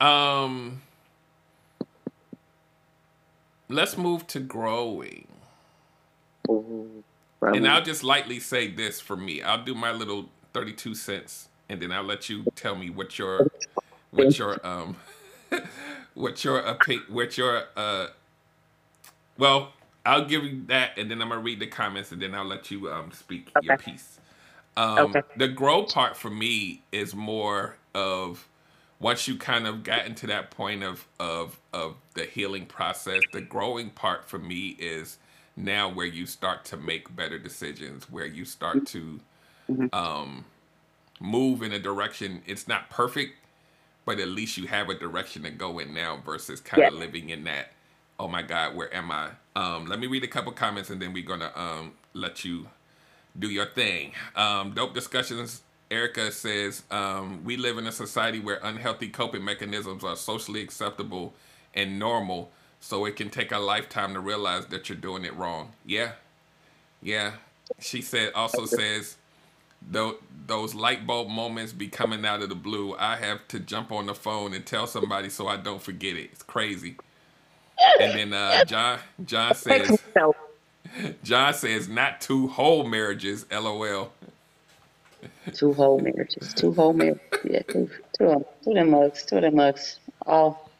um, 0.00 0.82
let's 3.68 3.96
move 3.98 4.26
to 4.28 4.40
growing. 4.40 5.28
Ooh. 6.50 7.04
And 7.54 7.68
I'll 7.68 7.82
just 7.82 8.04
lightly 8.04 8.40
say 8.40 8.68
this 8.70 9.00
for 9.00 9.16
me. 9.16 9.42
I'll 9.42 9.64
do 9.64 9.74
my 9.74 9.92
little 9.92 10.30
32 10.54 10.94
cents, 10.94 11.48
and 11.68 11.80
then 11.80 11.92
I'll 11.92 12.04
let 12.04 12.28
you 12.28 12.46
tell 12.56 12.76
me 12.76 12.90
what 12.90 13.18
your 13.18 13.50
what 14.10 14.38
your 14.38 14.64
um 14.66 14.96
what 16.14 16.44
your 16.44 16.62
opi- 16.62 17.08
what 17.10 17.36
your 17.36 17.64
uh 17.76 18.08
well 19.38 19.72
I'll 20.06 20.26
give 20.26 20.44
you 20.44 20.64
that, 20.66 20.98
and 20.98 21.10
then 21.10 21.22
I'm 21.22 21.30
gonna 21.30 21.40
read 21.40 21.60
the 21.60 21.66
comments, 21.66 22.12
and 22.12 22.20
then 22.20 22.34
I'll 22.34 22.44
let 22.44 22.70
you 22.70 22.90
um 22.90 23.10
speak 23.12 23.50
your 23.62 23.78
piece. 23.78 24.20
Um, 24.76 24.98
Okay. 24.98 25.22
The 25.36 25.48
grow 25.48 25.84
part 25.84 26.16
for 26.16 26.30
me 26.30 26.82
is 26.92 27.14
more 27.14 27.76
of 27.94 28.48
once 29.00 29.26
you 29.28 29.36
kind 29.36 29.66
of 29.66 29.82
gotten 29.82 30.14
to 30.16 30.26
that 30.28 30.50
point 30.50 30.82
of 30.82 31.06
of 31.18 31.58
of 31.72 31.96
the 32.14 32.24
healing 32.24 32.66
process. 32.66 33.22
The 33.32 33.40
growing 33.40 33.90
part 33.90 34.24
for 34.28 34.38
me 34.38 34.76
is 34.78 35.18
now 35.56 35.88
where 35.88 36.06
you 36.06 36.26
start 36.26 36.64
to 36.66 36.76
make 36.76 37.14
better 37.14 37.38
decisions, 37.38 38.10
where 38.10 38.26
you 38.26 38.44
start 38.44 38.86
to 38.86 39.20
um, 39.92 40.44
move 41.20 41.62
in 41.62 41.72
a 41.72 41.78
direction. 41.78 42.42
It's 42.46 42.66
not 42.68 42.90
perfect, 42.90 43.34
but 44.04 44.18
at 44.20 44.28
least 44.28 44.56
you 44.56 44.66
have 44.66 44.88
a 44.88 44.94
direction 44.94 45.42
to 45.44 45.50
go 45.50 45.78
in 45.78 45.94
now 45.94 46.20
versus 46.24 46.60
kind 46.60 46.82
Yeah. 46.82 46.88
of 46.88 46.94
living 46.94 47.30
in 47.30 47.44
that. 47.44 47.72
Oh 48.18 48.28
my 48.28 48.42
God, 48.42 48.74
where 48.76 48.92
am 48.94 49.10
I? 49.10 49.30
Um, 49.56 49.86
let 49.86 49.98
me 49.98 50.06
read 50.06 50.24
a 50.24 50.28
couple 50.28 50.52
comments 50.52 50.90
and 50.90 51.00
then 51.00 51.12
we're 51.12 51.24
gonna 51.24 51.52
um, 51.56 51.92
let 52.12 52.44
you 52.44 52.68
do 53.38 53.48
your 53.50 53.66
thing. 53.66 54.12
Um, 54.36 54.72
dope 54.72 54.94
discussions. 54.94 55.62
Erica 55.90 56.32
says, 56.32 56.82
um, 56.90 57.44
we 57.44 57.56
live 57.56 57.78
in 57.78 57.86
a 57.86 57.92
society 57.92 58.40
where 58.40 58.58
unhealthy 58.62 59.08
coping 59.08 59.44
mechanisms 59.44 60.02
are 60.02 60.16
socially 60.16 60.62
acceptable 60.62 61.34
and 61.74 61.98
normal, 61.98 62.50
so 62.80 63.04
it 63.04 63.16
can 63.16 63.30
take 63.30 63.52
a 63.52 63.58
lifetime 63.58 64.14
to 64.14 64.20
realize 64.20 64.66
that 64.66 64.88
you're 64.88 64.98
doing 64.98 65.24
it 65.24 65.34
wrong. 65.36 65.72
Yeah. 65.84 66.12
Yeah. 67.02 67.32
She 67.80 68.00
said, 68.02 68.32
also 68.34 68.66
says, 68.66 69.16
Tho- 69.90 70.18
those 70.46 70.74
light 70.74 71.06
bulb 71.06 71.28
moments 71.28 71.72
be 71.72 71.88
coming 71.88 72.26
out 72.26 72.42
of 72.42 72.50
the 72.50 72.54
blue. 72.56 72.94
I 72.98 73.16
have 73.16 73.48
to 73.48 73.60
jump 73.60 73.92
on 73.92 74.06
the 74.06 74.14
phone 74.14 74.54
and 74.54 74.66
tell 74.66 74.86
somebody 74.86 75.30
so 75.30 75.48
I 75.48 75.56
don't 75.58 75.82
forget 75.82 76.16
it. 76.16 76.30
It's 76.32 76.42
crazy. 76.42 76.98
And 77.98 78.14
then 78.14 78.32
uh, 78.34 78.60
John 78.60 79.00
John 79.24 79.54
says 79.54 80.02
John 81.24 81.54
says 81.54 81.88
not 81.88 82.20
two 82.20 82.48
whole 82.48 82.86
marriages. 82.86 83.46
LOL. 83.52 84.12
two 85.54 85.74
whole 85.74 86.00
marriages, 86.00 86.54
two 86.54 86.72
whole 86.74 86.92
marriages. 86.94 87.20
Yeah, 87.44 87.62
two, 87.70 87.90
two, 88.18 88.24
of 88.26 88.32
them, 88.32 88.44
two 88.64 88.70
of 88.70 88.76
them 88.76 88.90
mugs, 88.90 89.24
two 89.24 89.36
of 89.36 89.42
them 89.42 89.56
mugs. 89.56 90.00
All 90.26 90.70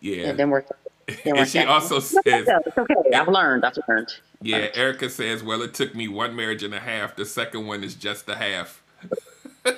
Yeah. 0.00 0.26
yeah, 0.26 0.32
them 0.32 0.50
work. 0.50 0.66
Them 1.24 1.38
and 1.38 1.48
she 1.48 1.60
out. 1.60 1.68
also 1.68 1.96
It's 1.98 2.10
says. 2.10 2.22
It's 2.66 2.78
okay. 2.78 2.94
I've 3.14 3.28
learned. 3.28 3.64
I've 3.64 3.78
learned. 3.88 4.08
yeah, 4.42 4.68
Erica 4.74 5.08
says, 5.10 5.42
well, 5.42 5.62
it 5.62 5.74
took 5.74 5.94
me 5.94 6.08
one 6.08 6.36
marriage 6.36 6.62
and 6.62 6.74
a 6.74 6.80
half. 6.80 7.16
The 7.16 7.24
second 7.24 7.66
one 7.66 7.82
is 7.84 7.94
just 7.94 8.28
a 8.28 8.36
half. 8.36 8.82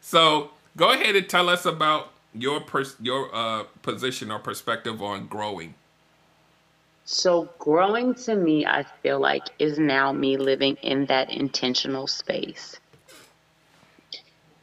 so 0.00 0.50
go 0.76 0.92
ahead 0.92 1.16
and 1.16 1.28
tell 1.28 1.48
us 1.48 1.66
about 1.66 2.12
your 2.34 2.60
pers- 2.60 2.96
your 3.00 3.34
uh, 3.34 3.64
position 3.82 4.30
or 4.30 4.38
perspective 4.38 5.02
on 5.02 5.26
growing. 5.26 5.74
So 7.04 7.50
growing 7.58 8.14
to 8.14 8.34
me, 8.34 8.64
I 8.64 8.84
feel 9.02 9.20
like 9.20 9.44
is 9.58 9.78
now 9.78 10.12
me 10.12 10.36
living 10.36 10.76
in 10.82 11.06
that 11.06 11.30
intentional 11.30 12.06
space. 12.06 12.78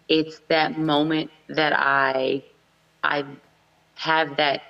It's 0.07 0.39
that 0.47 0.77
moment 0.77 1.29
that 1.49 1.73
I 1.75 2.43
I 3.03 3.25
have 3.99 4.37
that 4.37 4.61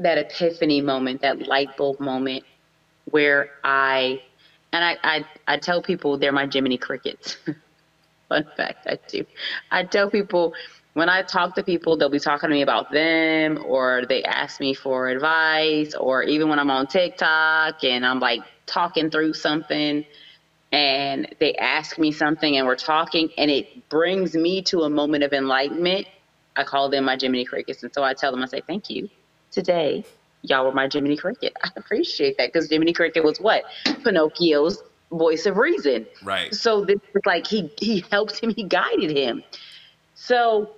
that 0.00 0.18
epiphany 0.18 0.82
moment, 0.82 1.22
that 1.22 1.46
light 1.46 1.76
bulb 1.76 2.00
moment 2.00 2.44
where 3.10 3.50
I 3.64 4.20
and 4.72 4.84
I 4.84 4.98
I, 5.04 5.26
I 5.48 5.58
tell 5.58 5.82
people 5.82 6.18
they're 6.18 6.32
my 6.32 6.48
Jiminy 6.52 6.78
Crickets. 6.78 7.38
Fun 8.28 8.46
fact, 8.56 8.86
I 8.88 8.98
do. 9.08 9.24
I 9.70 9.84
tell 9.84 10.10
people 10.10 10.54
when 10.94 11.08
I 11.08 11.22
talk 11.22 11.54
to 11.56 11.64
people, 11.64 11.96
they'll 11.96 12.10
be 12.10 12.20
talking 12.20 12.50
to 12.50 12.54
me 12.54 12.62
about 12.62 12.90
them, 12.90 13.58
or 13.64 14.04
they 14.08 14.24
ask 14.24 14.60
me 14.60 14.74
for 14.74 15.08
advice, 15.08 15.94
or 15.94 16.22
even 16.24 16.48
when 16.48 16.58
I'm 16.58 16.70
on 16.70 16.86
TikTok 16.88 17.84
and 17.84 18.06
I'm 18.06 18.20
like 18.20 18.44
talking 18.66 19.10
through 19.10 19.34
something 19.34 20.04
and 20.72 21.28
they 21.40 21.54
ask 21.56 21.98
me 21.98 22.12
something 22.12 22.56
and 22.56 22.66
we're 22.66 22.76
talking 22.76 23.30
and 23.38 23.50
it 23.50 23.66
brings 23.88 24.34
me 24.36 24.62
to 24.64 24.82
a 24.82 24.90
moment 24.90 25.24
of 25.24 25.32
enlightenment. 25.32 26.06
I 26.56 26.64
call 26.64 26.88
them 26.90 27.04
my 27.04 27.16
Jiminy 27.20 27.44
Crickets. 27.44 27.82
And 27.82 27.92
so 27.94 28.02
I 28.04 28.14
tell 28.14 28.30
them, 28.32 28.42
I 28.42 28.46
say, 28.46 28.62
thank 28.66 28.90
you. 28.90 29.10
Today, 29.50 30.04
y'all 30.42 30.64
were 30.66 30.72
my 30.72 30.88
Jiminy 30.92 31.16
Cricket. 31.16 31.52
I 31.64 31.70
appreciate 31.76 32.36
that 32.38 32.52
because 32.52 32.70
Jiminy 32.70 32.92
Cricket 32.92 33.24
was 33.24 33.38
what? 33.38 33.64
Pinocchio's 34.04 34.82
voice 35.12 35.46
of 35.46 35.56
reason. 35.56 36.06
Right. 36.22 36.54
So 36.54 36.84
this 36.84 36.98
was 37.14 37.22
like 37.26 37.46
he 37.46 37.70
he 37.78 38.04
helped 38.10 38.42
him, 38.42 38.50
he 38.54 38.64
guided 38.64 39.16
him. 39.16 39.42
So 40.14 40.70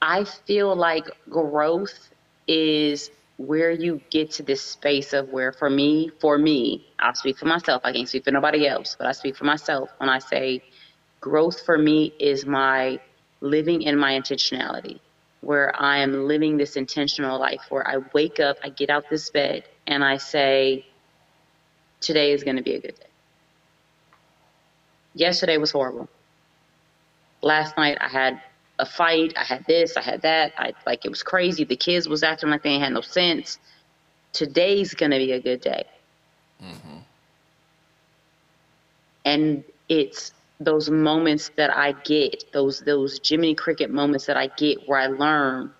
I 0.00 0.24
feel 0.24 0.76
like 0.76 1.06
growth 1.28 2.10
is 2.46 3.10
where 3.38 3.70
you 3.70 4.02
get 4.10 4.30
to 4.32 4.42
this 4.42 4.62
space 4.62 5.12
of 5.12 5.28
where 5.30 5.52
for 5.52 5.68
me, 5.70 6.10
for 6.20 6.38
me, 6.38 6.86
I'll 6.98 7.14
speak 7.14 7.38
for 7.38 7.46
myself. 7.46 7.82
I 7.84 7.92
can't 7.92 8.08
speak 8.08 8.24
for 8.24 8.30
nobody 8.30 8.66
else, 8.66 8.96
but 8.98 9.06
I 9.06 9.12
speak 9.12 9.36
for 9.36 9.44
myself 9.44 9.90
when 9.98 10.08
I 10.08 10.18
say 10.20 10.62
growth 11.20 11.64
for 11.64 11.78
me 11.78 12.14
is 12.20 12.46
my 12.46 13.00
living 13.50 13.82
in 13.82 13.98
my 13.98 14.12
intentionality, 14.12 15.00
where 15.40 15.74
I 15.80 15.98
am 15.98 16.26
living 16.26 16.56
this 16.56 16.76
intentional 16.76 17.38
life 17.38 17.62
where 17.68 17.86
I 17.86 17.98
wake 18.12 18.40
up, 18.40 18.56
I 18.64 18.68
get 18.68 18.90
out 18.90 19.08
this 19.10 19.30
bed, 19.30 19.64
and 19.86 20.04
I 20.04 20.16
say, 20.16 20.86
today 22.00 22.32
is 22.32 22.42
going 22.44 22.56
to 22.56 22.62
be 22.62 22.74
a 22.74 22.80
good 22.80 22.96
day. 22.96 23.06
Yesterday 25.14 25.56
was 25.56 25.70
horrible. 25.70 26.08
Last 27.42 27.76
night 27.76 27.98
I 28.00 28.08
had 28.08 28.42
a 28.78 28.86
fight. 28.86 29.34
I 29.36 29.44
had 29.44 29.64
this. 29.66 29.96
I 29.96 30.02
had 30.02 30.22
that. 30.22 30.52
I 30.58 30.74
like 30.86 31.04
it 31.04 31.08
was 31.08 31.22
crazy. 31.22 31.64
The 31.64 31.76
kids 31.76 32.08
was 32.08 32.22
acting 32.22 32.50
like 32.50 32.62
they 32.62 32.78
had 32.78 32.92
no 32.92 33.00
sense. 33.00 33.58
Today's 34.32 34.94
gonna 34.94 35.18
be 35.18 35.32
a 35.32 35.40
good 35.40 35.60
day. 35.60 35.84
Mm-hmm. 36.62 36.98
And 39.24 39.64
it's 39.88 40.32
those 40.60 40.90
moments 40.90 41.50
that 41.56 41.74
I 41.76 41.92
get, 41.92 42.44
those 42.52 42.80
those 42.80 43.20
Jiminy 43.26 43.54
Cricket 43.54 43.90
moments 43.90 44.26
that 44.26 44.36
I 44.36 44.48
get 44.48 44.78
where 44.86 44.98
I 45.00 45.06
learn. 45.08 45.74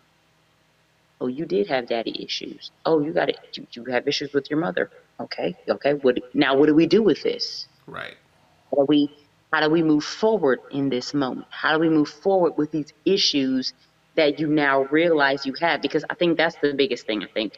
Oh, 1.21 1.27
you 1.29 1.47
did 1.47 1.69
have 1.69 1.87
daddy 1.87 2.25
issues. 2.25 2.71
Oh, 2.85 3.01
you 3.01 3.13
got 3.13 3.29
it. 3.31 3.41
You, 3.55 3.67
you 3.75 3.85
have 3.87 4.07
issues 4.09 4.33
with 4.33 4.51
your 4.51 4.59
mother. 4.61 4.91
Okay, 5.21 5.57
okay. 5.69 5.95
What 5.95 6.19
now? 6.35 6.57
What 6.57 6.67
do 6.67 6.75
we 6.75 6.87
do 6.87 7.03
with 7.03 7.23
this? 7.23 7.69
Right. 7.87 8.17
How 8.71 8.79
do 8.79 8.87
we 8.89 9.11
how 9.53 9.61
do 9.61 9.71
we 9.71 9.83
move 9.83 10.05
forward 10.05 10.61
in 10.71 10.89
this 10.91 11.15
moment? 11.15 11.49
How 11.51 11.75
do 11.75 11.81
we 11.81 11.89
move 11.91 12.09
forward 12.09 12.55
with 12.57 12.71
these 12.71 12.93
issues 13.05 13.73
that 14.17 14.39
you 14.39 14.49
now 14.49 14.85
realize 14.91 15.47
you 15.47 15.55
have? 15.61 15.81
Because 15.83 16.05
I 16.11 16.15
think 16.15 16.37
that's 16.39 16.57
the 16.59 16.69
biggest 16.69 17.01
thing. 17.01 17.17
I 17.17 17.23
think 17.25 17.49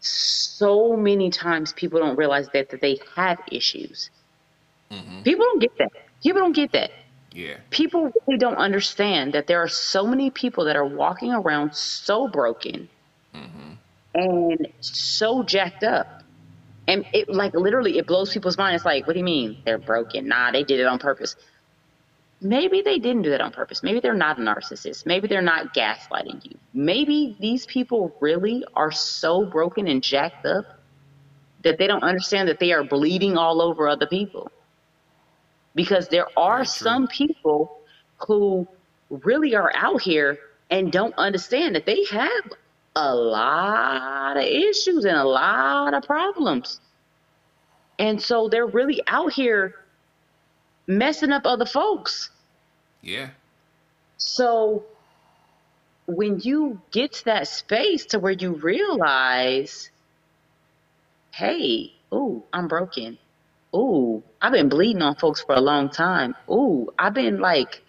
so 0.00 0.96
many 0.96 1.30
times 1.30 1.72
people 1.72 2.00
don't 2.00 2.16
realize 2.16 2.48
that, 2.50 2.68
that 2.70 2.80
they 2.80 2.98
have 3.14 3.38
issues. 3.50 4.10
Mm-hmm. 4.90 5.22
People 5.22 5.44
don't 5.44 5.60
get 5.60 5.76
that. 5.78 5.92
People 6.22 6.42
don't 6.42 6.54
get 6.54 6.72
that. 6.72 6.90
Yeah. 7.32 7.56
People 7.70 8.12
really 8.26 8.38
don't 8.38 8.56
understand 8.56 9.34
that 9.34 9.46
there 9.46 9.62
are 9.62 9.68
so 9.68 10.06
many 10.06 10.30
people 10.30 10.64
that 10.64 10.76
are 10.76 10.86
walking 10.86 11.32
around 11.32 11.74
so 11.74 12.28
broken 12.28 12.88
mm-hmm. 13.34 13.72
and 14.14 14.68
so 14.80 15.42
jacked 15.42 15.84
up. 15.84 16.22
And 16.88 17.04
it 17.12 17.28
like 17.28 17.52
literally 17.52 17.98
it 17.98 18.06
blows 18.06 18.32
people's 18.32 18.56
mind. 18.56 18.76
It's 18.76 18.84
like, 18.84 19.06
what 19.06 19.14
do 19.14 19.18
you 19.18 19.24
mean 19.24 19.58
they're 19.66 19.76
broken? 19.76 20.28
Nah, 20.28 20.52
they 20.52 20.62
did 20.62 20.80
it 20.80 20.86
on 20.86 20.98
purpose. 20.98 21.36
Maybe 22.40 22.82
they 22.82 22.98
didn't 22.98 23.22
do 23.22 23.30
that 23.30 23.40
on 23.40 23.50
purpose. 23.50 23.82
Maybe 23.82 24.00
they're 24.00 24.14
not 24.14 24.38
a 24.38 24.40
narcissist. 24.40 25.04
Maybe 25.04 25.26
they're 25.26 25.42
not 25.42 25.74
gaslighting 25.74 26.44
you. 26.44 26.56
Maybe 26.72 27.36
these 27.40 27.66
people 27.66 28.16
really 28.20 28.64
are 28.74 28.92
so 28.92 29.44
broken 29.44 29.88
and 29.88 30.02
jacked 30.02 30.46
up 30.46 30.64
that 31.64 31.78
they 31.78 31.86
don't 31.86 32.04
understand 32.04 32.48
that 32.48 32.60
they 32.60 32.72
are 32.72 32.84
bleeding 32.84 33.36
all 33.36 33.60
over 33.60 33.88
other 33.88 34.06
people. 34.06 34.50
Because 35.76 36.08
there 36.08 36.26
are 36.36 36.64
some 36.64 37.06
people 37.06 37.80
who 38.26 38.66
really 39.08 39.54
are 39.54 39.70
out 39.76 40.02
here 40.02 40.38
and 40.70 40.90
don't 40.90 41.14
understand 41.16 41.76
that 41.76 41.86
they 41.86 42.04
have 42.10 42.52
a 42.96 43.14
lot 43.14 44.36
of 44.36 44.42
issues 44.42 45.04
and 45.04 45.16
a 45.16 45.24
lot 45.24 45.94
of 45.94 46.02
problems. 46.02 46.80
And 47.98 48.20
so 48.20 48.48
they're 48.48 48.66
really 48.66 49.00
out 49.06 49.32
here 49.32 49.74
messing 50.86 51.30
up 51.30 51.42
other 51.46 51.66
folks. 51.66 52.30
Yeah. 53.02 53.28
So 54.16 54.84
when 56.06 56.40
you 56.40 56.80
get 56.90 57.12
to 57.12 57.24
that 57.26 57.48
space 57.48 58.06
to 58.06 58.18
where 58.18 58.32
you 58.32 58.54
realize, 58.54 59.90
hey, 61.32 61.92
ooh, 62.12 62.42
I'm 62.52 62.66
broken. 62.66 63.18
Ooh, 63.74 64.22
I've 64.40 64.52
been 64.52 64.68
bleeding 64.68 65.02
on 65.02 65.16
folks 65.16 65.42
for 65.42 65.54
a 65.54 65.60
long 65.60 65.90
time. 65.90 66.34
Ooh, 66.50 66.88
I've 66.98 67.14
been 67.14 67.40
like 67.40 67.82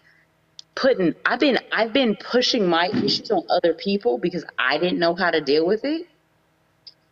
putting 0.76 1.16
I've 1.26 1.40
been 1.40 1.60
I've 1.72 1.94
been 1.94 2.16
pushing 2.16 2.68
my 2.68 2.88
issues 2.88 3.32
on 3.32 3.44
other 3.50 3.74
people 3.74 4.18
because 4.18 4.46
I 4.60 4.78
didn't 4.78 5.00
know 5.00 5.16
how 5.16 5.32
to 5.32 5.42
deal 5.42 5.66
with 5.66 5.86
it. 5.86 6.08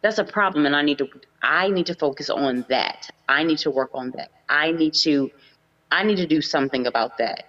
That's 0.02 0.20
a 0.20 0.24
problem 0.24 0.66
and 0.66 0.76
I 0.76 0.84
need 0.84 1.00
to 1.00 1.08
I 1.42 1.70
need 1.70 1.88
to 1.88 1.96
focus 1.96 2.30
on 2.30 2.66
that. 2.70 3.10
I 3.28 3.44
need 3.44 3.60
to 3.60 3.72
work 3.72 3.92
on 3.94 4.12
that. 4.12 4.30
I 4.50 4.72
need 4.72 4.94
to 5.04 5.32
I 5.92 6.04
need 6.04 6.18
to 6.18 6.28
do 6.28 6.42
something 6.42 6.88
about 6.88 7.18
that. 7.20 7.46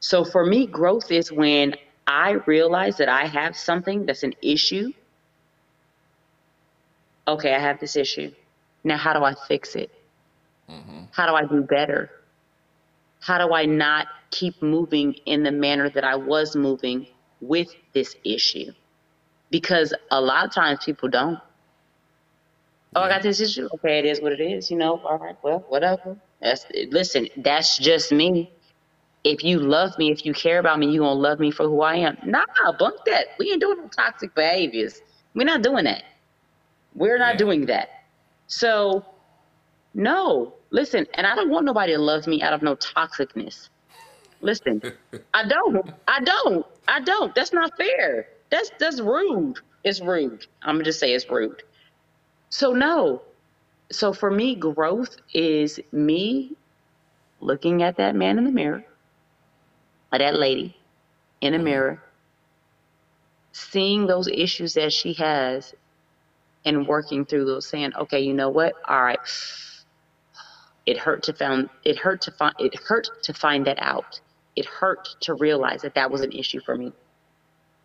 So 0.00 0.24
for 0.24 0.46
me, 0.46 0.66
growth 0.66 1.10
is 1.10 1.32
when 1.32 1.74
I 2.06 2.32
realize 2.46 2.98
that 2.98 3.08
I 3.08 3.26
have 3.26 3.56
something 3.56 4.06
that's 4.06 4.22
an 4.22 4.34
issue. 4.42 4.92
Okay, 7.28 7.54
I 7.54 7.58
have 7.58 7.80
this 7.80 7.96
issue. 7.96 8.32
Now, 8.84 8.98
how 8.98 9.14
do 9.14 9.24
I 9.24 9.34
fix 9.48 9.76
it? 9.76 9.90
Mm-hmm. 10.70 11.04
How 11.12 11.26
do 11.26 11.34
I 11.34 11.44
do 11.44 11.62
better? 11.62 12.10
How 13.20 13.44
do 13.44 13.54
I 13.54 13.64
not 13.66 14.08
keep 14.30 14.62
moving 14.62 15.14
in 15.26 15.42
the 15.42 15.52
manner 15.52 15.90
that 15.90 16.04
I 16.04 16.16
was 16.16 16.56
moving 16.56 17.06
with 17.40 17.68
this 17.92 18.16
issue? 18.24 18.72
Because 19.50 19.94
a 20.10 20.20
lot 20.20 20.44
of 20.44 20.52
times 20.52 20.84
people 20.84 21.08
don't. 21.08 21.38
Oh, 22.94 23.02
I 23.02 23.08
got 23.08 23.22
this 23.22 23.40
issue. 23.40 23.68
Okay, 23.74 23.98
it 23.98 24.04
is 24.06 24.20
what 24.20 24.32
it 24.32 24.40
is. 24.40 24.70
You 24.70 24.78
know, 24.78 25.00
all 25.04 25.18
right, 25.18 25.36
well, 25.42 25.64
whatever. 25.68 26.16
That's 26.40 26.66
listen. 26.90 27.28
That's 27.36 27.78
just 27.78 28.12
me 28.12 28.50
if 29.26 29.42
you 29.42 29.58
love 29.58 29.98
me, 29.98 30.12
if 30.12 30.24
you 30.24 30.32
care 30.32 30.60
about 30.60 30.78
me, 30.78 30.88
you 30.88 31.00
gonna 31.00 31.14
love 31.14 31.40
me 31.40 31.50
for 31.50 31.64
who 31.64 31.82
I 31.82 31.96
am. 31.96 32.16
Nah, 32.24 32.44
bunk 32.78 32.94
that. 33.06 33.26
We 33.40 33.50
ain't 33.50 33.60
doing 33.60 33.78
no 33.78 33.88
toxic 33.88 34.32
behaviors. 34.36 35.00
We're 35.34 35.44
not 35.44 35.62
doing 35.62 35.84
that. 35.84 36.04
We're 36.94 37.18
not 37.18 37.34
yeah. 37.34 37.38
doing 37.38 37.66
that. 37.66 37.88
So, 38.46 39.04
no, 39.96 40.52
listen, 40.70 41.06
and 41.14 41.26
I 41.26 41.34
don't 41.34 41.48
want 41.48 41.64
nobody 41.64 41.94
to 41.94 41.98
love 41.98 42.26
me 42.26 42.42
out 42.42 42.52
of 42.52 42.62
no 42.62 42.76
toxicness. 42.76 43.70
Listen, 44.42 44.82
I 45.32 45.48
don't. 45.48 45.90
I 46.06 46.20
don't. 46.20 46.66
I 46.86 47.00
don't. 47.00 47.34
That's 47.34 47.54
not 47.54 47.74
fair. 47.78 48.28
That's 48.50 48.70
that's 48.78 49.00
rude. 49.00 49.58
It's 49.84 50.02
rude. 50.02 50.46
I'm 50.62 50.74
gonna 50.74 50.84
just 50.84 51.00
say 51.00 51.14
it's 51.14 51.30
rude. 51.30 51.62
So 52.50 52.74
no. 52.74 53.22
So 53.90 54.12
for 54.12 54.30
me, 54.30 54.54
growth 54.54 55.16
is 55.32 55.80
me 55.92 56.52
looking 57.40 57.82
at 57.82 57.96
that 57.96 58.14
man 58.14 58.36
in 58.36 58.44
the 58.44 58.52
mirror 58.52 58.84
or 60.12 60.18
that 60.18 60.38
lady 60.38 60.76
in 61.40 61.54
a 61.54 61.58
mirror, 61.58 62.02
seeing 63.52 64.06
those 64.06 64.28
issues 64.28 64.74
that 64.74 64.92
she 64.92 65.14
has 65.14 65.74
and 66.66 66.86
working 66.86 67.24
through 67.24 67.46
those 67.46 67.66
saying, 67.66 67.94
okay, 67.96 68.20
you 68.20 68.34
know 68.34 68.50
what? 68.50 68.74
All 68.86 69.02
right. 69.02 69.20
It 70.86 70.98
hurt 70.98 71.22
to 71.24 71.32
find 71.32 71.68
it 71.84 71.98
hurt 71.98 72.22
to 72.22 72.30
find 72.30 72.54
it 72.58 72.74
hurt 72.76 73.08
to 73.24 73.34
find 73.34 73.66
that 73.66 73.78
out. 73.80 74.20
It 74.54 74.66
hurt 74.66 75.08
to 75.22 75.34
realize 75.34 75.82
that 75.82 75.94
that 75.94 76.10
was 76.10 76.22
an 76.22 76.32
issue 76.32 76.60
for 76.64 76.76
me. 76.76 76.92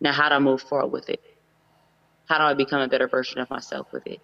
Now, 0.00 0.12
how 0.12 0.28
do 0.28 0.36
I 0.36 0.38
move 0.38 0.62
forward 0.62 0.92
with 0.92 1.08
it? 1.08 1.20
How 2.28 2.38
do 2.38 2.44
I 2.44 2.54
become 2.54 2.80
a 2.80 2.88
better 2.88 3.08
version 3.08 3.40
of 3.40 3.50
myself 3.50 3.92
with 3.92 4.06
it? 4.06 4.20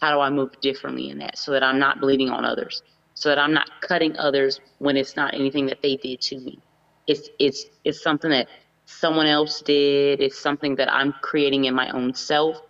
How 0.00 0.12
do 0.12 0.20
I 0.20 0.30
move 0.30 0.58
differently 0.60 1.10
in 1.10 1.18
that 1.18 1.36
so 1.38 1.52
that 1.52 1.62
I'm 1.62 1.78
not 1.78 2.00
bleeding 2.00 2.30
on 2.30 2.44
others? 2.44 2.82
So 3.14 3.28
that 3.28 3.38
I'm 3.38 3.52
not 3.52 3.68
cutting 3.82 4.16
others 4.16 4.60
when 4.78 4.96
it's 4.96 5.16
not 5.16 5.34
anything 5.34 5.66
that 5.66 5.82
they 5.82 5.96
did 5.96 6.20
to 6.22 6.38
me 6.38 6.58
it's 7.06 7.28
it's 7.38 7.66
it's 7.84 8.02
something 8.02 8.30
that 8.30 8.48
someone 8.86 9.26
else 9.26 9.60
did. 9.62 10.20
It's 10.20 10.38
something 10.38 10.76
that 10.76 10.92
I'm 10.92 11.12
creating 11.22 11.64
in 11.64 11.74
my 11.74 11.90
own 11.90 12.14
self. 12.14 12.60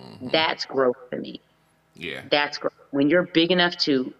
Mm-hmm. 0.00 0.28
That's 0.32 0.64
growth 0.64 0.96
for 1.10 1.16
me. 1.16 1.40
Yeah. 1.94 2.22
That's 2.30 2.58
growth. 2.58 2.74
When 2.90 3.08
you're 3.08 3.24
big 3.24 3.50
enough 3.50 3.76
to 3.78 4.12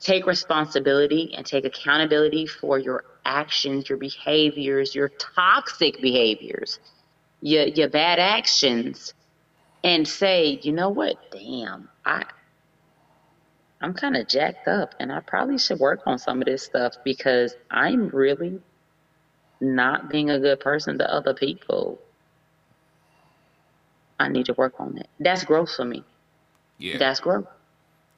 take 0.00 0.26
responsibility 0.26 1.34
and 1.36 1.44
take 1.44 1.64
accountability 1.64 2.46
for 2.46 2.78
your 2.78 3.04
actions, 3.24 3.88
your 3.88 3.98
behaviors, 3.98 4.94
your 4.94 5.08
toxic 5.08 6.00
behaviors, 6.00 6.78
your 7.40 7.64
your 7.64 7.88
bad 7.88 8.18
actions, 8.18 9.14
and 9.82 10.06
say, 10.06 10.60
you 10.62 10.72
know 10.72 10.90
what? 10.90 11.16
Damn, 11.30 11.88
I 12.04 12.24
I'm 13.80 13.94
kind 13.94 14.16
of 14.16 14.28
jacked 14.28 14.68
up, 14.68 14.94
and 15.00 15.12
I 15.12 15.20
probably 15.20 15.58
should 15.58 15.80
work 15.80 16.00
on 16.06 16.18
some 16.18 16.40
of 16.40 16.46
this 16.46 16.62
stuff 16.62 16.96
because 17.04 17.54
I'm 17.70 18.08
really 18.08 18.60
not 19.60 20.10
being 20.10 20.30
a 20.30 20.38
good 20.38 20.60
person 20.60 20.98
to 20.98 21.12
other 21.12 21.34
people, 21.34 21.98
I 24.18 24.28
need 24.28 24.46
to 24.46 24.54
work 24.54 24.74
on 24.78 24.98
it. 24.98 25.08
That's 25.20 25.44
growth 25.44 25.74
for 25.74 25.84
me. 25.84 26.04
Yeah. 26.78 26.98
That's 26.98 27.20
growth. 27.20 27.46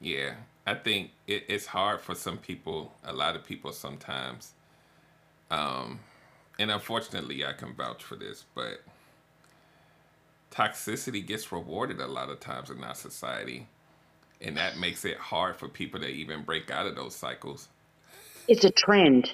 Yeah. 0.01 0.35
I 0.69 0.75
think 0.75 1.09
it, 1.25 1.45
it's 1.47 1.65
hard 1.65 1.99
for 1.99 2.13
some 2.13 2.37
people, 2.37 2.93
a 3.03 3.11
lot 3.11 3.35
of 3.35 3.43
people 3.43 3.71
sometimes. 3.71 4.51
Um, 5.49 5.99
and 6.59 6.69
unfortunately, 6.69 7.43
I 7.43 7.53
can 7.53 7.73
vouch 7.73 8.03
for 8.03 8.15
this, 8.15 8.45
but 8.53 8.83
toxicity 10.51 11.25
gets 11.25 11.51
rewarded 11.51 11.99
a 11.99 12.05
lot 12.05 12.29
of 12.29 12.39
times 12.39 12.69
in 12.69 12.83
our 12.83 12.93
society. 12.93 13.67
And 14.41 14.57
that 14.57 14.77
makes 14.77 15.05
it 15.05 15.17
hard 15.17 15.55
for 15.55 15.67
people 15.67 15.99
to 16.01 16.07
even 16.07 16.43
break 16.43 16.69
out 16.69 16.85
of 16.85 16.95
those 16.95 17.15
cycles. 17.15 17.67
It's 18.47 18.63
a 18.63 18.69
trend. 18.69 19.31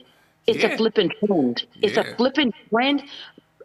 It's 0.48 0.64
yeah. 0.64 0.70
a 0.70 0.78
flipping 0.78 1.12
trend. 1.26 1.66
It's 1.82 1.98
yeah. 1.98 2.04
a 2.04 2.16
flipping 2.16 2.54
trend. 2.70 3.04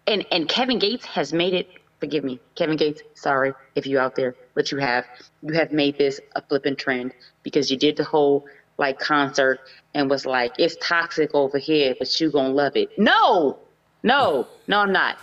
And 0.09 0.27
and 0.33 0.49
Kevin 0.49 0.81
Gates 0.81 1.05
has 1.05 1.33
made 1.33 1.55
it 1.55 1.69
forgive 2.01 2.25
me, 2.25 2.41
Kevin 2.55 2.77
Gates, 2.77 3.03
sorry 3.15 3.53
if 3.75 3.87
you 3.87 3.99
out 3.99 4.17
there, 4.17 4.35
but 4.55 4.73
you 4.73 4.79
have 4.79 5.05
you 5.43 5.53
have 5.55 5.71
made 5.73 5.99
this 5.99 6.21
a 6.35 6.43
flipping 6.43 6.77
trend 6.77 7.13
because 7.43 7.71
you 7.71 7.77
did 7.77 7.97
the 7.97 8.05
whole 8.05 8.47
like 8.79 8.99
concert 8.99 9.61
and 9.95 10.09
was 10.09 10.25
like, 10.27 10.53
it's 10.59 10.77
toxic 10.81 11.35
over 11.35 11.59
here, 11.59 11.95
but 11.99 12.21
you 12.21 12.31
gonna 12.31 12.49
love 12.49 12.77
it. 12.77 12.99
No, 12.99 13.59
no, 14.03 14.47
no, 14.67 14.79
I'm 14.81 14.93
not. 14.93 15.19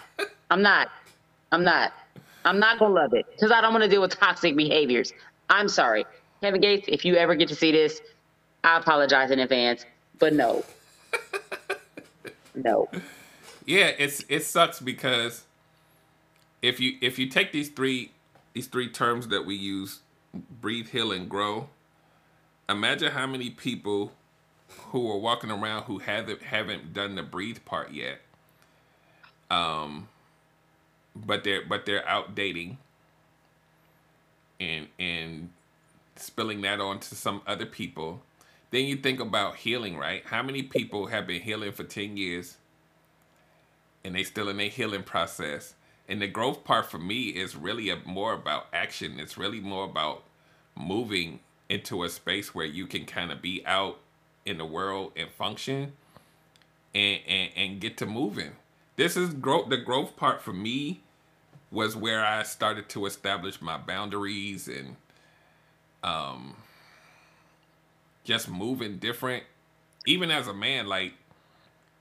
I'm 0.49 0.61
not. 0.61 0.89
I'm 1.51 1.63
not. 1.63 1.93
I'm 2.45 2.59
not 2.59 2.79
gonna 2.79 2.93
love 2.93 3.13
it 3.13 3.25
because 3.31 3.51
I 3.51 3.59
don't 3.59 3.73
want 3.73 3.83
to 3.83 3.89
deal 3.89 4.01
with 4.01 4.17
toxic 4.17 4.55
behaviors. 4.55 5.11
I'm 5.49 5.67
sorry, 5.67 6.05
Kevin 6.41 6.61
Gates. 6.61 6.85
If 6.87 7.03
you 7.03 7.15
ever 7.15 7.35
get 7.35 7.49
to 7.49 7.55
see 7.55 7.71
this, 7.71 7.99
I 8.63 8.77
apologize 8.77 9.31
in 9.31 9.39
advance, 9.39 9.85
but 10.19 10.33
no, 10.33 10.63
no. 12.55 12.87
Yeah, 13.65 13.91
it's 13.97 14.23
it 14.29 14.43
sucks 14.45 14.79
because 14.79 15.43
if 16.61 16.79
you 16.79 16.97
if 17.01 17.19
you 17.19 17.29
take 17.29 17.51
these 17.51 17.69
three 17.69 18.11
these 18.53 18.67
three 18.67 18.89
terms 18.89 19.27
that 19.29 19.45
we 19.45 19.55
use, 19.55 19.99
breathe, 20.61 20.89
heal, 20.89 21.11
and 21.11 21.29
grow, 21.29 21.69
imagine 22.69 23.11
how 23.11 23.27
many 23.27 23.49
people 23.49 24.11
who 24.91 25.11
are 25.11 25.17
walking 25.17 25.51
around 25.51 25.83
who 25.83 25.99
haven't 25.99 26.43
haven't 26.43 26.93
done 26.93 27.15
the 27.15 27.23
breathe 27.23 27.59
part 27.65 27.91
yet. 27.91 28.19
Um 29.51 30.09
but 31.15 31.43
they're 31.43 31.65
but 31.65 31.85
they're 31.85 32.07
out 32.07 32.35
dating 32.35 32.77
and 34.59 34.87
and 34.99 35.49
spilling 36.15 36.61
that 36.61 36.79
on 36.81 36.99
to 36.99 37.15
some 37.15 37.41
other 37.47 37.65
people 37.65 38.21
then 38.71 38.85
you 38.85 38.97
think 38.97 39.19
about 39.19 39.57
healing, 39.57 39.97
right? 39.97 40.23
How 40.25 40.43
many 40.43 40.63
people 40.63 41.07
have 41.07 41.27
been 41.27 41.41
healing 41.41 41.71
for 41.71 41.85
10 41.85 42.17
years 42.17 42.57
and 44.03 44.15
they 44.15 44.23
still 44.23 44.49
in 44.49 44.57
their 44.57 44.69
healing 44.69 45.03
process? 45.03 45.75
And 46.09 46.21
the 46.21 46.27
growth 46.27 46.63
part 46.63 46.85
for 46.85 46.97
me 46.99 47.29
is 47.29 47.55
really 47.55 47.89
a, 47.89 47.97
more 48.05 48.33
about 48.33 48.67
action. 48.71 49.19
It's 49.19 49.37
really 49.37 49.59
more 49.59 49.85
about 49.85 50.23
moving 50.75 51.41
into 51.69 52.03
a 52.03 52.09
space 52.09 52.55
where 52.55 52.65
you 52.65 52.87
can 52.87 53.05
kind 53.05 53.31
of 53.31 53.41
be 53.41 53.61
out 53.65 53.99
in 54.45 54.57
the 54.57 54.65
world 54.65 55.11
and 55.17 55.29
function 55.29 55.93
and, 56.95 57.19
and, 57.27 57.51
and 57.55 57.81
get 57.81 57.97
to 57.97 58.05
moving. 58.05 58.51
This 58.95 59.17
is 59.17 59.33
growth. 59.33 59.69
The 59.69 59.77
growth 59.77 60.15
part 60.15 60.41
for 60.41 60.53
me 60.53 61.01
was 61.71 61.95
where 61.95 62.25
I 62.25 62.43
started 62.43 62.87
to 62.89 63.05
establish 63.05 63.61
my 63.61 63.77
boundaries 63.77 64.67
and 64.67 64.95
um, 66.03 66.55
just 68.23 68.49
moving 68.49 68.97
different, 68.97 69.43
even 70.05 70.31
as 70.31 70.47
a 70.47 70.53
man, 70.53 70.87
like 70.87 71.13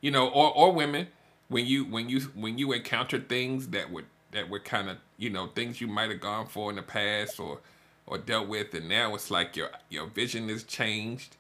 you 0.01 0.11
know, 0.11 0.29
or 0.29 0.55
or 0.55 0.73
women, 0.73 1.09
when 1.49 1.67
you 1.67 1.85
when 1.85 2.09
you 2.09 2.21
when 2.35 2.59
you 2.59 2.73
encounter 2.73 3.19
things 3.19 3.69
that 3.69 3.91
would 3.91 4.07
that 4.33 4.49
were 4.51 4.61
kind 4.61 4.89
of 4.89 4.99
you 5.17 5.31
know 5.31 5.47
things 5.49 5.81
you 5.81 5.87
might 5.87 6.11
have 6.11 6.21
gone 6.21 6.47
for 6.47 6.71
in 6.71 6.77
the 6.77 6.83
past 6.83 7.39
or 7.41 7.61
or 8.07 8.19
dealt 8.19 8.49
with, 8.49 8.73
and 8.75 8.89
now 8.89 9.15
it's 9.15 9.31
like 9.31 9.57
your 9.57 9.71
your 9.89 10.07
vision 10.07 10.49
is 10.51 10.65
changed. 10.65 11.37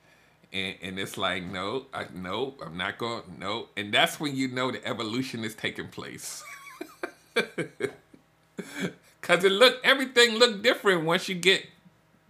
And, 0.52 0.76
and 0.80 0.98
it's 0.98 1.18
like 1.18 1.42
no, 1.42 1.86
I, 1.92 2.06
no, 2.14 2.54
I'm 2.64 2.76
not 2.76 2.98
going 2.98 3.22
no, 3.38 3.68
and 3.76 3.92
that's 3.92 4.20
when 4.20 4.36
you 4.36 4.48
know 4.48 4.70
the 4.70 4.86
evolution 4.86 5.44
is 5.44 5.54
taking 5.54 5.88
place. 5.88 6.44
Cause 9.20 9.42
it 9.42 9.50
look 9.50 9.80
everything 9.82 10.36
look 10.36 10.62
different 10.62 11.04
once 11.04 11.28
you 11.28 11.34
get, 11.34 11.66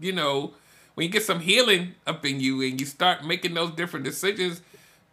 you 0.01 0.13
know, 0.13 0.55
when 0.95 1.07
you 1.07 1.13
get 1.13 1.25
some 1.25 1.41
healing 1.41 1.95
up 2.07 2.25
in 2.25 2.41
you 2.41 2.63
and 2.63 2.81
you 2.81 2.87
start 2.87 3.23
making 3.23 3.53
those 3.53 3.71
different 3.73 4.05
decisions, 4.07 4.63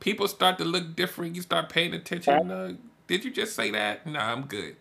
people 0.03 0.27
start 0.27 0.57
to 0.57 0.65
look 0.65 0.95
different. 0.95 1.33
You 1.35 1.41
start 1.41 1.69
paying 1.69 1.93
attention. 1.93 2.51
Uh, 2.51 2.73
did 3.07 3.23
you 3.23 3.31
just 3.31 3.55
say 3.55 3.71
that? 3.71 4.05
No, 4.05 4.19
I'm 4.19 4.43
good. 4.45 4.75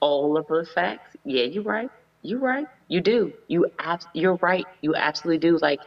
All 0.00 0.36
of 0.36 0.48
the 0.48 0.66
facts. 0.74 1.16
Yeah, 1.24 1.44
you're 1.44 1.62
right. 1.62 1.90
You're 2.22 2.40
right. 2.40 2.66
You 2.88 3.00
do. 3.00 3.32
You 3.46 3.70
abs- 3.78 4.08
You're 4.12 4.36
right. 4.36 4.66
You 4.80 4.96
absolutely 4.96 5.38
do. 5.38 5.58
Like 5.58 5.80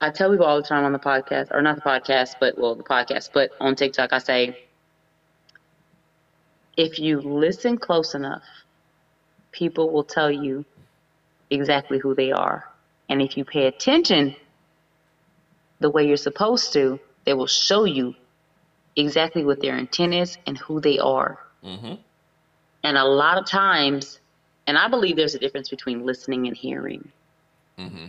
I 0.00 0.10
tell 0.10 0.30
people 0.30 0.46
all 0.46 0.62
the 0.62 0.68
time 0.68 0.84
on 0.84 0.92
the 0.92 0.98
podcast, 1.00 1.48
or 1.50 1.60
not 1.60 1.74
the 1.74 1.82
podcast, 1.82 2.36
but 2.38 2.56
well, 2.56 2.76
the 2.76 2.84
podcast, 2.84 3.30
but 3.34 3.50
on 3.60 3.74
TikTok, 3.74 4.12
I 4.12 4.18
say, 4.18 4.56
if 6.76 7.00
you 7.00 7.20
listen 7.20 7.78
close 7.78 8.14
enough 8.14 8.44
people 9.58 9.90
will 9.90 10.04
tell 10.04 10.30
you 10.30 10.64
exactly 11.50 11.98
who 11.98 12.14
they 12.14 12.30
are. 12.30 12.70
And 13.08 13.20
if 13.20 13.36
you 13.36 13.44
pay 13.44 13.66
attention 13.66 14.36
the 15.80 15.90
way 15.90 16.06
you're 16.06 16.16
supposed 16.16 16.72
to, 16.72 16.98
they 17.24 17.34
will 17.34 17.46
show 17.46 17.84
you 17.84 18.14
exactly 18.96 19.44
what 19.44 19.60
their 19.60 19.76
intent 19.76 20.14
is 20.14 20.38
and 20.46 20.58
who 20.58 20.80
they 20.80 20.98
are. 20.98 21.38
Mm-hmm. 21.64 21.94
And 22.84 22.96
a 22.96 23.04
lot 23.04 23.38
of 23.38 23.46
times, 23.46 24.20
and 24.66 24.76
I 24.76 24.88
believe 24.88 25.16
there's 25.16 25.34
a 25.34 25.38
difference 25.38 25.68
between 25.68 26.04
listening 26.04 26.46
and 26.46 26.56
hearing. 26.56 27.10
Mm-hmm. 27.78 28.06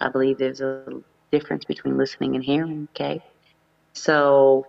I 0.00 0.08
believe 0.08 0.38
there's 0.38 0.60
a 0.60 1.00
difference 1.30 1.64
between 1.64 1.96
listening 1.96 2.34
and 2.34 2.44
hearing, 2.44 2.88
okay? 2.94 3.22
So 3.92 4.66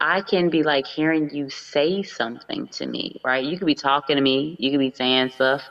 I 0.00 0.20
can 0.20 0.48
be 0.48 0.62
like 0.62 0.86
hearing 0.86 1.30
you 1.34 1.50
say 1.50 2.02
something 2.02 2.68
to 2.68 2.86
me, 2.86 3.20
right? 3.24 3.44
You 3.44 3.58
could 3.58 3.66
be 3.66 3.74
talking 3.74 4.16
to 4.16 4.22
me, 4.22 4.56
you 4.58 4.70
could 4.70 4.80
be 4.80 4.92
saying 4.92 5.30
stuff, 5.30 5.62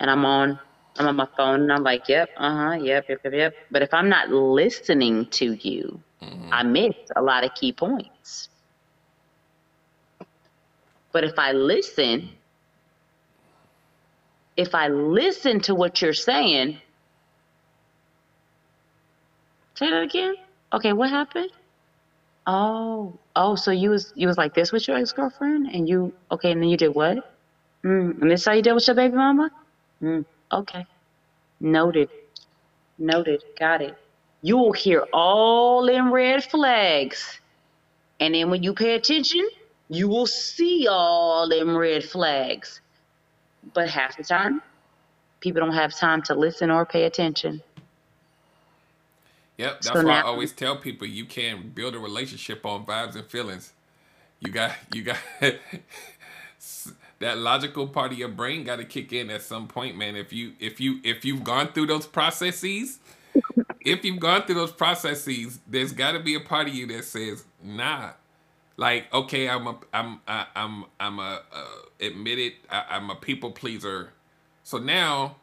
and 0.00 0.10
I'm 0.10 0.24
on 0.24 0.58
I'm 0.98 1.06
on 1.08 1.16
my 1.16 1.28
phone 1.36 1.62
and 1.62 1.72
I'm 1.72 1.82
like, 1.82 2.08
yep, 2.08 2.30
uh-huh, 2.36 2.74
yep, 2.74 3.06
yep, 3.08 3.20
yep, 3.24 3.32
yep. 3.32 3.54
But 3.70 3.82
if 3.82 3.92
I'm 3.94 4.08
not 4.08 4.30
listening 4.30 5.26
to 5.32 5.52
you, 5.54 6.00
I 6.50 6.62
miss 6.62 6.94
a 7.14 7.22
lot 7.22 7.44
of 7.44 7.54
key 7.54 7.72
points. 7.72 8.48
But 11.12 11.24
if 11.24 11.38
I 11.38 11.52
listen, 11.52 12.30
if 14.56 14.74
I 14.74 14.88
listen 14.88 15.60
to 15.62 15.74
what 15.74 16.02
you're 16.02 16.12
saying, 16.14 16.78
say 19.74 19.90
that 19.90 20.02
again. 20.02 20.34
Okay, 20.72 20.92
what 20.92 21.10
happened? 21.10 21.50
Oh, 22.46 23.18
oh, 23.34 23.56
so 23.56 23.70
you 23.70 23.90
was 23.90 24.12
you 24.14 24.26
was 24.28 24.38
like 24.38 24.54
this 24.54 24.72
with 24.72 24.86
your 24.88 24.96
ex 24.98 25.12
girlfriend, 25.12 25.68
and 25.72 25.88
you 25.88 26.12
okay, 26.30 26.52
and 26.52 26.62
then 26.62 26.68
you 26.68 26.76
did 26.76 26.94
what? 26.94 27.18
Mm, 27.84 28.22
and 28.22 28.30
this 28.30 28.44
how 28.44 28.52
you 28.52 28.62
did 28.62 28.72
with 28.74 28.86
your 28.86 28.96
baby 28.96 29.16
mama? 29.16 29.50
Mm, 30.02 30.24
okay, 30.52 30.86
noted, 31.60 32.10
noted, 32.98 33.42
got 33.58 33.82
it. 33.82 33.96
You 34.42 34.58
will 34.58 34.72
hear 34.72 35.06
all 35.12 35.88
in 35.88 36.10
red 36.12 36.44
flags, 36.44 37.40
and 38.20 38.34
then 38.34 38.50
when 38.50 38.62
you 38.62 38.74
pay 38.74 38.94
attention, 38.94 39.48
you 39.88 40.08
will 40.08 40.26
see 40.26 40.88
all 40.90 41.48
them 41.48 41.76
red 41.76 42.04
flags. 42.04 42.80
But 43.74 43.88
half 43.90 44.16
the 44.16 44.24
time, 44.24 44.62
people 45.40 45.60
don't 45.62 45.74
have 45.74 45.94
time 45.94 46.22
to 46.24 46.34
listen 46.34 46.70
or 46.70 46.86
pay 46.86 47.04
attention. 47.04 47.62
Yep, 49.58 49.84
that's 49.84 50.02
So 50.02 50.02
why 50.02 50.20
I 50.20 50.22
always 50.22 50.52
tell 50.52 50.76
people 50.78 51.06
you 51.06 51.26
can't 51.26 51.74
build 51.74 51.94
a 51.94 51.98
relationship 51.98 52.66
on 52.66 52.86
vibes 52.86 53.16
and 53.16 53.26
feelings. 53.26 53.72
You 54.40 54.52
got 54.52 54.72
you 54.90 55.02
got 55.04 55.18
that 57.20 57.38
logical 57.38 57.88
part 57.88 58.12
of 58.12 58.18
your 58.18 58.28
brain 58.28 58.64
got 58.64 58.76
to 58.76 58.84
kick 58.84 59.12
in 59.12 59.30
at 59.30 59.42
some 59.42 59.68
point, 59.68 59.96
man. 59.96 60.16
If 60.16 60.32
you 60.32 60.52
if 60.60 60.80
you 60.80 61.00
if 61.02 61.24
you've 61.24 61.44
gone 61.44 61.68
through 61.68 61.86
those 61.86 62.06
processes, 62.06 62.98
if 63.80 64.04
you've 64.04 64.20
gone 64.20 64.42
through 64.42 64.56
those 64.56 64.72
processes, 64.72 65.60
there's 65.66 65.92
got 65.92 66.12
to 66.12 66.20
be 66.20 66.34
a 66.34 66.40
part 66.40 66.68
of 66.68 66.74
you 66.74 66.86
that 66.88 67.04
says, 67.04 67.44
"Nah." 67.62 68.10
Like, 68.78 69.12
okay, 69.12 69.48
I'm 69.48 69.66
a 69.66 69.78
I'm 69.92 70.20
I, 70.28 70.46
I'm 70.54 70.84
I'm 71.00 71.18
a 71.18 71.42
uh, 71.52 71.64
admitted 72.00 72.52
I, 72.70 72.84
I'm 72.90 73.10
a 73.10 73.14
people 73.14 73.50
pleaser. 73.50 74.12
So 74.62 74.78
now 74.78 75.36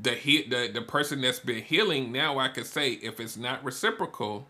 the 0.00 0.12
he, 0.12 0.42
the 0.44 0.70
the 0.72 0.82
person 0.82 1.20
that's 1.20 1.40
been 1.40 1.62
healing 1.62 2.12
now 2.12 2.38
I 2.38 2.48
could 2.48 2.66
say 2.66 2.92
if 2.92 3.18
it's 3.18 3.36
not 3.36 3.64
reciprocal 3.64 4.46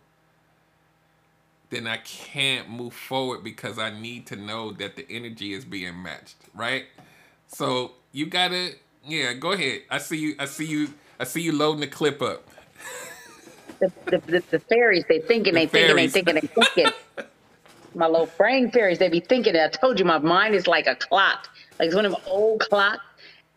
then 1.71 1.87
I 1.87 1.99
can't 1.99 2.71
move 2.71 2.95
forward 2.95 3.45
because 3.45 3.79
I 3.79 3.91
need 3.91 4.27
to 4.29 4.37
know 4.37 4.73
that 4.73 4.97
the 4.97 5.07
energy 5.11 5.53
is 5.53 5.64
being 5.64 6.03
matched, 6.03 6.37
right? 6.55 6.87
So 7.47 7.93
you 8.12 8.27
gotta 8.27 8.73
yeah, 9.07 9.33
go 9.35 9.53
ahead. 9.53 9.83
I 9.91 9.99
see 9.99 10.19
you 10.19 10.35
I 10.39 10.47
see 10.47 10.66
you 10.66 10.95
I 11.21 11.25
see 11.25 11.43
you 11.43 11.53
loading 11.53 11.81
the 11.81 11.87
clip 11.89 12.23
up. 12.23 12.49
The, 13.81 13.93
the, 14.11 14.19
the, 14.27 14.45
the 14.51 14.61
fairies, 14.61 15.05
they 15.09 15.21
thinking, 15.21 15.55
they 15.55 15.66
The 15.66 15.69
thinking, 15.69 15.97
they 15.97 16.09
thinking, 16.09 16.35
they 16.37 16.49
thinking. 16.49 16.93
my 17.95 18.07
little 18.07 18.31
brain 18.39 18.71
fairies, 18.71 18.99
they 18.99 19.09
be 19.09 19.21
thinking. 19.21 19.57
I 19.57 19.69
told 19.69 19.99
you, 19.99 20.05
my 20.05 20.19
mind 20.19 20.55
is 20.55 20.66
like 20.66 20.87
a 20.87 20.97
clock, 20.97 21.49
like 21.79 21.87
it's 21.89 21.97
one 21.97 22.07
of 22.07 22.12
them 22.12 22.23
old 22.27 22.61
clocks, 22.61 23.05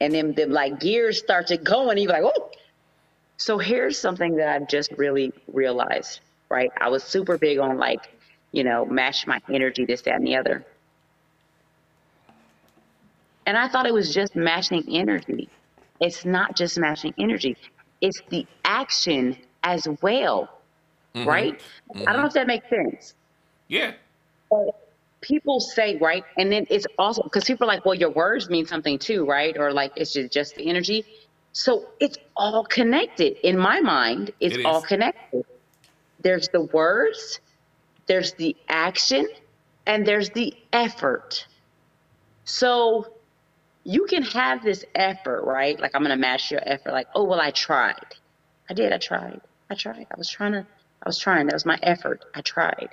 and 0.01 0.13
then 0.13 0.33
the 0.33 0.45
like 0.47 0.79
gears 0.79 1.19
start 1.19 1.47
to 1.47 1.57
go, 1.57 1.89
and 1.89 1.99
you 1.99 2.07
like, 2.07 2.23
oh. 2.23 2.51
So 3.37 3.57
here's 3.57 3.97
something 3.97 4.35
that 4.37 4.49
I've 4.49 4.69
just 4.69 4.91
really 4.93 5.33
realized, 5.51 6.21
right? 6.51 6.71
I 6.79 6.89
was 6.89 7.03
super 7.03 7.37
big 7.37 7.57
on 7.57 7.77
like, 7.77 8.09
you 8.51 8.63
know, 8.63 8.85
match 8.85 9.25
my 9.25 9.39
energy, 9.49 9.85
this, 9.85 10.01
that, 10.01 10.15
and 10.15 10.27
the 10.27 10.35
other. 10.35 10.65
And 13.45 13.57
I 13.57 13.67
thought 13.67 13.85
it 13.87 13.93
was 13.93 14.13
just 14.13 14.35
matching 14.35 14.83
energy. 14.89 15.49
It's 15.99 16.25
not 16.25 16.55
just 16.55 16.77
matching 16.77 17.13
energy, 17.17 17.55
it's 18.01 18.21
the 18.29 18.45
action 18.65 19.37
as 19.63 19.87
well, 20.01 20.49
mm-hmm. 21.15 21.27
right? 21.27 21.61
I 21.91 21.97
don't 21.97 22.05
mm-hmm. 22.05 22.21
know 22.21 22.27
if 22.27 22.33
that 22.33 22.47
makes 22.47 22.69
sense. 22.69 23.13
Yeah. 23.67 23.93
People 25.21 25.59
say, 25.59 25.97
right? 25.97 26.23
And 26.37 26.51
then 26.51 26.65
it's 26.69 26.87
also 26.97 27.21
because 27.21 27.43
people 27.45 27.65
are 27.65 27.73
like, 27.73 27.85
well, 27.85 27.93
your 27.93 28.09
words 28.09 28.49
mean 28.49 28.65
something 28.65 28.97
too, 28.97 29.25
right? 29.25 29.55
Or 29.57 29.71
like 29.71 29.93
it's 29.95 30.13
just, 30.13 30.31
just 30.31 30.55
the 30.55 30.67
energy. 30.67 31.05
So 31.53 31.87
it's 31.99 32.17
all 32.35 32.63
connected. 32.63 33.37
In 33.47 33.57
my 33.57 33.79
mind, 33.81 34.31
it's 34.39 34.57
It 34.57 34.65
all 34.65 34.81
connected. 34.81 35.45
There's 36.21 36.49
the 36.49 36.61
words, 36.61 37.39
there's 38.07 38.33
the 38.33 38.55
action, 38.67 39.27
and 39.85 40.05
there's 40.05 40.29
the 40.31 40.53
effort. 40.71 41.47
So 42.45 43.13
you 43.83 44.05
can 44.05 44.23
have 44.23 44.63
this 44.63 44.85
effort, 44.93 45.43
right? 45.43 45.79
Like 45.79 45.91
I'm 45.95 46.01
gonna 46.01 46.17
match 46.17 46.51
your 46.51 46.61
effort. 46.63 46.91
Like, 46.91 47.07
oh 47.15 47.23
well, 47.23 47.41
I 47.41 47.51
tried. 47.51 48.15
I 48.69 48.73
did. 48.73 48.93
I 48.93 48.97
tried. 48.97 49.41
I 49.69 49.75
tried. 49.75 50.07
I 50.11 50.17
was 50.17 50.29
trying 50.29 50.53
to. 50.53 50.67
I 51.03 51.09
was 51.09 51.17
trying. 51.17 51.47
That 51.47 51.53
was 51.53 51.65
my 51.65 51.79
effort. 51.81 52.23
I 52.35 52.41
tried. 52.41 52.89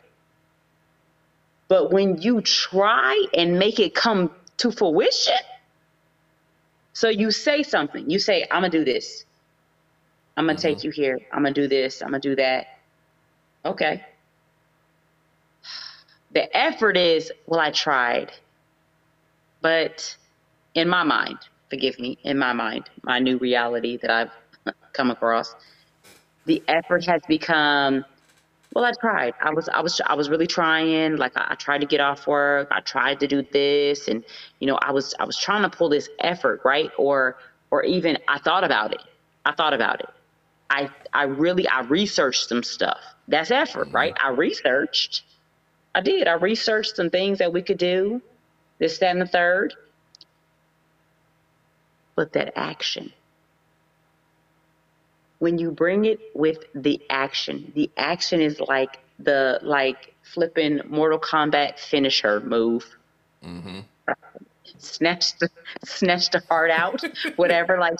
But 1.68 1.92
when 1.92 2.22
you 2.22 2.40
try 2.40 3.26
and 3.36 3.58
make 3.58 3.78
it 3.78 3.94
come 3.94 4.30
to 4.58 4.72
fruition, 4.72 5.34
so 6.94 7.08
you 7.08 7.30
say 7.30 7.62
something. 7.62 8.08
You 8.08 8.18
say, 8.18 8.46
"I'm 8.50 8.62
gonna 8.62 8.70
do 8.70 8.84
this. 8.84 9.24
I'm 10.36 10.46
gonna 10.46 10.54
mm-hmm. 10.54 10.62
take 10.62 10.84
you 10.84 10.90
here. 10.90 11.20
I'm 11.32 11.42
gonna 11.42 11.52
do 11.52 11.68
this. 11.68 12.00
I'm 12.02 12.08
gonna 12.08 12.20
do 12.20 12.36
that." 12.36 12.77
Okay. 13.64 14.04
The 16.32 16.56
effort 16.56 16.96
is, 16.96 17.32
well, 17.46 17.60
I 17.60 17.70
tried. 17.70 18.32
But 19.60 20.16
in 20.74 20.88
my 20.88 21.02
mind, 21.02 21.38
forgive 21.70 21.98
me, 21.98 22.18
in 22.22 22.38
my 22.38 22.52
mind, 22.52 22.90
my 23.02 23.18
new 23.18 23.38
reality 23.38 23.96
that 23.98 24.10
I've 24.10 24.74
come 24.92 25.10
across, 25.10 25.54
the 26.46 26.62
effort 26.68 27.04
has 27.06 27.22
become, 27.26 28.04
well, 28.74 28.84
I 28.84 28.92
tried. 29.00 29.34
I 29.40 29.50
was, 29.50 29.68
I 29.68 29.80
was, 29.80 30.00
I 30.06 30.14
was 30.14 30.28
really 30.28 30.46
trying. 30.46 31.16
Like 31.16 31.36
I, 31.36 31.48
I 31.50 31.54
tried 31.56 31.80
to 31.80 31.86
get 31.86 32.00
off 32.00 32.26
work. 32.26 32.68
I 32.70 32.80
tried 32.80 33.20
to 33.20 33.26
do 33.26 33.42
this, 33.52 34.08
and 34.08 34.24
you 34.60 34.66
know, 34.66 34.78
I 34.80 34.92
was, 34.92 35.14
I 35.18 35.24
was 35.24 35.36
trying 35.36 35.62
to 35.62 35.70
pull 35.70 35.88
this 35.88 36.08
effort, 36.20 36.60
right? 36.64 36.90
Or, 36.98 37.36
or 37.70 37.82
even 37.84 38.18
I 38.28 38.38
thought 38.38 38.64
about 38.64 38.92
it. 38.92 39.02
I 39.44 39.52
thought 39.52 39.72
about 39.72 40.00
it. 40.00 40.08
I, 40.70 40.90
I 41.12 41.24
really, 41.24 41.66
I 41.66 41.80
researched 41.82 42.48
some 42.48 42.62
stuff. 42.62 43.00
That's 43.26 43.50
effort, 43.50 43.88
right? 43.92 44.14
I 44.22 44.30
researched. 44.30 45.22
I 45.94 46.00
did. 46.00 46.28
I 46.28 46.34
researched 46.34 46.96
some 46.96 47.10
things 47.10 47.38
that 47.38 47.52
we 47.52 47.62
could 47.62 47.78
do, 47.78 48.22
this, 48.78 48.98
that, 48.98 49.10
and 49.10 49.20
the 49.20 49.26
third. 49.26 49.74
But 52.16 52.32
that 52.32 52.58
action, 52.58 53.12
when 55.38 55.58
you 55.58 55.70
bring 55.70 56.04
it 56.04 56.20
with 56.34 56.64
the 56.74 57.00
action, 57.08 57.72
the 57.74 57.90
action 57.96 58.40
is 58.40 58.60
like 58.60 58.98
the 59.18 59.60
like 59.62 60.14
flipping 60.22 60.80
Mortal 60.88 61.18
Kombat 61.18 61.78
finisher 61.78 62.40
move. 62.40 62.84
Mm-hmm. 63.44 63.80
Snatch 64.78 65.38
the 65.38 65.48
snatch 65.84 66.30
the 66.30 66.42
heart 66.48 66.70
out, 66.70 67.02
whatever. 67.36 67.78
Like 67.78 67.98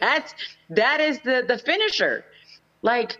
that's 0.00 0.34
that 0.70 1.00
is 1.00 1.20
the 1.20 1.44
the 1.46 1.58
finisher. 1.58 2.24
Like 2.82 3.18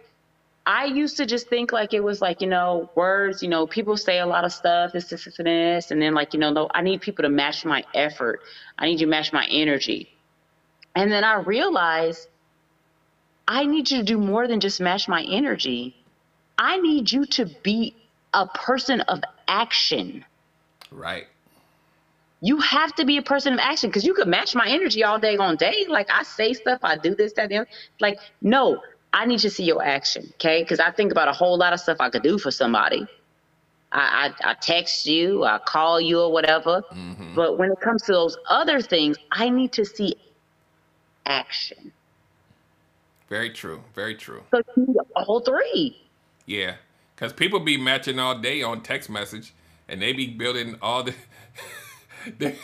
I 0.64 0.84
used 0.84 1.16
to 1.16 1.26
just 1.26 1.48
think 1.48 1.72
like 1.72 1.92
it 1.92 2.00
was 2.04 2.20
like, 2.20 2.40
you 2.40 2.46
know, 2.46 2.88
words, 2.94 3.42
you 3.42 3.48
know, 3.48 3.66
people 3.66 3.96
say 3.96 4.20
a 4.20 4.26
lot 4.26 4.44
of 4.44 4.52
stuff, 4.52 4.92
this, 4.92 5.08
this, 5.08 5.24
this, 5.24 5.38
and 5.38 5.46
this. 5.46 5.90
And 5.90 6.00
then 6.00 6.14
like, 6.14 6.34
you 6.34 6.40
know, 6.40 6.52
no, 6.52 6.68
I 6.72 6.82
need 6.82 7.00
people 7.00 7.24
to 7.24 7.28
match 7.28 7.64
my 7.64 7.84
effort. 7.94 8.40
I 8.78 8.86
need 8.86 9.00
you 9.00 9.06
to 9.06 9.10
match 9.10 9.32
my 9.32 9.46
energy. 9.50 10.08
And 10.94 11.10
then 11.10 11.24
I 11.24 11.40
realized 11.40 12.28
I 13.48 13.64
need 13.64 13.90
you 13.90 13.98
to 13.98 14.04
do 14.04 14.18
more 14.18 14.46
than 14.46 14.60
just 14.60 14.80
match 14.80 15.08
my 15.08 15.24
energy. 15.28 15.96
I 16.58 16.78
need 16.78 17.10
you 17.10 17.26
to 17.26 17.46
be 17.64 17.96
a 18.32 18.46
person 18.46 19.00
of 19.00 19.20
action. 19.48 20.24
Right. 20.92 21.26
You 22.44 22.58
have 22.58 22.92
to 22.96 23.04
be 23.04 23.16
a 23.18 23.22
person 23.22 23.52
of 23.54 23.60
action 23.60 23.88
because 23.88 24.04
you 24.04 24.14
could 24.14 24.26
match 24.26 24.56
my 24.56 24.66
energy 24.68 25.04
all 25.04 25.18
day 25.18 25.36
on 25.36 25.54
day. 25.56 25.86
Like 25.88 26.08
I 26.12 26.24
say 26.24 26.52
stuff, 26.54 26.80
I 26.82 26.98
do 26.98 27.14
this, 27.14 27.32
that, 27.34 27.42
and 27.42 27.50
the 27.52 27.56
other. 27.58 27.68
Like, 28.00 28.18
no, 28.42 28.82
I 29.12 29.26
need 29.26 29.38
to 29.40 29.50
see 29.50 29.62
your 29.62 29.80
action, 29.80 30.28
okay? 30.34 30.62
Because 30.62 30.80
I 30.80 30.90
think 30.90 31.12
about 31.12 31.28
a 31.28 31.32
whole 31.32 31.56
lot 31.56 31.72
of 31.72 31.78
stuff 31.78 31.98
I 32.00 32.10
could 32.10 32.24
do 32.24 32.38
for 32.38 32.50
somebody. 32.50 33.06
I, 33.92 34.32
I, 34.42 34.50
I 34.50 34.54
text 34.54 35.06
you, 35.06 35.44
I 35.44 35.58
call 35.58 36.00
you 36.00 36.20
or 36.20 36.32
whatever. 36.32 36.82
Mm-hmm. 36.92 37.36
But 37.36 37.58
when 37.58 37.70
it 37.70 37.80
comes 37.80 38.02
to 38.04 38.12
those 38.12 38.36
other 38.48 38.80
things, 38.80 39.18
I 39.30 39.48
need 39.48 39.72
to 39.74 39.84
see 39.84 40.16
action. 41.24 41.92
Very 43.28 43.50
true. 43.50 43.82
Very 43.94 44.16
true. 44.16 44.42
So 44.50 44.62
you 44.76 44.86
need 44.86 44.96
all 45.14 45.40
three. 45.40 45.96
Yeah, 46.46 46.74
because 47.14 47.32
people 47.32 47.60
be 47.60 47.76
matching 47.76 48.18
all 48.18 48.36
day 48.36 48.62
on 48.62 48.82
text 48.82 49.08
message, 49.08 49.54
and 49.88 50.02
they 50.02 50.12
be 50.12 50.26
building 50.26 50.76
all 50.82 51.04
the. 51.04 51.14
they, 52.38 52.56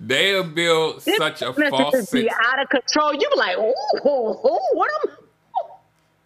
they'll 0.00 0.44
build 0.44 1.02
such 1.02 1.42
a 1.42 1.52
Messages 1.56 1.70
false 1.70 2.10
be 2.10 2.30
out 2.30 2.62
of 2.62 2.68
control. 2.68 3.14
You 3.14 3.28
be 3.30 3.36
like, 3.36 3.58
ooh, 3.58 3.74
ooh, 4.06 4.30
ooh, 4.46 4.60
what 4.74 4.90
am 5.04 5.12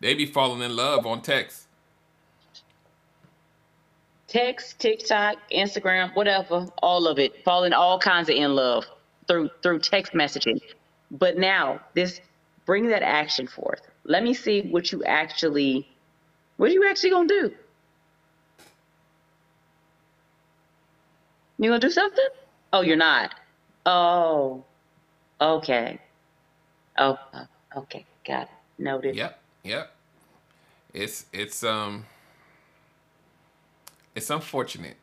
They 0.00 0.14
be 0.14 0.26
falling 0.26 0.62
in 0.62 0.76
love 0.76 1.06
on 1.06 1.22
text. 1.22 1.66
text, 4.28 4.78
TikTok, 4.78 5.36
Instagram, 5.52 6.14
whatever, 6.14 6.66
all 6.82 7.06
of 7.08 7.18
it, 7.18 7.44
falling 7.44 7.72
all 7.72 7.98
kinds 7.98 8.28
of 8.30 8.36
in 8.36 8.54
love 8.54 8.84
through 9.28 9.50
through 9.62 9.80
text 9.80 10.12
messaging. 10.14 10.60
But 11.10 11.38
now 11.38 11.80
this 11.94 12.20
bring 12.66 12.88
that 12.88 13.02
action 13.02 13.46
forth. 13.46 13.82
Let 14.04 14.22
me 14.22 14.34
see 14.34 14.62
what 14.62 14.92
you 14.92 15.04
actually 15.04 15.88
what 16.56 16.70
are 16.70 16.72
you 16.74 16.88
actually 16.88 17.10
gonna 17.10 17.28
do. 17.28 17.52
You 21.60 21.68
gonna 21.68 21.78
do 21.78 21.90
something? 21.90 22.26
Oh, 22.72 22.80
you're 22.80 22.96
not. 22.96 23.34
Oh, 23.84 24.64
okay. 25.38 26.00
Oh, 26.96 27.18
uh, 27.34 27.44
okay, 27.76 28.06
got 28.26 28.44
it. 28.44 28.48
Noted. 28.78 29.14
Yep, 29.14 29.38
yep. 29.62 29.92
It's 30.94 31.26
it's 31.34 31.62
um 31.62 32.06
it's 34.14 34.30
unfortunate. 34.30 34.96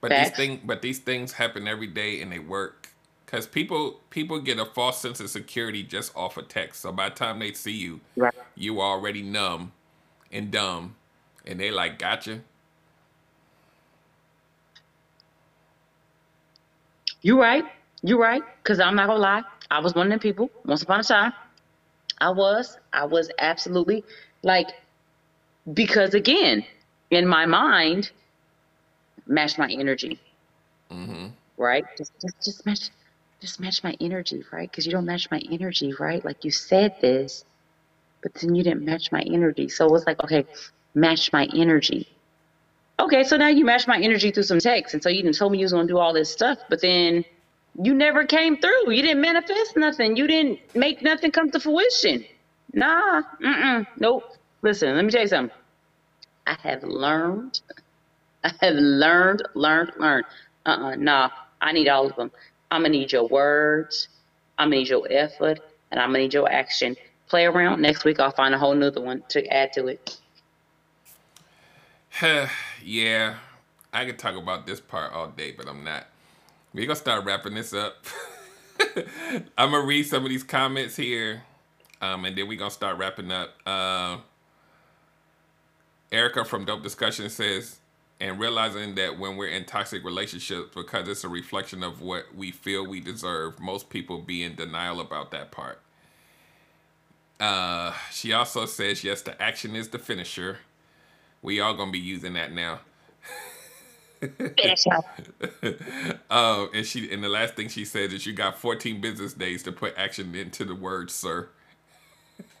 But 0.00 0.10
Facts. 0.12 0.30
these 0.30 0.36
thing 0.36 0.60
but 0.64 0.80
these 0.80 1.00
things 1.00 1.32
happen 1.32 1.66
every 1.66 1.88
day 1.88 2.22
and 2.22 2.30
they 2.30 2.38
work. 2.38 2.90
Cause 3.26 3.48
people 3.48 3.98
people 4.10 4.38
get 4.38 4.60
a 4.60 4.64
false 4.64 5.00
sense 5.00 5.18
of 5.18 5.28
security 5.28 5.82
just 5.82 6.16
off 6.16 6.36
of 6.36 6.46
text. 6.46 6.82
So 6.82 6.92
by 6.92 7.08
the 7.08 7.16
time 7.16 7.40
they 7.40 7.52
see 7.52 7.72
you, 7.72 8.00
Right. 8.16 8.32
you 8.54 8.80
already 8.80 9.22
numb 9.22 9.72
and 10.30 10.52
dumb. 10.52 10.94
And 11.44 11.58
they 11.58 11.72
like, 11.72 11.98
gotcha. 11.98 12.42
You 17.22 17.40
right. 17.40 17.64
You're 18.02 18.18
right. 18.18 18.42
Cause 18.64 18.80
I'm 18.80 18.96
not 18.96 19.06
gonna 19.06 19.20
lie. 19.20 19.42
I 19.70 19.80
was 19.80 19.94
one 19.94 20.06
of 20.06 20.10
them 20.10 20.18
people. 20.18 20.50
Once 20.66 20.82
upon 20.82 21.00
a 21.00 21.04
time, 21.04 21.32
I 22.18 22.30
was. 22.30 22.78
I 22.92 23.04
was 23.06 23.30
absolutely 23.38 24.04
like 24.42 24.68
because 25.72 26.14
again, 26.14 26.64
in 27.10 27.26
my 27.26 27.46
mind, 27.46 28.10
match 29.26 29.58
my 29.58 29.70
energy. 29.70 30.20
Mm-hmm. 30.90 31.28
Right. 31.56 31.84
Just 31.96 32.12
just 32.20 32.36
just 32.44 32.66
match 32.66 32.90
just 33.40 33.60
match 33.60 33.82
my 33.84 33.96
energy, 34.00 34.44
right? 34.52 34.70
Because 34.70 34.86
you 34.86 34.92
don't 34.92 35.06
match 35.06 35.30
my 35.30 35.40
energy, 35.50 35.92
right? 35.98 36.24
Like 36.24 36.44
you 36.44 36.50
said 36.50 36.96
this, 37.00 37.44
but 38.22 38.34
then 38.34 38.54
you 38.54 38.62
didn't 38.62 38.84
match 38.84 39.12
my 39.12 39.22
energy. 39.22 39.68
So 39.68 39.86
it 39.86 39.92
was 39.92 40.06
like, 40.06 40.22
okay, 40.24 40.46
match 40.94 41.32
my 41.32 41.48
energy. 41.54 42.08
Okay, 43.00 43.24
so 43.24 43.36
now 43.36 43.48
you 43.48 43.64
matched 43.64 43.88
my 43.88 43.98
energy 43.98 44.30
through 44.30 44.44
some 44.44 44.58
text, 44.60 44.94
and 44.94 45.02
so 45.02 45.08
you 45.08 45.22
didn't 45.22 45.36
told 45.36 45.52
me 45.52 45.58
you 45.58 45.64
was 45.64 45.72
gonna 45.72 45.88
do 45.88 45.98
all 45.98 46.12
this 46.12 46.30
stuff, 46.30 46.58
but 46.68 46.80
then 46.80 47.24
you 47.80 47.94
never 47.94 48.24
came 48.24 48.56
through. 48.58 48.90
You 48.92 49.02
didn't 49.02 49.20
manifest 49.20 49.76
nothing. 49.76 50.16
You 50.16 50.26
didn't 50.26 50.60
make 50.74 51.02
nothing 51.02 51.30
come 51.30 51.50
to 51.50 51.60
fruition. 51.60 52.24
Nah, 52.72 53.22
mm-mm, 53.42 53.86
nope. 53.98 54.24
Listen, 54.62 54.94
let 54.96 55.04
me 55.04 55.10
tell 55.10 55.22
you 55.22 55.28
something. 55.28 55.56
I 56.46 56.56
have 56.62 56.82
learned. 56.84 57.60
I 58.44 58.52
have 58.60 58.74
learned, 58.74 59.42
learned, 59.54 59.92
learned. 59.98 60.26
Uh-uh, 60.66 60.96
nah. 60.96 61.30
I 61.60 61.72
need 61.72 61.88
all 61.88 62.06
of 62.06 62.16
them. 62.16 62.30
I'm 62.70 62.82
gonna 62.82 62.90
need 62.90 63.12
your 63.12 63.28
words. 63.28 64.08
I'm 64.58 64.68
gonna 64.68 64.78
need 64.78 64.88
your 64.88 65.06
effort, 65.10 65.60
and 65.90 66.00
I'm 66.00 66.10
gonna 66.10 66.20
need 66.20 66.34
your 66.34 66.50
action. 66.50 66.96
Play 67.28 67.46
around. 67.46 67.80
Next 67.82 68.04
week, 68.04 68.20
I'll 68.20 68.32
find 68.32 68.54
a 68.54 68.58
whole 68.58 68.74
nother 68.74 69.00
one 69.00 69.22
to 69.30 69.46
add 69.48 69.72
to 69.74 69.86
it. 69.88 70.18
yeah, 72.84 73.36
I 73.92 74.04
could 74.04 74.18
talk 74.18 74.36
about 74.36 74.66
this 74.66 74.80
part 74.80 75.12
all 75.12 75.28
day, 75.28 75.52
but 75.56 75.68
I'm 75.68 75.82
not. 75.84 76.06
We're 76.74 76.86
gonna 76.86 76.96
start 76.96 77.24
wrapping 77.24 77.54
this 77.54 77.72
up. 77.72 78.04
I'm 79.56 79.70
gonna 79.70 79.86
read 79.86 80.04
some 80.04 80.22
of 80.24 80.28
these 80.28 80.42
comments 80.42 80.96
here, 80.96 81.42
um, 82.00 82.24
and 82.24 82.36
then 82.36 82.48
we're 82.48 82.58
gonna 82.58 82.70
start 82.70 82.98
wrapping 82.98 83.32
up. 83.32 83.54
Uh, 83.64 84.18
Erica 86.10 86.44
from 86.44 86.66
Dope 86.66 86.82
Discussion 86.82 87.30
says, 87.30 87.78
and 88.20 88.38
realizing 88.38 88.94
that 88.96 89.18
when 89.18 89.36
we're 89.36 89.48
in 89.48 89.64
toxic 89.64 90.04
relationships, 90.04 90.70
because 90.74 91.08
it's 91.08 91.24
a 91.24 91.28
reflection 91.28 91.82
of 91.82 92.02
what 92.02 92.34
we 92.34 92.50
feel 92.50 92.86
we 92.86 93.00
deserve, 93.00 93.58
most 93.58 93.88
people 93.88 94.18
be 94.18 94.42
in 94.42 94.54
denial 94.54 95.00
about 95.00 95.30
that 95.30 95.50
part. 95.50 95.80
Uh, 97.40 97.92
she 98.12 98.32
also 98.32 98.66
says, 98.66 99.02
yes, 99.02 99.22
the 99.22 99.40
action 99.42 99.74
is 99.74 99.88
the 99.88 99.98
finisher. 99.98 100.58
We 101.42 101.60
all 101.60 101.74
gonna 101.74 101.92
be 101.92 102.00
using 102.00 102.34
that 102.34 102.52
now. 102.52 102.80
Finish 104.58 104.84
up. 104.92 105.04
Um, 106.30 106.70
and 106.74 106.86
she 106.86 107.12
and 107.12 107.24
the 107.24 107.28
last 107.28 107.54
thing 107.56 107.68
she 107.68 107.84
said 107.84 108.12
is 108.12 108.26
you 108.26 108.32
got 108.34 108.58
14 108.58 109.00
business 109.00 109.34
days 109.34 109.62
to 109.64 109.72
put 109.72 109.94
action 109.98 110.34
into 110.34 110.64
the 110.64 110.74
word, 110.74 111.10
sir. 111.10 111.50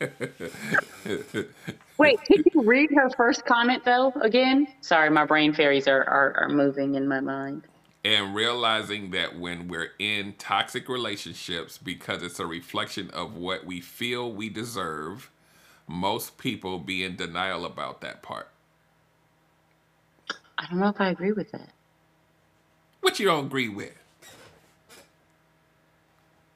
Wait, 1.98 2.20
can 2.24 2.44
you 2.54 2.62
read 2.62 2.90
her 2.96 3.10
first 3.16 3.46
comment 3.46 3.84
though 3.84 4.12
again? 4.22 4.68
Sorry, 4.82 5.10
my 5.10 5.24
brain 5.26 5.52
fairies 5.54 5.88
are, 5.88 6.04
are, 6.04 6.34
are 6.36 6.48
moving 6.50 6.96
in 6.96 7.08
my 7.08 7.20
mind. 7.20 7.64
And 8.04 8.34
realizing 8.34 9.12
that 9.12 9.38
when 9.38 9.68
we're 9.68 9.92
in 9.98 10.34
toxic 10.38 10.88
relationships, 10.88 11.78
because 11.78 12.22
it's 12.22 12.40
a 12.40 12.46
reflection 12.46 13.10
of 13.10 13.36
what 13.36 13.66
we 13.66 13.80
feel 13.80 14.32
we 14.32 14.50
deserve, 14.50 15.30
most 15.88 16.38
people 16.38 16.80
be 16.80 17.04
in 17.04 17.16
denial 17.16 17.66
about 17.66 18.02
that 18.02 18.22
part. 18.22 18.51
I 20.58 20.66
don't 20.66 20.78
know 20.78 20.88
if 20.88 21.00
I 21.00 21.08
agree 21.08 21.32
with 21.32 21.50
that. 21.52 21.68
What 23.00 23.18
you 23.18 23.26
don't 23.26 23.46
agree 23.46 23.68
with? 23.68 23.92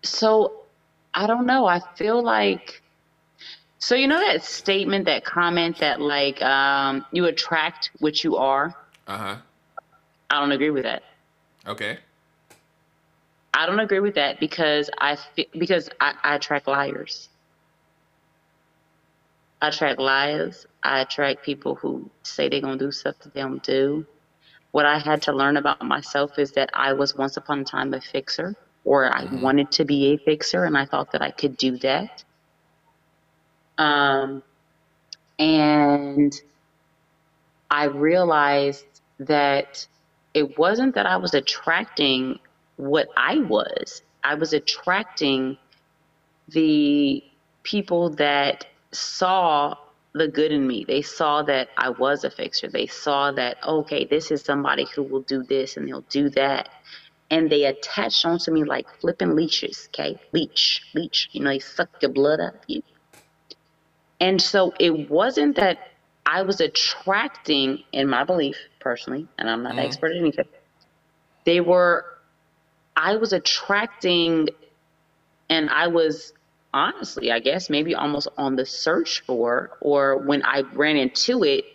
So 0.03 0.61
I 1.15 1.27
don't 1.27 1.47
know. 1.47 1.67
I 1.67 1.81
feel 1.97 2.23
like 2.23 2.83
so 3.79 3.95
you 3.95 4.07
know 4.07 4.21
that 4.21 4.45
statement, 4.45 5.05
that 5.07 5.25
comment 5.25 5.79
that 5.79 6.01
like 6.01 6.41
um, 6.43 7.05
you 7.13 7.27
attract 7.27 7.91
what 7.99 8.23
you 8.25 8.37
are. 8.37 8.75
Uh 9.07 9.17
huh. 9.17 9.37
I 10.31 10.41
don't 10.41 10.53
agree 10.53 10.71
with 10.71 10.85
that. 10.85 11.03
Okay. 11.67 11.99
I 13.55 13.65
don't 13.67 13.81
agree 13.81 14.01
with 14.01 14.15
that 14.17 14.39
because 14.39 14.91
I 14.99 15.17
because 15.53 15.89
I, 16.01 16.15
I 16.23 16.35
attract 16.37 16.67
liars. 16.69 17.29
I 19.61 19.69
attract 19.69 20.01
liars. 20.01 20.67
I 20.83 21.01
attract 21.01 21.43
people 21.43 21.77
who 21.77 22.11
say 22.25 22.49
they're 22.49 22.61
gonna 22.63 22.79
do 22.79 22.93
stuff 22.93 23.17
that 23.23 23.35
they 23.35 23.41
don't 23.43 23.63
do. 23.63 24.07
What 24.73 24.87
I 24.87 24.99
had 24.99 25.23
to 25.23 25.33
learn 25.33 25.57
about 25.57 25.83
myself 25.83 26.39
is 26.39 26.53
that 26.53 26.71
I 26.75 26.93
was 26.95 27.15
once 27.17 27.37
upon 27.37 27.61
a 27.61 27.65
time 27.65 27.95
a 27.95 28.01
fixer, 28.01 28.57
or 28.85 29.13
I 29.15 29.27
Mhm. 29.31 29.41
wanted 29.41 29.71
to 29.73 29.85
be 29.85 30.15
a 30.15 30.19
fixer, 30.19 30.65
and 30.65 30.77
I 30.77 30.87
thought 30.87 31.11
that 31.13 31.23
I 31.23 31.33
could 31.33 31.57
do 31.57 31.79
that. 31.79 32.11
Um, 33.79 34.43
and 35.39 36.33
I 37.71 37.85
realized 37.87 38.87
that 39.21 39.87
it 40.35 40.59
wasn't 40.59 40.97
that 40.97 41.07
I 41.07 41.19
was 41.19 41.35
attracting 41.35 42.39
what 42.77 43.09
I 43.17 43.41
was. 43.41 44.03
I 44.25 44.37
was 44.37 44.53
attracting 44.55 45.59
the 46.49 47.25
people 47.65 48.11
that 48.17 48.65
saw 48.97 49.75
the 50.15 50.29
good 50.29 50.53
in 50.53 50.67
me. 50.67 50.85
They 50.89 51.03
saw 51.03 51.43
that 51.45 51.71
I 51.79 51.91
was 51.91 52.25
a 52.25 52.31
fixer. 52.31 52.71
They 52.71 52.87
saw 52.89 53.33
that, 53.33 53.59
okay, 53.67 54.07
this 54.11 54.31
is 54.33 54.43
somebody 54.45 54.89
who 54.95 55.05
will 55.05 55.23
do 55.23 55.45
this 55.45 55.77
and 55.77 55.89
they'll 55.89 56.07
do 56.11 56.31
that. 56.31 56.69
And 57.31 57.51
they 57.51 57.65
attached 57.65 58.25
onto 58.27 58.53
me 58.53 58.65
like 58.65 58.87
flipping 59.01 59.37
leashes, 59.37 59.89
okay? 59.95 60.19
Leech, 60.33 60.83
leech. 60.95 61.29
You 61.33 61.43
know, 61.45 61.51
they 61.51 61.61
suck 61.61 61.91
your 62.03 62.13
blood 62.13 62.41
out 62.41 62.55
of 62.55 62.61
you. 62.69 62.83
And 64.21 64.41
so 64.41 64.75
it 64.81 65.11
wasn't 65.11 65.57
that 65.57 65.79
I 66.27 66.43
was 66.43 66.61
attracting, 66.61 67.85
in 67.93 68.09
my 68.09 68.25
belief 68.25 68.59
personally, 68.81 69.29
and 69.39 69.51
I'm 69.51 69.63
not 69.63 69.73
an 69.73 69.79
Mhm. 69.79 69.85
expert 69.85 70.13
at 70.13 70.19
anything, 70.19 70.47
they 71.47 71.61
were, 71.61 72.05
I 72.97 73.17
was 73.17 73.33
attracting, 73.33 74.49
and 75.51 75.71
I 75.71 75.89
was 75.89 76.33
honestly, 76.77 77.33
I 77.33 77.41
guess, 77.41 77.71
maybe 77.71 77.95
almost 77.97 78.29
on 78.39 78.57
the 78.57 78.67
search 78.67 79.23
for, 79.27 79.73
or 79.81 80.19
when 80.19 80.45
I 80.45 80.63
ran 80.75 80.97
into 80.99 81.45
it, 81.45 81.67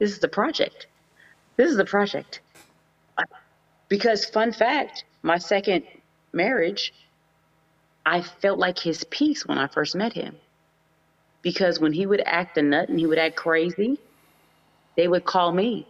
this 0.00 0.12
is 0.12 0.20
the 0.20 0.28
project. 0.28 0.88
This 1.56 1.70
is 1.70 1.76
the 1.78 1.86
project. 1.86 2.40
Because, 3.88 4.24
fun 4.26 4.52
fact, 4.52 5.04
my 5.22 5.38
second 5.38 5.84
marriage, 6.32 6.94
I 8.06 8.22
felt 8.22 8.58
like 8.58 8.78
his 8.78 9.04
peace 9.04 9.46
when 9.46 9.58
I 9.58 9.68
first 9.68 9.96
met 9.96 10.14
him. 10.14 10.36
because 11.42 11.80
when 11.80 11.94
he 11.94 12.06
would 12.06 12.22
act 12.26 12.58
a 12.58 12.62
nut 12.62 12.90
and 12.90 13.00
he 13.00 13.06
would 13.06 13.18
act 13.18 13.36
crazy, 13.36 13.98
they 14.96 15.08
would 15.08 15.24
call 15.24 15.52
me 15.52 15.88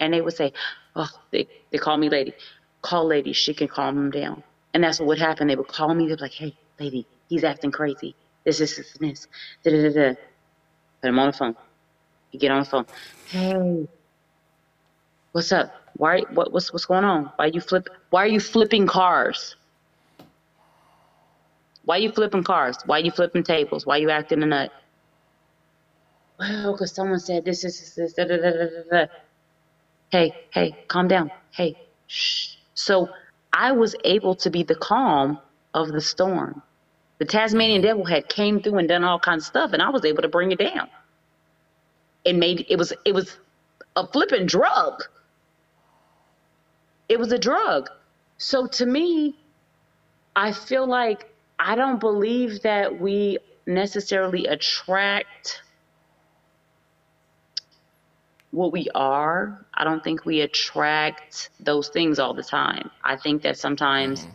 and 0.00 0.14
they 0.14 0.22
would 0.22 0.34
say, 0.36 0.54
Oh, 0.96 1.10
they, 1.32 1.48
they 1.72 1.78
call 1.78 1.98
me 1.98 2.10
lady. 2.10 2.34
Call 2.82 3.06
lady, 3.06 3.32
she 3.34 3.54
can 3.54 3.68
calm 3.68 3.98
him 3.98 4.12
down. 4.12 4.44
And 4.74 4.84
that's 4.84 5.00
what 5.00 5.08
would 5.08 5.20
happen. 5.20 5.48
They 5.48 5.56
would 5.56 5.68
call 5.68 5.94
me, 5.94 6.08
they'd 6.08 6.16
be 6.16 6.22
like, 6.22 6.32
Hey, 6.34 6.56
lady, 6.78 7.06
he's 7.28 7.44
acting 7.44 7.70
crazy. 7.70 8.14
This, 8.44 8.58
this, 8.58 8.76
this, 8.76 8.92
this. 8.98 9.28
Da, 9.64 9.70
da, 9.70 9.82
da, 9.82 9.94
da. 9.94 10.14
Put 11.00 11.08
him 11.08 11.18
on 11.18 11.26
the 11.28 11.32
phone. 11.32 11.56
You 12.32 12.40
get 12.40 12.50
on 12.50 12.60
the 12.60 12.66
phone. 12.66 12.86
Hey, 13.26 13.88
what's 15.32 15.52
up? 15.52 15.72
Why 15.96 16.20
what 16.32 16.52
what's 16.52 16.72
what's 16.72 16.84
going 16.84 17.04
on? 17.04 17.32
Why 17.36 17.46
you 17.46 17.60
flip 17.60 17.88
why 18.10 18.24
are 18.24 18.28
you 18.28 18.40
flipping 18.40 18.86
cars? 18.86 19.56
Why 21.84 21.98
you 21.98 22.10
flipping 22.10 22.44
cars? 22.44 22.78
Why 22.84 22.98
you 22.98 23.10
flipping 23.10 23.44
tables? 23.44 23.86
Why 23.86 23.98
you 23.98 24.10
acting 24.10 24.42
a 24.42 24.46
nut? 24.46 24.72
Well, 26.38 26.72
because 26.72 26.92
someone 26.92 27.20
said 27.20 27.44
this, 27.44 27.62
this, 27.62 27.94
this, 27.94 28.12
da, 28.12 28.24
da, 28.24 28.36
da, 28.36 28.50
da, 28.50 28.66
da. 28.90 29.06
Hey, 30.10 30.34
hey, 30.50 30.76
calm 30.88 31.08
down. 31.08 31.30
Hey, 31.50 31.76
shh. 32.06 32.56
So 32.74 33.08
I 33.52 33.72
was 33.72 33.94
able 34.04 34.34
to 34.36 34.50
be 34.50 34.62
the 34.62 34.74
calm 34.74 35.38
of 35.76 35.92
the 35.92 36.00
storm. 36.00 36.62
The 37.18 37.26
Tasmanian 37.26 37.82
devil 37.82 38.04
had 38.04 38.28
came 38.28 38.60
through 38.60 38.78
and 38.78 38.88
done 38.88 39.04
all 39.04 39.20
kinds 39.20 39.44
of 39.44 39.46
stuff, 39.46 39.72
and 39.72 39.82
I 39.82 39.90
was 39.90 40.04
able 40.04 40.22
to 40.22 40.28
bring 40.28 40.50
it 40.50 40.58
down. 40.58 40.88
It 42.24 42.34
made 42.34 42.66
it 42.68 42.76
was 42.76 42.92
it 43.04 43.14
was 43.14 43.38
a 43.94 44.06
flipping 44.06 44.46
drug. 44.46 45.04
It 47.08 47.18
was 47.18 47.30
a 47.30 47.38
drug. 47.38 47.88
So 48.38 48.66
to 48.66 48.86
me, 48.86 49.36
I 50.34 50.52
feel 50.52 50.86
like 50.86 51.30
I 51.58 51.76
don't 51.76 52.00
believe 52.00 52.62
that 52.62 53.00
we 53.00 53.38
necessarily 53.66 54.46
attract 54.46 55.62
what 58.50 58.72
we 58.72 58.88
are. 58.94 59.64
I 59.72 59.84
don't 59.84 60.02
think 60.02 60.24
we 60.24 60.40
attract 60.40 61.50
those 61.60 61.88
things 61.88 62.18
all 62.18 62.34
the 62.34 62.42
time. 62.42 62.90
I 63.04 63.16
think 63.16 63.42
that 63.42 63.56
sometimes 63.58 64.22
mm-hmm. 64.22 64.32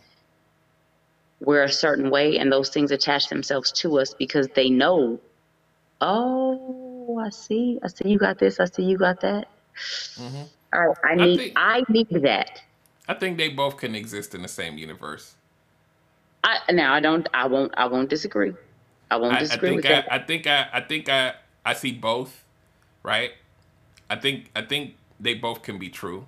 We're 1.42 1.64
a 1.64 1.72
certain 1.72 2.10
way 2.10 2.38
and 2.38 2.52
those 2.52 2.70
things 2.70 2.92
attach 2.92 3.28
themselves 3.28 3.72
to 3.72 4.00
us 4.00 4.14
because 4.14 4.48
they 4.56 4.70
know, 4.70 5.20
oh, 6.00 7.20
I 7.24 7.30
see, 7.30 7.80
I 7.84 7.88
see 7.88 8.10
you 8.10 8.18
got 8.18 8.38
this, 8.38 8.60
I 8.60 8.66
see 8.66 8.84
you 8.84 8.98
got 8.98 9.22
that. 9.22 9.48
Mm-hmm. 10.16 10.44
All 10.74 10.88
right, 10.88 10.98
I 11.04 11.16
need 11.16 11.40
I, 11.40 11.44
think, 11.44 11.54
I 11.58 11.84
need 11.90 12.10
that. 12.24 12.62
I 13.08 13.14
think 13.16 13.38
they 13.38 13.50
both 13.50 13.78
can 13.78 13.96
exist 13.96 14.34
in 14.36 14.42
the 14.42 14.48
same 14.48 14.78
universe. 14.78 15.36
I 16.44 16.60
now 16.72 16.94
I 16.94 17.00
don't 17.00 17.28
I 17.34 17.48
won't 17.48 17.74
I 17.78 17.86
won't 17.88 18.10
disagree. 18.10 18.54
I 19.10 19.18
won't 19.18 19.38
disagree 19.38 19.72
I, 19.72 19.76
with 19.76 19.86
I, 19.86 19.90
that. 19.90 20.14
I 20.14 20.20
think 20.20 20.48
I 20.48 20.68
I 20.72 20.82
think 20.82 21.10
I 21.10 21.34
I 21.66 21.74
see 21.74 21.92
both, 21.92 22.44
right? 23.04 23.32
I 24.10 24.16
think 24.16 24.50
I 24.56 24.62
think 24.62 24.96
they 25.20 25.34
both 25.34 25.62
can 25.62 25.78
be 25.78 25.90
true. 25.90 26.26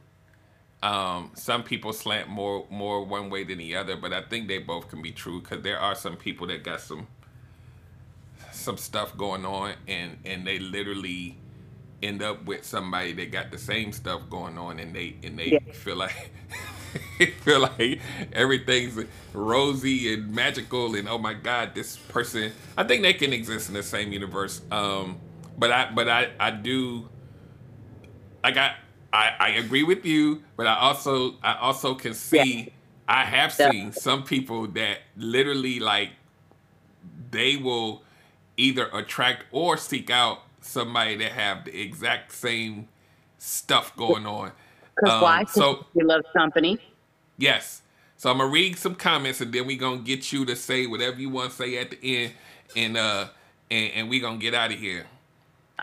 Um, 0.83 1.31
some 1.33 1.63
people 1.63 1.93
slant 1.93 2.27
more 2.27 2.67
more 2.69 3.05
one 3.05 3.29
way 3.29 3.45
than 3.45 3.57
the 3.57 3.77
other, 3.77 3.95
but 3.95 4.11
I 4.11 4.21
think 4.21 4.49
they 4.49 4.59
both 4.59 4.89
can 4.89 5.01
be 5.01 5.11
true 5.11 5.41
because 5.41 5.63
there 5.63 5.79
are 5.79 5.95
some 5.95 6.17
people 6.17 6.45
that 6.47 6.63
got 6.63 6.81
some 6.81 7.07
some 8.51 8.77
stuff 8.77 9.15
going 9.17 9.45
on 9.45 9.75
and 9.87 10.17
and 10.25 10.45
they 10.45 10.59
literally 10.59 11.37
end 12.03 12.21
up 12.21 12.43
with 12.45 12.65
somebody 12.65 13.13
that 13.13 13.31
got 13.31 13.49
the 13.49 13.57
same 13.57 13.93
stuff 13.93 14.21
going 14.29 14.57
on 14.57 14.77
and 14.79 14.93
they 14.93 15.15
and 15.23 15.39
they 15.39 15.51
yeah. 15.53 15.59
feel 15.71 15.95
like 15.95 16.31
feel 17.41 17.61
like 17.61 18.01
everything's 18.33 19.05
rosy 19.33 20.13
and 20.13 20.35
magical 20.35 20.95
and 20.95 21.07
oh 21.07 21.17
my 21.17 21.33
god 21.33 21.73
this 21.73 21.95
person 21.95 22.51
i 22.77 22.83
think 22.83 23.01
they 23.01 23.13
can 23.13 23.31
exist 23.31 23.69
in 23.69 23.73
the 23.73 23.81
same 23.81 24.11
universe 24.11 24.61
um 24.69 25.17
but 25.57 25.71
i 25.71 25.89
but 25.93 26.09
i 26.09 26.29
i 26.39 26.51
do 26.51 27.07
like 28.43 28.57
i 28.57 28.75
i, 29.13 29.31
I 29.39 29.49
agree 29.51 29.83
with 29.83 30.05
you 30.05 30.43
but 30.57 30.67
i 30.67 30.75
also 30.75 31.35
i 31.43 31.55
also 31.55 31.95
can 31.95 32.13
see 32.13 32.53
yeah. 32.55 32.69
i 33.07 33.23
have 33.23 33.55
yeah. 33.57 33.71
seen 33.71 33.91
some 33.93 34.23
people 34.23 34.67
that 34.67 34.99
literally 35.15 35.79
like 35.79 36.09
they 37.31 37.55
will 37.55 38.03
either 38.57 38.89
attract 38.93 39.45
or 39.51 39.77
seek 39.77 40.09
out 40.09 40.39
somebody 40.61 41.15
that 41.17 41.31
have 41.31 41.65
the 41.65 41.81
exact 41.81 42.33
same 42.33 42.87
stuff 43.37 43.95
going 43.95 44.25
on 44.25 44.51
because 44.95 45.13
um, 45.13 45.21
why? 45.21 45.43
So 45.45 45.85
you 45.95 46.05
love 46.05 46.23
company. 46.35 46.79
Yes. 47.37 47.81
So 48.17 48.31
I'm 48.31 48.37
gonna 48.37 48.49
read 48.49 48.77
some 48.77 48.95
comments 48.95 49.41
and 49.41 49.51
then 49.53 49.65
we 49.65 49.75
gonna 49.75 49.97
get 49.97 50.31
you 50.31 50.45
to 50.45 50.55
say 50.55 50.85
whatever 50.85 51.19
you 51.19 51.29
want 51.29 51.51
to 51.51 51.55
say 51.55 51.77
at 51.77 51.91
the 51.91 52.23
end, 52.23 52.33
and 52.75 52.97
uh, 52.97 53.27
and, 53.69 53.91
and 53.93 54.09
we 54.09 54.19
gonna 54.19 54.37
get 54.37 54.53
out 54.53 54.71
of 54.71 54.79
here. 54.79 55.05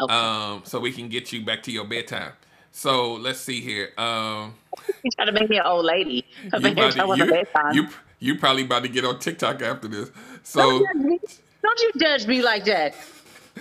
Okay. 0.00 0.14
Um, 0.14 0.62
so 0.64 0.80
we 0.80 0.92
can 0.92 1.08
get 1.08 1.32
you 1.32 1.44
back 1.44 1.62
to 1.64 1.72
your 1.72 1.84
bedtime. 1.84 2.32
So 2.72 3.14
let's 3.14 3.40
see 3.40 3.60
here. 3.60 3.90
Um, 3.98 4.54
you 5.02 5.10
trying 5.10 5.26
to 5.26 5.32
make 5.32 5.50
me 5.50 5.58
an 5.58 5.66
old 5.66 5.84
lady. 5.84 6.26
You, 6.44 6.70
about 6.70 7.74
you, 7.74 7.82
you, 7.82 7.88
you, 8.20 8.38
probably 8.38 8.64
about 8.64 8.82
to 8.84 8.88
get 8.88 9.04
on 9.04 9.18
TikTok 9.18 9.62
after 9.62 9.88
this. 9.88 10.10
So 10.42 10.60
don't, 10.78 11.20
don't 11.62 11.80
you 11.80 11.92
judge 11.98 12.26
me 12.26 12.42
like 12.42 12.64
that. 12.66 12.94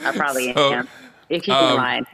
I 0.03 0.15
probably 0.15 0.53
so, 0.53 0.73
am. 0.73 0.87
If 1.29 1.43
keep 1.43 1.53
um, 1.53 1.71
in 1.71 1.77
mind, 1.77 2.07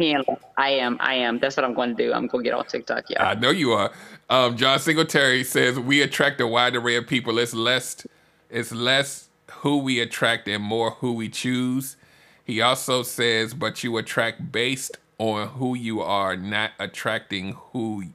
I 0.57 0.69
am, 0.71 0.97
I 0.99 1.15
am. 1.15 1.39
That's 1.39 1.55
what 1.55 1.63
I'm 1.63 1.73
going 1.73 1.95
to 1.95 2.03
do. 2.03 2.11
I'm 2.11 2.27
going 2.27 2.43
to 2.43 2.49
get 2.49 2.57
on 2.57 2.65
TikTok. 2.65 3.05
Yeah, 3.09 3.23
I 3.23 3.35
know 3.35 3.49
you 3.49 3.71
are. 3.71 3.91
Um, 4.29 4.57
John 4.57 4.79
Singletary 4.79 5.43
says 5.43 5.79
we 5.79 6.01
attract 6.01 6.41
a 6.41 6.47
wide 6.47 6.75
array 6.75 6.97
of 6.97 7.07
people. 7.07 7.37
It's 7.39 7.53
less, 7.53 8.05
it's 8.49 8.73
less 8.73 9.29
who 9.51 9.77
we 9.77 9.99
attract 10.01 10.47
and 10.47 10.61
more 10.61 10.91
who 10.91 11.13
we 11.13 11.29
choose. 11.29 11.95
He 12.43 12.61
also 12.61 13.03
says, 13.03 13.53
but 13.53 13.83
you 13.83 13.97
attract 13.97 14.51
based 14.51 14.97
on 15.17 15.47
who 15.49 15.75
you 15.75 16.01
are, 16.01 16.35
not 16.35 16.71
attracting 16.79 17.53
who, 17.71 18.05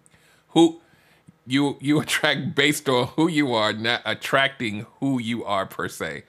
who. 0.48 0.80
You 1.46 1.78
you 1.80 2.01
attract 2.01 2.55
based 2.55 2.88
on 2.88 3.09
who 3.16 3.26
you 3.28 3.55
are, 3.55 3.72
not 3.72 4.03
attracting 4.05 4.86
who 5.01 5.20
you 5.20 5.44
are 5.44 5.66
per 5.66 5.88
se. 5.88 6.24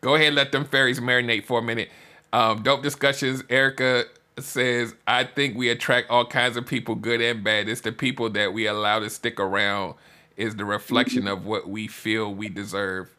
Go 0.00 0.14
ahead, 0.14 0.34
let 0.34 0.52
them 0.52 0.64
fairies 0.64 1.00
marinate 1.00 1.44
for 1.44 1.58
a 1.58 1.62
minute. 1.62 1.90
Um, 2.32 2.62
dope 2.62 2.82
discussions. 2.82 3.42
Erica 3.50 4.04
says, 4.38 4.94
I 5.06 5.24
think 5.24 5.56
we 5.56 5.70
attract 5.70 6.10
all 6.10 6.26
kinds 6.26 6.56
of 6.56 6.66
people, 6.66 6.94
good 6.94 7.20
and 7.20 7.42
bad. 7.42 7.68
It's 7.68 7.80
the 7.80 7.92
people 7.92 8.30
that 8.30 8.52
we 8.52 8.66
allow 8.66 9.00
to 9.00 9.10
stick 9.10 9.40
around 9.40 9.94
is 10.36 10.56
the 10.56 10.64
reflection 10.64 11.24
mm-hmm. 11.24 11.32
of 11.32 11.46
what 11.46 11.68
we 11.68 11.86
feel 11.86 12.32
we 12.32 12.48
deserve. 12.48 13.10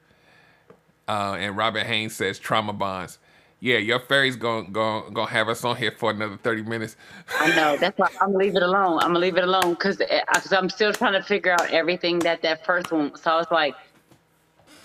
Uh, 1.08 1.36
and 1.40 1.58
Robert 1.58 1.86
Haynes 1.86 2.16
says 2.16 2.38
trauma 2.38 2.74
bonds. 2.74 3.18
Yeah, 3.60 3.78
your 3.78 4.00
fairy's 4.00 4.36
gonna 4.36 4.70
gonna 4.70 5.10
gonna 5.12 5.30
have 5.32 5.50
us 5.50 5.64
on 5.64 5.76
here 5.78 5.92
for 5.92 6.12
another 6.12 6.38
thirty 6.38 6.62
minutes. 6.62 6.96
I 7.40 7.56
know. 7.56 7.76
That's 7.76 7.98
why 7.98 8.10
I'm 8.22 8.32
gonna 8.32 8.38
leave 8.38 8.56
it 8.56 8.62
alone. 8.62 9.00
I'm 9.00 9.10
gonna 9.10 9.20
leave 9.20 9.38
it 9.38 9.44
alone 9.44 9.74
because 9.74 10.00
eh, 10.00 10.22
I'm 10.52 10.70
still 10.70 10.94
trying 10.94 11.14
to 11.14 11.24
figure 11.24 11.54
out 11.54 11.72
everything 11.72 12.20
that 12.20 12.44
that 12.44 12.64
first 12.66 12.92
one. 12.92 13.16
So 13.16 13.32
I 13.32 13.36
was 13.36 13.48
like, 13.50 13.74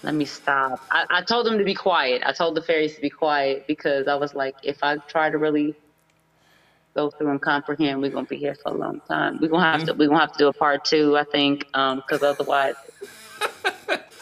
let 0.03 0.15
me 0.15 0.25
stop. 0.25 0.83
I, 0.91 1.05
I 1.11 1.23
told 1.23 1.45
them 1.47 1.59
to 1.59 1.65
be 1.65 1.75
quiet. 1.75 2.23
I 2.25 2.33
told 2.33 2.55
the 2.55 2.63
fairies 2.63 2.95
to 2.95 3.03
be 3.03 3.11
quiet 3.11 3.67
because 3.67 4.09
I 4.09 4.15
was 4.15 4.35
like, 4.35 4.55
if 4.63 4.83
I 4.83 4.97
try 4.97 5.29
to 5.29 5.37
really 5.37 5.75
go 6.95 7.11
through 7.11 7.31
and 7.31 7.43
comprehend, 7.43 8.01
we're 8.01 8.11
gonna 8.11 8.27
be 8.27 8.39
here 8.39 8.55
for 8.55 8.73
a 8.73 8.77
long 8.77 9.03
time. 9.07 9.39
We're 9.39 9.49
gonna 9.49 9.65
have 9.65 9.81
mm-hmm. 9.81 9.87
to 9.89 9.95
we're 9.95 10.09
gonna 10.09 10.21
have 10.21 10.33
to 10.33 10.39
do 10.39 10.49
a 10.49 10.53
part 10.53 10.87
two, 10.87 11.19
I 11.19 11.25
think, 11.25 11.67
because 11.67 12.23
um, 12.23 12.37
otherwise. 12.39 12.77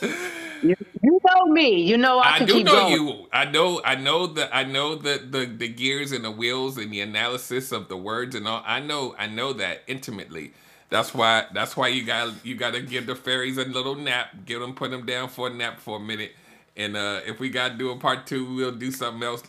you, 0.63 0.77
you 1.03 1.21
know 1.27 1.47
me. 1.47 1.83
You 1.83 1.97
know 1.99 2.19
I, 2.21 2.37
I 2.37 2.41
do 2.41 2.63
know 2.63 2.89
going. 2.89 2.93
you. 2.93 3.29
I 3.33 3.45
know. 3.47 3.81
I 3.85 3.97
know 3.97 4.27
the. 4.27 4.55
I 4.55 4.65
know 4.65 4.95
the, 4.97 5.19
the 5.29 5.47
the 5.47 5.69
gears 5.69 6.13
and 6.13 6.25
the 6.25 6.31
wheels 6.31 6.79
and 6.79 6.93
the 6.93 7.01
analysis 7.01 7.73
of 7.73 7.89
the 7.89 7.97
words 7.97 8.35
and 8.35 8.47
all. 8.49 8.63
I 8.67 8.81
know. 8.81 9.15
I 9.19 9.27
know 9.27 9.53
that 9.55 9.83
intimately. 9.87 10.53
That's 10.91 11.15
why 11.15 11.47
that's 11.55 11.77
why 11.77 11.89
you 11.89 12.05
got 12.05 12.45
you 12.45 12.57
got 12.57 12.75
to 12.75 12.83
give 12.83 13.07
the 13.07 13.17
fairies 13.17 13.59
a 13.59 13.65
little 13.65 13.95
nap. 13.97 14.29
Give 14.47 14.61
them 14.61 14.75
put 14.75 14.91
them 14.91 15.07
down 15.07 15.29
for 15.29 15.49
a 15.49 15.51
nap 15.55 15.81
for 15.81 15.99
a 15.99 16.01
minute. 16.01 16.33
And 16.77 16.97
uh, 16.97 17.21
if 17.27 17.41
we 17.41 17.51
got 17.51 17.71
to 17.73 17.75
do 17.79 17.91
a 17.91 17.97
part 17.97 18.27
two, 18.27 18.55
we'll 18.55 18.73
do 18.73 18.91
something 18.91 19.23
else. 19.23 19.43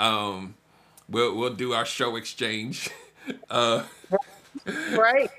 Um, 0.00 0.54
we'll 1.08 1.36
we'll 1.36 1.54
do 1.54 1.72
our 1.74 1.86
show 1.86 2.16
exchange. 2.16 2.90
uh, 3.50 3.84
right. 4.90 5.30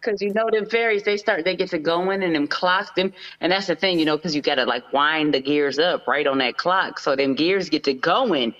Because 0.00 0.20
you 0.22 0.32
know 0.32 0.48
them 0.50 0.66
fairies, 0.66 1.02
they 1.02 1.16
start, 1.16 1.44
they 1.44 1.56
get 1.56 1.70
to 1.70 1.78
going 1.78 2.22
and 2.22 2.34
them 2.34 2.46
clocks 2.46 2.90
them, 2.92 3.12
and 3.40 3.50
that's 3.50 3.66
the 3.66 3.74
thing, 3.74 3.98
you 3.98 4.04
know, 4.04 4.16
because 4.16 4.36
you 4.36 4.42
gotta 4.42 4.64
like 4.64 4.92
wind 4.92 5.34
the 5.34 5.40
gears 5.40 5.78
up 5.78 6.06
right 6.06 6.26
on 6.26 6.38
that 6.38 6.56
clock, 6.58 6.98
so 7.00 7.16
them 7.16 7.34
gears 7.34 7.68
get 7.68 7.82
to 7.84 7.94
going, 7.94 8.52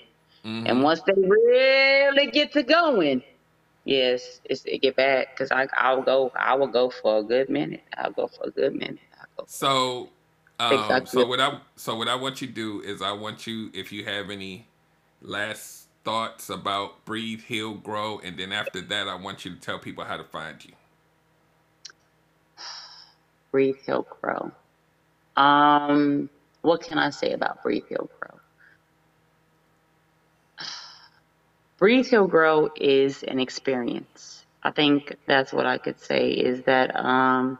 mm-hmm. 0.43 0.67
and 0.67 0.83
once 0.83 1.01
they 1.01 1.13
really 1.13 2.27
get 2.31 2.51
to 2.53 2.63
going, 2.63 3.23
yes, 3.85 4.41
it's, 4.45 4.65
it 4.65 4.81
get 4.81 4.95
bad 4.95 5.27
because 5.31 5.51
I 5.51 5.67
I'll 5.77 6.01
go 6.01 6.31
I 6.35 6.55
will 6.55 6.67
go 6.67 6.89
for 6.89 7.19
a 7.19 7.23
good 7.23 7.49
minute. 7.49 7.83
I'll 7.97 8.11
go 8.11 8.27
for 8.27 8.47
a 8.47 8.51
good 8.51 8.75
minute. 8.75 8.99
so, 9.45 10.09
um, 10.59 11.05
so 11.05 11.25
what 11.25 11.39
I 11.39 11.59
so 11.75 11.95
what 11.95 12.07
I 12.07 12.15
want 12.15 12.41
you 12.41 12.47
to 12.47 12.53
do 12.53 12.81
is 12.81 13.01
I 13.01 13.13
want 13.13 13.47
you 13.47 13.71
if 13.73 13.91
you 13.91 14.03
have 14.05 14.29
any 14.29 14.67
last 15.21 15.87
thoughts 16.03 16.49
about 16.49 17.03
breathe, 17.05 17.41
heal, 17.41 17.73
grow, 17.73 18.19
and 18.19 18.37
then 18.37 18.51
after 18.51 18.81
that 18.81 19.07
I 19.07 19.15
want 19.15 19.45
you 19.45 19.53
to 19.53 19.59
tell 19.59 19.79
people 19.79 20.03
how 20.03 20.17
to 20.17 20.23
find 20.23 20.63
you. 20.63 20.71
Breathe, 23.51 23.77
heal, 23.85 24.07
grow. 24.21 24.51
Um, 25.35 26.29
what 26.61 26.81
can 26.81 26.97
I 26.97 27.11
say 27.11 27.33
about 27.33 27.63
breathe, 27.63 27.83
heal, 27.87 28.09
grow? 28.19 28.39
Breathe 31.77 32.07
Heal 32.07 32.27
Grow 32.27 32.69
is 32.75 33.23
an 33.23 33.39
experience. 33.39 34.45
I 34.63 34.71
think 34.71 35.15
that's 35.27 35.53
what 35.53 35.65
I 35.65 35.77
could 35.77 35.99
say 35.99 36.31
is 36.31 36.63
that 36.63 36.95
um, 36.95 37.59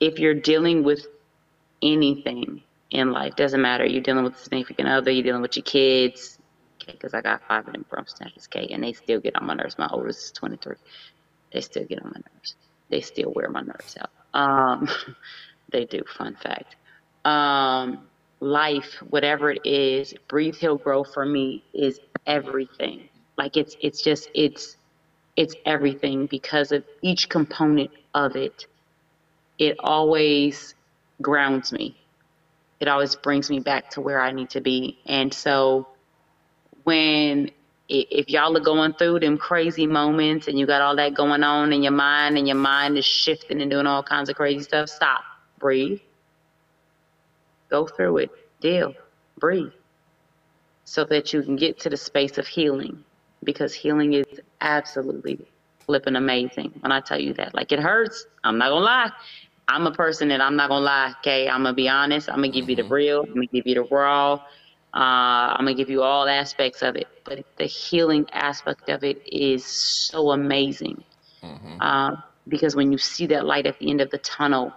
if 0.00 0.18
you're 0.18 0.34
dealing 0.34 0.82
with 0.82 1.06
anything 1.82 2.62
in 2.90 3.12
life, 3.12 3.36
doesn't 3.36 3.60
matter, 3.60 3.84
you're 3.84 4.02
dealing 4.02 4.24
with 4.24 4.34
a 4.36 4.38
significant 4.38 4.88
other, 4.88 5.10
you're 5.10 5.22
dealing 5.22 5.42
with 5.42 5.56
your 5.56 5.64
kids, 5.64 6.38
okay, 6.82 6.92
because 6.92 7.14
I 7.14 7.20
got 7.20 7.42
five 7.46 7.66
of 7.66 7.72
them 7.72 7.84
from 7.88 8.06
snatchers, 8.06 8.48
okay, 8.52 8.72
and 8.72 8.82
they 8.82 8.94
still 8.94 9.20
get 9.20 9.36
on 9.36 9.46
my 9.46 9.54
nerves. 9.54 9.78
My 9.78 9.88
oldest 9.92 10.24
is 10.24 10.32
23. 10.32 10.76
They 11.52 11.60
still 11.60 11.84
get 11.84 12.02
on 12.02 12.08
my 12.08 12.20
nerves. 12.34 12.56
They 12.88 13.00
still 13.00 13.32
wear 13.34 13.48
my 13.48 13.60
nerves 13.60 13.96
out. 14.00 14.10
Um, 14.34 14.88
they 15.72 15.86
do, 15.86 16.02
fun 16.18 16.36
fact. 16.36 16.76
Um, 17.24 18.08
life, 18.40 18.96
whatever 19.08 19.52
it 19.52 19.62
is, 19.64 20.14
breathe, 20.28 20.56
heal, 20.56 20.78
grow 20.78 21.04
for 21.04 21.26
me 21.26 21.64
is 21.74 22.00
everything. 22.26 23.08
Like 23.38 23.56
it's 23.56 23.76
it's 23.80 24.02
just 24.02 24.30
it's 24.34 24.76
it's 25.36 25.56
everything 25.66 26.26
because 26.26 26.72
of 26.72 26.84
each 27.02 27.28
component 27.30 27.90
of 28.14 28.36
it. 28.36 28.66
It 29.58 29.76
always 29.80 30.74
grounds 31.22 31.72
me. 31.72 31.96
It 32.80 32.88
always 32.88 33.16
brings 33.16 33.50
me 33.50 33.60
back 33.60 33.90
to 33.90 34.02
where 34.02 34.20
I 34.20 34.32
need 34.32 34.50
to 34.50 34.62
be. 34.62 34.98
And 35.06 35.34
so 35.34 35.88
when 36.84 37.50
if 37.88 38.30
y'all 38.30 38.56
are 38.56 38.60
going 38.60 38.94
through 38.94 39.20
them 39.20 39.36
crazy 39.36 39.86
moments 39.86 40.48
and 40.48 40.58
you 40.58 40.66
got 40.66 40.80
all 40.80 40.96
that 40.96 41.14
going 41.14 41.42
on 41.42 41.72
in 41.72 41.82
your 41.82 41.92
mind 41.92 42.38
and 42.38 42.48
your 42.48 42.56
mind 42.56 42.96
is 42.96 43.04
shifting 43.04 43.60
and 43.60 43.70
doing 43.70 43.86
all 43.86 44.02
kinds 44.02 44.28
of 44.28 44.36
crazy 44.36 44.62
stuff, 44.62 44.88
stop, 44.88 45.20
breathe, 45.58 46.00
go 47.70 47.86
through 47.86 48.18
it, 48.18 48.30
deal, 48.60 48.94
breathe, 49.38 49.72
so 50.84 51.04
that 51.04 51.32
you 51.32 51.42
can 51.42 51.56
get 51.56 51.78
to 51.80 51.90
the 51.90 51.96
space 51.96 52.38
of 52.38 52.46
healing 52.46 53.04
because 53.44 53.74
healing 53.74 54.14
is 54.14 54.26
absolutely 54.60 55.38
flipping 55.80 56.16
amazing 56.16 56.72
when 56.80 56.92
I 56.92 57.00
tell 57.00 57.20
you 57.20 57.34
that. 57.34 57.54
Like 57.54 57.72
it 57.72 57.80
hurts. 57.80 58.26
I'm 58.42 58.58
not 58.58 58.70
gonna 58.70 58.84
lie. 58.84 59.10
I'm 59.68 59.86
a 59.86 59.92
person 59.92 60.28
that 60.28 60.40
I'm 60.40 60.56
not 60.56 60.68
gonna 60.68 60.84
lie. 60.84 61.14
Okay, 61.20 61.48
I'm 61.48 61.62
gonna 61.62 61.74
be 61.74 61.88
honest. 61.88 62.28
I'm 62.28 62.36
gonna 62.36 62.48
give 62.48 62.68
you 62.70 62.76
the 62.76 62.82
mm-hmm. 62.82 62.92
real. 62.92 63.22
I'm 63.22 63.34
gonna 63.34 63.46
give 63.46 63.66
you 63.66 63.74
the 63.74 63.82
raw. 63.84 64.40
Uh, 64.94 65.50
I'm 65.50 65.64
gonna 65.64 65.74
give 65.74 65.90
you 65.90 66.02
all 66.02 66.28
aspects 66.28 66.80
of 66.82 66.94
it, 66.94 67.08
but 67.24 67.44
the 67.56 67.64
healing 67.64 68.26
aspect 68.32 68.88
of 68.88 69.02
it 69.02 69.20
is 69.26 69.64
so 69.64 70.30
amazing 70.30 71.02
mm-hmm. 71.42 71.80
uh, 71.80 72.16
because 72.46 72.76
when 72.76 72.92
you 72.92 72.98
see 72.98 73.26
that 73.26 73.44
light 73.44 73.66
at 73.66 73.76
the 73.80 73.90
end 73.90 74.00
of 74.00 74.10
the 74.10 74.18
tunnel, 74.18 74.72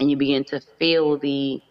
and 0.00 0.10
you 0.10 0.16
begin 0.16 0.42
to 0.44 0.60
feel 0.78 1.16
the 1.16 1.62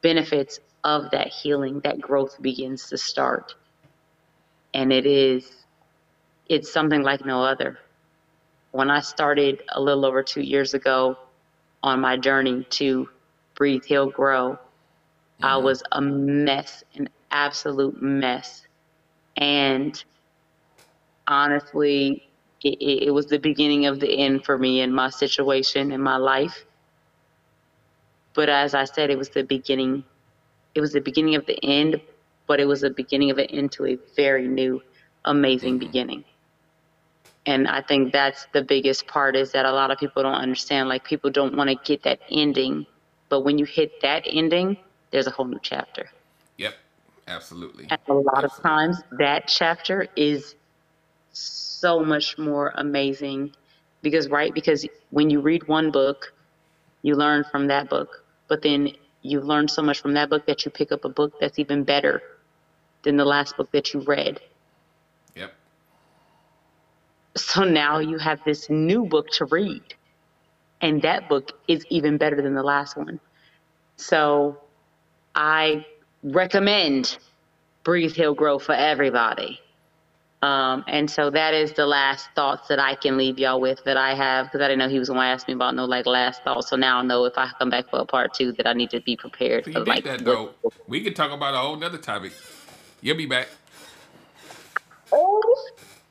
benefits 0.00 0.60
of 0.84 1.10
that 1.10 1.26
healing, 1.26 1.80
that 1.80 2.00
growth 2.00 2.40
begins 2.40 2.88
to 2.90 2.96
start, 2.96 3.56
and 4.72 4.92
it 4.92 5.06
is 5.06 5.50
it's 6.48 6.72
something 6.72 7.02
like 7.02 7.24
no 7.24 7.42
other. 7.42 7.80
When 8.70 8.90
I 8.90 9.00
started 9.00 9.62
a 9.72 9.80
little 9.80 10.04
over 10.04 10.22
two 10.22 10.42
years 10.42 10.74
ago 10.74 11.18
on 11.82 12.00
my 12.00 12.16
journey 12.16 12.64
to 12.70 13.08
breathe, 13.56 13.84
heal, 13.84 14.08
grow, 14.08 14.58
I 15.42 15.56
was 15.58 15.82
a 15.92 16.00
mess, 16.00 16.82
an 16.94 17.08
absolute 17.30 18.00
mess. 18.00 18.66
And 19.36 20.02
honestly, 21.26 22.28
it, 22.64 23.08
it, 23.08 23.10
was 23.10 23.26
the 23.26 23.38
beginning 23.38 23.86
of 23.86 24.00
the 24.00 24.08
end 24.08 24.44
for 24.44 24.56
me 24.56 24.80
in 24.80 24.92
my 24.92 25.10
situation 25.10 25.92
in 25.92 26.00
my 26.00 26.16
life. 26.16 26.64
But 28.34 28.48
as 28.48 28.74
I 28.74 28.84
said, 28.84 29.10
it 29.10 29.18
was 29.18 29.28
the 29.28 29.42
beginning. 29.42 30.04
It 30.74 30.80
was 30.80 30.92
the 30.92 31.00
beginning 31.00 31.34
of 31.34 31.46
the 31.46 31.62
end, 31.62 32.00
but 32.46 32.60
it 32.60 32.66
was 32.66 32.80
the 32.80 32.90
beginning 32.90 33.30
of 33.30 33.38
an 33.38 33.46
end 33.46 33.72
to 33.72 33.86
a 33.86 33.98
very 34.14 34.48
new, 34.48 34.82
amazing 35.24 35.74
mm-hmm. 35.74 35.86
beginning 35.86 36.24
and 37.46 37.66
i 37.68 37.80
think 37.80 38.12
that's 38.12 38.46
the 38.52 38.62
biggest 38.62 39.06
part 39.06 39.36
is 39.36 39.52
that 39.52 39.64
a 39.64 39.72
lot 39.72 39.90
of 39.90 39.98
people 39.98 40.22
don't 40.22 40.34
understand 40.34 40.88
like 40.88 41.04
people 41.04 41.30
don't 41.30 41.56
want 41.56 41.70
to 41.70 41.76
get 41.84 42.02
that 42.02 42.20
ending 42.30 42.84
but 43.28 43.40
when 43.40 43.56
you 43.58 43.64
hit 43.64 44.00
that 44.02 44.24
ending 44.26 44.76
there's 45.16 45.28
a 45.28 45.32
whole 45.32 45.46
new 45.48 45.60
chapter 45.64 46.12
yep 46.58 46.76
absolutely 47.28 47.90
and 47.90 48.00
a 48.08 48.14
lot 48.14 48.44
absolutely. 48.44 48.44
of 48.44 48.52
times 48.62 49.02
that 49.18 49.48
chapter 49.48 50.08
is 50.16 50.56
so 51.32 52.04
much 52.04 52.38
more 52.38 52.72
amazing 52.76 53.54
because 54.02 54.28
right 54.30 54.54
because 54.54 54.86
when 55.10 55.30
you 55.30 55.40
read 55.42 55.68
one 55.68 55.92
book 55.92 56.34
you 57.02 57.16
learn 57.16 57.44
from 57.52 57.68
that 57.68 57.90
book 57.90 58.24
but 58.48 58.62
then 58.62 58.92
you 59.22 59.40
learn 59.40 59.68
so 59.68 59.82
much 59.82 60.00
from 60.00 60.14
that 60.14 60.30
book 60.30 60.46
that 60.46 60.66
you 60.66 60.72
pick 60.72 60.92
up 60.92 61.04
a 61.04 61.10
book 61.10 61.34
that's 61.40 61.58
even 61.58 61.84
better 61.84 62.22
than 63.04 63.16
the 63.16 63.26
last 63.26 63.56
book 63.56 63.70
that 63.72 63.94
you 63.94 64.00
read 64.02 64.40
Yep. 65.34 65.54
so 67.36 67.64
now 67.64 68.00
you 68.00 68.18
have 68.18 68.44
this 68.44 68.70
new 68.70 69.06
book 69.06 69.28
to 69.32 69.46
read. 69.46 69.94
And 70.80 71.02
that 71.02 71.28
book 71.28 71.52
is 71.68 71.86
even 71.90 72.18
better 72.18 72.42
than 72.42 72.54
the 72.54 72.64
last 72.64 72.96
one. 72.96 73.20
So 73.98 74.60
I 75.36 75.86
recommend 76.22 77.18
Breathe 77.84 78.12
Heal 78.12 78.34
Grow 78.34 78.58
for 78.58 78.72
everybody. 78.72 79.60
Um, 80.42 80.84
and 80.86 81.10
so 81.10 81.30
that 81.30 81.54
is 81.54 81.72
the 81.72 81.86
last 81.86 82.28
thoughts 82.34 82.68
that 82.68 82.78
I 82.78 82.94
can 82.94 83.16
leave 83.16 83.38
y'all 83.38 83.60
with 83.60 83.82
that 83.84 83.96
I 83.96 84.14
have 84.14 84.46
because 84.46 84.60
I 84.60 84.68
didn't 84.68 84.80
know 84.80 84.88
he 84.88 84.98
was 84.98 85.08
going 85.08 85.20
to 85.20 85.26
ask 85.26 85.46
me 85.48 85.54
about 85.54 85.74
no 85.74 85.84
like 85.84 86.06
last 86.06 86.42
thoughts. 86.42 86.68
So 86.68 86.76
now 86.76 86.98
I 86.98 87.02
know 87.02 87.24
if 87.24 87.34
I 87.36 87.50
come 87.58 87.70
back 87.70 87.90
for 87.90 88.00
a 88.00 88.04
part 88.04 88.34
two 88.34 88.52
that 88.52 88.66
I 88.66 88.72
need 88.72 88.90
to 88.90 89.00
be 89.00 89.16
prepared. 89.16 89.64
So 89.64 89.70
you 89.70 89.76
did 89.76 89.88
like, 89.88 90.04
that 90.04 90.24
though. 90.24 90.50
We 90.88 91.02
could 91.02 91.16
talk 91.16 91.32
about 91.32 91.54
a 91.54 91.58
whole 91.58 91.76
nother 91.76 91.98
topic. 91.98 92.32
You'll 93.00 93.16
be 93.16 93.26
back. 93.26 93.48
Oh, 95.12 95.40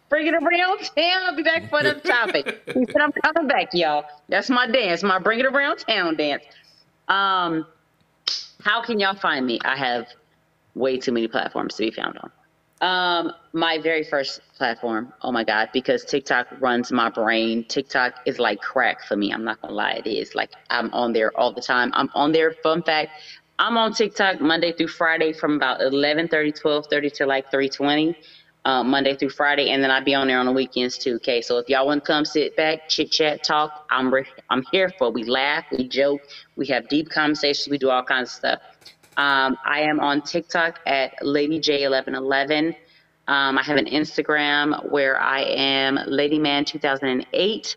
Bring 0.10 0.28
it 0.28 0.34
around 0.36 0.80
town. 0.96 1.24
I'll 1.24 1.36
be 1.36 1.44
back 1.44 1.70
for 1.70 1.84
the 1.84 1.96
topic. 1.96 2.62
he 2.68 2.86
said, 2.86 3.02
I'm 3.02 3.12
coming 3.12 3.48
back, 3.48 3.70
y'all. 3.74 4.06
That's 4.30 4.50
my 4.50 4.68
dance, 4.68 5.04
my 5.04 5.20
bring 5.20 5.40
it 5.40 5.46
around 5.46 5.78
town 5.78 6.16
dance. 6.16 6.44
Um, 7.08 7.66
how 8.66 8.82
can 8.82 9.00
y'all 9.00 9.16
find 9.16 9.46
me? 9.46 9.60
I 9.64 9.78
have 9.78 10.08
way 10.74 10.98
too 10.98 11.12
many 11.12 11.28
platforms 11.28 11.76
to 11.76 11.84
be 11.84 11.92
found 11.92 12.18
on. 12.18 12.32
Um, 12.82 13.32
my 13.54 13.80
very 13.82 14.04
first 14.04 14.42
platform, 14.58 15.14
oh 15.22 15.32
my 15.32 15.44
God, 15.44 15.70
because 15.72 16.04
TikTok 16.04 16.48
runs 16.60 16.92
my 16.92 17.10
brain. 17.10 17.64
TikTok 17.66 18.16
is 18.26 18.40
like 18.40 18.62
crack 18.62 19.04
for 19.04 19.16
me. 19.16 19.32
I'm 19.32 19.44
not 19.46 19.62
gonna 19.62 19.74
lie, 19.74 20.02
it 20.06 20.08
is. 20.10 20.36
Like 20.36 20.52
I'm 20.70 20.92
on 20.94 21.14
there 21.14 21.32
all 21.40 21.54
the 21.54 21.62
time. 21.62 21.92
I'm 21.94 22.10
on 22.16 22.32
there. 22.34 22.54
Fun 22.64 22.84
fact, 22.84 23.14
I'm 23.60 23.78
on 23.78 23.94
TikTok 23.94 24.42
Monday 24.42 24.74
through 24.74 24.90
Friday 24.90 25.32
from 25.32 25.54
about 25.56 25.80
11:30, 25.82 26.54
12:30 26.60 27.14
to 27.16 27.26
like 27.26 27.50
3:20 27.52 28.16
uh, 28.66 28.84
Monday 28.84 29.16
through 29.16 29.30
Friday, 29.30 29.70
and 29.72 29.84
then 29.84 29.92
I'd 29.92 30.06
be 30.06 30.16
on 30.16 30.28
there 30.28 30.40
on 30.40 30.48
the 30.48 30.52
weekends 30.54 30.98
too. 30.98 31.16
Okay, 31.16 31.42
so 31.42 31.60
if 31.60 31.70
y'all 31.70 31.88
want 31.88 32.04
to 32.04 32.12
come 32.12 32.26
sit 32.26 32.56
back, 32.56 32.82
chit 32.88 33.12
chat, 33.12 33.44
talk, 33.44 33.80
I'm 33.90 34.14
re- 34.14 34.26
I'm 34.50 34.64
here 34.72 34.92
for. 34.98 35.12
We 35.12 35.24
laugh, 35.26 35.66
we 35.72 35.88
joke, 35.88 36.24
we 36.58 36.68
have 36.68 36.88
deep 36.90 37.10
conversations, 37.10 37.70
we 37.72 37.78
do 37.78 37.92
all 37.92 38.04
kinds 38.04 38.32
of 38.32 38.34
stuff. 38.34 38.60
Um, 39.18 39.58
I 39.66 39.82
am 39.82 40.00
on 40.02 40.24
TikTok 40.24 40.80
at 40.86 41.14
Lady 41.22 41.60
J1111. 41.62 42.76
Um, 43.28 43.58
I 43.58 43.64
have 43.64 43.78
an 43.78 43.86
Instagram 43.86 44.90
where 44.90 45.20
I 45.20 45.42
am 45.44 45.98
LadyMan2008. 45.98 47.76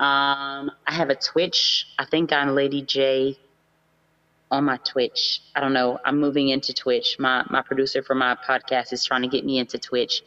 Um, 0.00 0.70
I 0.86 0.94
have 0.94 1.10
a 1.10 1.16
Twitch. 1.16 1.86
I 1.98 2.06
think 2.06 2.32
I'm 2.32 2.50
Lady 2.50 2.82
J 2.82 3.36
on 4.50 4.64
my 4.64 4.76
Twitch. 4.78 5.42
I 5.54 5.60
don't 5.60 5.72
know. 5.72 5.98
I'm 6.04 6.18
moving 6.18 6.48
into 6.48 6.72
Twitch. 6.72 7.16
My 7.18 7.44
my 7.50 7.62
producer 7.62 8.02
for 8.02 8.14
my 8.14 8.36
podcast 8.46 8.92
is 8.92 9.04
trying 9.04 9.22
to 9.22 9.28
get 9.28 9.44
me 9.44 9.58
into 9.58 9.78
Twitch. 9.78 10.22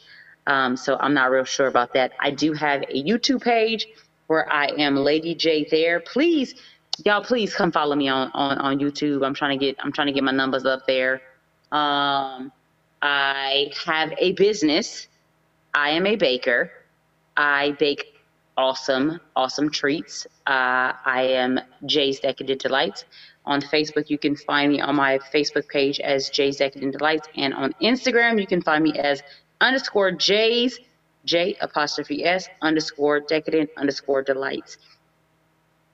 Um, 0.48 0.76
so 0.76 0.98
I'm 1.00 1.14
not 1.14 1.32
real 1.32 1.45
sure 1.45 1.68
about 1.68 1.94
that. 1.94 2.14
I 2.20 2.32
do 2.32 2.54
have 2.54 2.84
a 2.84 3.04
YouTube 3.04 3.41
page 3.44 3.88
where 4.28 4.52
I 4.52 4.68
am 4.78 4.95
Lady 4.95 5.36
J 5.36 5.68
there. 5.70 6.00
Please, 6.02 6.56
y'all, 7.06 7.24
please 7.24 7.54
come 7.54 7.72
follow 7.72 7.95
me 7.95 8.08
on, 8.08 8.30
on, 8.34 8.58
on 8.58 8.80
YouTube. 8.80 9.26
I'm 9.26 9.34
trying 9.34 9.58
to 9.58 9.66
get 9.66 9.78
I'm 9.80 9.91
trying 9.91 10.08
to 10.08 10.14
get 10.14 10.24
my 10.24 10.32
numbers 10.32 10.66
up 10.66 10.86
there. 10.88 11.22
Um, 11.72 12.52
I 13.02 13.72
have 13.86 14.14
a 14.18 14.34
business. 14.34 15.08
I 15.74 15.91
am 15.91 16.06
a 16.06 16.16
baker. 16.16 16.72
I 17.36 17.72
bake 17.80 18.14
awesome, 18.58 19.20
awesome 19.36 19.70
treats. 19.70 20.26
Uh, 20.45 20.94
I 21.06 21.28
am 21.32 21.60
J's 21.86 22.20
Decadent 22.20 22.62
Delights. 22.62 23.06
On 23.45 23.61
Facebook, 23.61 24.10
you 24.10 24.18
can 24.18 24.36
find 24.36 24.72
me 24.72 24.80
on 24.80 24.95
my 24.95 25.20
Facebook 25.34 25.68
page 25.68 25.99
as 25.99 26.30
J's 26.30 26.57
Decadent 26.57 26.98
Delights. 26.98 27.28
And 27.36 27.53
on 27.53 27.74
Instagram, 27.82 28.40
you 28.40 28.48
can 28.48 28.61
find 28.61 28.84
me 28.84 28.98
as 28.98 29.22
underscore 29.60 30.11
Jay's, 30.11 30.80
J 31.26 31.56
apostrophe 31.61 32.26
S 32.26 32.48
underscore 32.61 33.22
decadent 33.22 33.70
underscore 33.78 34.22
delights. 34.22 34.78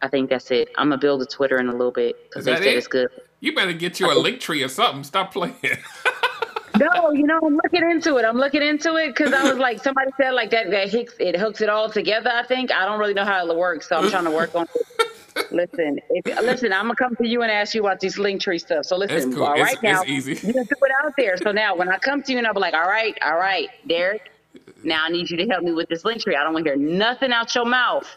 I 0.02 0.08
think 0.08 0.30
that's 0.30 0.50
it. 0.52 0.70
I'm 0.78 0.90
gonna 0.90 1.00
build 1.00 1.22
a 1.22 1.26
Twitter 1.26 1.60
in 1.60 1.68
a 1.68 1.72
little 1.72 1.92
bit 1.92 2.16
because 2.30 2.46
they 2.46 2.56
said 2.56 2.64
it? 2.64 2.78
it's 2.78 2.88
good. 2.88 3.10
You 3.42 3.54
better 3.54 3.74
get 3.74 4.00
you 4.00 4.08
a 4.08 4.16
Linktree 4.16 4.66
or 4.66 4.70
something. 4.70 5.04
Stop 5.04 5.34
playing. 5.34 5.56
no, 6.78 7.12
you 7.12 7.24
know, 7.24 7.40
I'm 7.44 7.56
looking 7.56 7.90
into 7.90 8.18
it. 8.18 8.26
I'm 8.26 8.38
looking 8.38 8.62
into 8.62 8.96
it 8.96 9.16
because 9.16 9.34
I 9.34 9.44
was 9.44 9.58
like, 9.58 9.80
somebody 9.84 10.12
said 10.18 10.32
like 10.32 10.52
that 10.52 10.72
that 10.72 10.90
hooks 10.90 11.14
it 11.20 11.38
hooks 11.38 11.62
it 11.62 11.70
all 11.70 11.90
together. 11.90 12.32
I 12.34 12.44
think 12.44 12.72
I 12.72 12.86
don't 12.86 13.00
really 13.00 13.14
know 13.14 13.26
how 13.26 13.48
it 13.48 13.56
works, 13.56 13.88
so 13.90 13.98
I'm 13.98 14.10
trying 14.10 14.26
to 14.26 14.32
work 14.32 14.56
on 14.56 14.68
it. 14.74 15.09
Listen, 15.52 16.00
if 16.10 16.26
listen, 16.42 16.72
I'm 16.74 16.84
gonna 16.86 16.96
come 16.96 17.16
to 17.18 17.28
you 17.28 17.42
and 17.42 17.52
ask 17.52 17.74
you 17.74 17.82
about 17.82 18.00
these 18.00 18.18
Linktree 18.18 18.60
stuff. 18.60 18.86
So 18.86 18.98
listen, 18.98 19.34
cool. 19.34 19.44
all 19.44 19.54
It's- 19.54 19.66
right 19.66 19.74
it's 19.76 19.84
now, 19.84 20.04
easy. 20.06 20.32
you 20.48 20.54
can 20.54 20.66
throw 20.66 20.78
it 20.84 20.92
out 21.04 21.14
there. 21.18 21.38
So 21.38 21.52
now, 21.52 21.76
when 21.76 21.90
I 21.90 21.98
come 21.98 22.22
to 22.24 22.32
you 22.32 22.38
and 22.38 22.48
I'll 22.48 22.54
be 22.54 22.60
like, 22.60 22.74
all 22.74 22.88
right, 22.88 23.18
all 23.24 23.38
right, 23.38 23.70
Derek, 23.88 24.32
now 24.84 25.06
I 25.06 25.10
need 25.10 25.30
you 25.30 25.38
to 25.38 25.46
help 25.48 25.64
me 25.64 25.72
with 25.74 25.90
this 25.90 26.04
Linktree. 26.04 26.36
I 26.36 26.44
don't 26.44 26.54
want 26.54 26.66
to 26.66 26.72
hear 26.72 26.78
nothing 26.80 27.32
out 27.32 27.54
your 27.56 27.66
mouth 27.66 28.08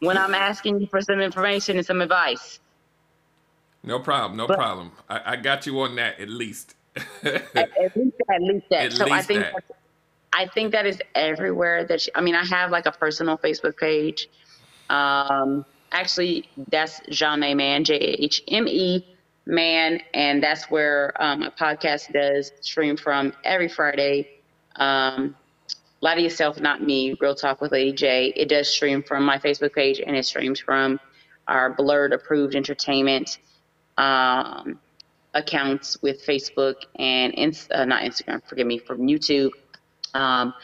when 0.00 0.16
I'm 0.18 0.34
asking 0.34 0.80
you 0.80 0.86
for 0.86 1.00
some 1.00 1.20
information 1.20 1.76
and 1.76 1.86
some 1.86 2.00
advice. 2.00 2.60
No 3.84 3.98
problem. 3.98 4.36
No 4.36 4.46
But- 4.46 4.58
problem. 4.58 4.92
I, 5.08 5.32
I 5.32 5.36
got 5.36 5.66
you 5.66 5.80
on 5.80 5.96
that 5.96 6.20
at 6.20 6.28
least. 6.28 6.74
At, 7.24 7.34
at 7.54 7.96
least, 7.96 8.16
at 8.30 8.42
least 8.42 8.66
that. 8.70 8.84
At 8.86 8.92
so 8.98 9.10
I 9.10 9.22
think 9.22 9.40
that. 9.40 9.64
I 10.34 10.46
think 10.46 10.72
that 10.72 10.86
is 10.86 11.00
everywhere. 11.14 11.84
That 11.84 12.00
she, 12.02 12.10
I 12.14 12.20
mean, 12.22 12.34
I 12.34 12.44
have 12.44 12.70
like 12.70 12.86
a 12.86 12.92
personal 12.92 13.36
Facebook 13.38 13.76
page. 13.76 14.28
Um, 14.88 15.64
actually, 15.92 16.48
that's 16.70 17.00
Jahme 17.10 17.56
Man, 17.56 17.84
J 17.84 17.94
A 17.94 18.24
H 18.24 18.42
M 18.48 18.66
E 18.66 19.06
Man, 19.46 20.00
and 20.14 20.42
that's 20.42 20.70
where 20.70 21.12
um, 21.22 21.40
my 21.40 21.50
podcast 21.50 22.12
does 22.12 22.52
stream 22.60 22.96
from 22.96 23.32
every 23.44 23.68
Friday. 23.68 24.28
Um, 24.76 25.36
Lie 26.00 26.16
to 26.16 26.20
yourself, 26.20 26.58
not 26.60 26.82
me. 26.82 27.16
Real 27.20 27.36
talk 27.36 27.60
with 27.60 27.70
Lady 27.70 27.92
J. 27.92 28.32
It 28.34 28.48
does 28.48 28.68
stream 28.68 29.04
from 29.04 29.22
my 29.22 29.38
Facebook 29.38 29.72
page, 29.72 30.00
and 30.04 30.16
it 30.16 30.24
streams 30.26 30.58
from 30.58 30.98
our 31.46 31.70
Blurred 31.74 32.12
Approved 32.12 32.56
Entertainment 32.56 33.38
um, 33.98 34.80
accounts 35.34 36.02
with 36.02 36.26
Facebook 36.26 36.74
and 36.98 37.32
uh, 37.70 37.84
not 37.84 38.02
Instagram. 38.02 38.42
Forgive 38.48 38.66
me 38.66 38.78
from 38.78 38.98
YouTube. 39.06 39.50
Um, 40.12 40.54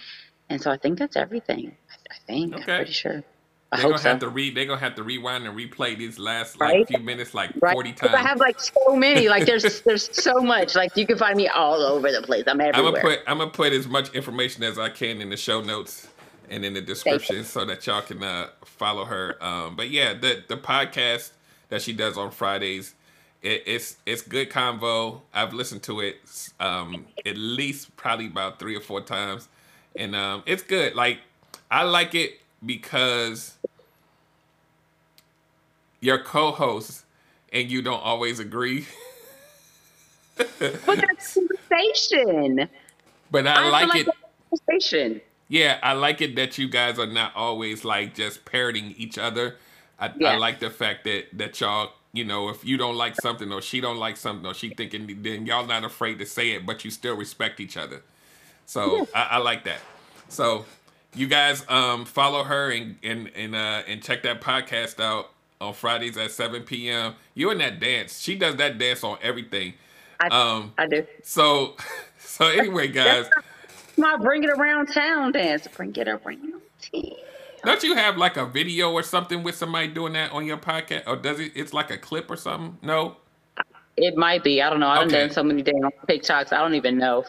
and 0.51 0.61
so 0.61 0.73
I 0.73 0.77
think 0.77 0.99
that's 0.99 1.15
everything. 1.17 1.77
I, 1.89 2.15
I 2.15 2.17
think 2.27 2.55
Okay. 2.55 2.73
I'm 2.73 2.79
pretty 2.79 2.93
sure. 2.93 3.23
I 3.71 3.77
They're 3.77 3.83
hope 3.83 3.91
gonna 3.93 4.03
so. 4.03 4.09
have 4.11 4.19
to 4.21 4.29
read. 4.29 4.57
They're 4.57 4.65
gonna 4.67 4.81
have 4.81 4.95
to 4.95 5.03
rewind 5.03 5.47
and 5.47 5.57
replay 5.57 5.97
these 5.99 6.19
last 6.19 6.59
like 6.59 6.73
Right? 6.73 6.89
few 6.89 7.01
minutes, 7.01 7.35
like 7.35 7.51
right? 7.61 7.73
forty 7.75 7.93
times. 7.93 8.15
I 8.15 8.23
have 8.23 8.39
like 8.39 8.59
so 8.61 8.97
many. 8.97 9.29
Like 9.29 9.45
there's 9.47 9.83
there's 9.83 10.09
so 10.17 10.41
much. 10.41 10.75
Like 10.75 10.97
you 10.97 11.07
can 11.07 11.19
find 11.19 11.37
me 11.37 11.49
all 11.49 11.83
over 11.83 12.11
the 12.11 12.23
place. 12.23 12.45
I'm 12.47 12.61
I'm 12.61 12.69
everywhere. 12.69 13.03
gonna 13.03 13.17
put 13.17 13.21
I'm 13.27 13.39
gonna 13.39 13.51
put 13.51 13.73
as 13.75 13.87
much 13.87 14.15
information 14.15 14.63
as 14.65 14.79
I 14.79 14.89
can 14.89 15.21
in 15.21 15.29
the 15.31 15.37
show 15.37 15.61
notes 15.61 16.09
and 16.49 16.65
in 16.65 16.73
the 16.73 16.81
description 16.81 17.45
so 17.45 17.67
that 17.67 17.87
y'all 17.87 18.01
can 18.01 18.23
uh, 18.23 18.49
follow 18.65 19.05
her. 19.05 19.37
Um, 19.45 19.77
but 19.77 19.91
yeah, 19.91 20.15
the 20.15 20.45
the 20.49 20.57
podcast 20.57 21.33
that 21.69 21.83
she 21.83 21.93
does 21.93 22.17
on 22.17 22.31
Fridays, 22.31 22.95
it, 23.43 23.65
it's 23.67 23.99
it's 24.07 24.23
good 24.23 24.49
convo. 24.49 25.21
I've 25.35 25.53
listened 25.53 25.83
to 25.83 26.01
it 26.01 26.17
um, 26.59 27.05
at 27.27 27.37
least 27.37 27.95
probably 27.97 28.29
about 28.29 28.59
three 28.59 28.75
or 28.77 28.81
four 28.81 29.03
times, 29.03 29.49
and 29.95 30.17
um, 30.17 30.43
it's 30.47 30.63
good. 30.63 30.95
Like 30.95 31.19
I 31.71 31.83
like 31.83 32.15
it 32.15 32.41
because 32.65 33.57
your 36.01 36.19
co-host 36.19 37.05
and 37.53 37.71
you 37.71 37.83
don't 37.83 38.03
always 38.03 38.39
agree. 38.39 38.87
but 40.37 40.51
that's 40.87 41.35
conversation. 41.35 42.69
But 43.31 43.47
I, 43.47 43.67
I 43.67 43.71
like 43.71 43.89
like 43.89 44.07
it. 44.07 44.15
conversation. 44.51 45.21
Yeah, 45.49 45.79
I 45.83 45.95
like 45.95 46.21
it 46.21 46.37
that 46.37 46.59
you 46.59 46.69
guys 46.69 46.99
are 46.99 47.07
not 47.07 47.35
always 47.35 47.85
like 47.85 48.15
just 48.15 48.45
parroting 48.45 48.95
each 48.97 49.19
other. 49.19 49.57
I, 49.99 50.13
I 50.25 50.37
like 50.37 50.61
the 50.61 50.71
fact 50.71 51.05
that 51.05 51.27
that 51.33 51.61
y'all, 51.61 51.93
you 52.13 52.25
know, 52.25 52.51
if 52.51 52.65
you 52.65 52.77
don't 52.77 52.97
like 52.97 53.17
something 53.17 53.51
or 53.53 53.61
she 53.61 53.81
don't 53.81 53.97
like 53.97 54.17
something 54.17 54.47
or 54.47 54.55
she 54.55 54.69
thinking, 54.71 55.23
then 55.23 55.47
y'all 55.47 55.67
not 55.67 55.85
afraid 55.85 56.19
to 56.21 56.27
say 56.27 56.51
it, 56.51 56.67
but 56.67 56.85
you 56.85 56.91
still 56.91 57.17
respect 57.17 57.61
each 57.61 57.77
other. 57.77 58.03
So 58.67 59.09
I, 59.15 59.23
I 59.23 59.39
like 59.39 59.65
that. 59.65 59.81
So 60.29 60.67
you 61.19 61.27
guys 61.27 61.65
um 61.69 62.05
follow 62.05 62.45
her 62.45 62.71
and 62.71 62.97
and 63.03 63.31
and 63.35 63.55
uh 63.55 63.83
and 63.87 64.03
check 64.03 64.23
that 64.23 64.41
podcast 64.41 65.01
out 65.03 65.31
on 65.61 65.75
Fridays 65.75 66.17
at 66.17 66.31
7 66.31 66.63
p.m. 66.63 67.15
You 67.35 67.51
in 67.51 67.59
that 67.59 67.81
dance. 67.81 68.21
She 68.21 68.37
does 68.37 68.57
that 68.57 68.79
dance 68.79 69.03
on 69.03 69.19
everything. 69.23 69.75
I, 70.21 70.29
Um 70.29 70.73
I 70.79 70.87
do. 70.87 71.07
so 71.23 71.77
so 72.19 72.47
anyway, 72.47 72.89
guys. 73.03 73.29
My 73.97 74.17
bring 74.17 74.45
it 74.45 74.51
around 74.51 74.87
town 74.87 75.33
dance. 75.33 75.67
Bring 75.77 75.95
it 75.97 76.07
around 76.09 76.61
town. 76.81 77.03
Don't 77.65 77.83
you 77.83 77.97
have 77.97 78.17
like 78.17 78.37
a 78.37 78.47
video 78.47 78.93
or 78.93 79.03
something 79.03 79.43
with 79.43 79.57
somebody 79.57 79.89
doing 79.89 80.13
that 80.13 80.31
on 80.33 80.47
your 80.47 80.59
podcast? 80.59 81.03
Or 81.09 81.17
does 81.17 81.41
it? 81.41 81.53
It's 81.57 81.73
like 81.73 81.91
a 81.91 81.99
clip 81.99 82.31
or 82.31 82.37
something? 82.37 82.79
No. 82.83 83.17
It 83.97 84.17
might 84.17 84.45
be. 84.45 84.63
I 84.63 84.71
don't 84.71 84.79
know. 84.79 84.87
I've 84.87 85.09
Okay. 85.09 85.23
done 85.27 85.31
so 85.33 85.43
many 85.43 85.63
damn 85.63 85.91
TikToks. 86.09 86.53
I 86.53 86.59
don't 86.59 86.77
even 86.77 86.99
know. 86.99 87.25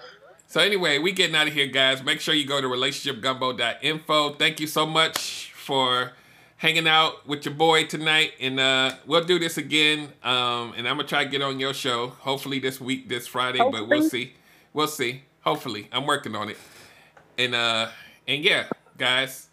So 0.50 0.60
anyway, 0.62 0.98
we 0.98 1.12
getting 1.12 1.36
out 1.36 1.48
of 1.48 1.54
here, 1.54 1.68
guys. 1.68 2.04
Make 2.04 2.20
sure 2.20 2.34
you 2.34 2.44
go 2.44 2.60
to 2.60 2.68
relationshipgumbo.info. 2.68 4.34
Thank 4.34 4.60
you 4.60 4.66
so 4.66 4.84
much 4.84 5.54
for 5.54 6.14
hanging 6.58 6.88
out 6.88 7.28
with 7.28 7.46
your 7.46 7.54
boy 7.54 7.86
tonight, 7.86 8.34
and 8.40 8.60
uh, 8.60 8.94
we'll 9.06 9.24
do 9.24 9.38
this 9.38 9.60
again. 9.60 10.12
Um, 10.24 10.74
and 10.76 10.88
I'm 10.88 10.98
gonna 10.98 11.04
try 11.04 11.24
to 11.24 11.30
get 11.30 11.44
on 11.44 11.60
your 11.60 11.76
show, 11.76 12.08
hopefully 12.08 12.58
this 12.58 12.82
week, 12.82 13.08
this 13.08 13.28
Friday, 13.28 13.60
but 13.60 13.88
we'll 13.88 14.10
see. 14.10 14.34
We'll 14.74 14.88
see. 14.88 15.22
Hopefully, 15.42 15.88
I'm 15.92 16.08
working 16.08 16.36
on 16.36 16.50
it. 16.50 16.58
And 17.38 17.54
uh, 17.54 17.90
and 18.28 18.44
yeah, 18.44 18.66
guys, 18.98 19.50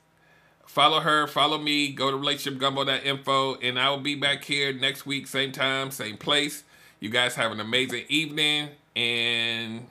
follow 0.64 1.01
her, 1.01 1.27
follow 1.27 1.59
me. 1.59 1.93
Go 1.93 2.10
to 2.10 2.16
relationshipgumbo.info, 2.16 3.56
and 3.56 3.78
I 3.78 3.90
will 3.90 3.98
be 3.98 4.14
back 4.14 4.44
here 4.44 4.73
next 4.73 5.05
week, 5.05 5.27
same 5.27 5.52
time, 5.52 5.90
same 5.90 6.16
place. 6.16 6.64
You 7.01 7.10
guys 7.10 7.35
have 7.35 7.52
an 7.52 7.60
amazing 7.60 8.06
evening 8.09 8.70
and 8.97 9.89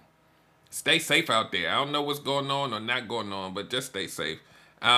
stay 0.75 0.99
safe 0.99 1.29
out 1.29 1.51
there. 1.53 1.69
I 1.71 1.75
don't 1.75 1.91
know 1.91 2.01
what's 2.01 2.19
going 2.19 2.51
on 2.51 2.73
or 2.73 2.79
not 2.81 3.07
going 3.07 3.31
on, 3.31 3.53
but 3.53 3.69
just 3.69 3.87
stay 3.87 4.07
safe. 4.07 4.39
Uh, 4.81 4.97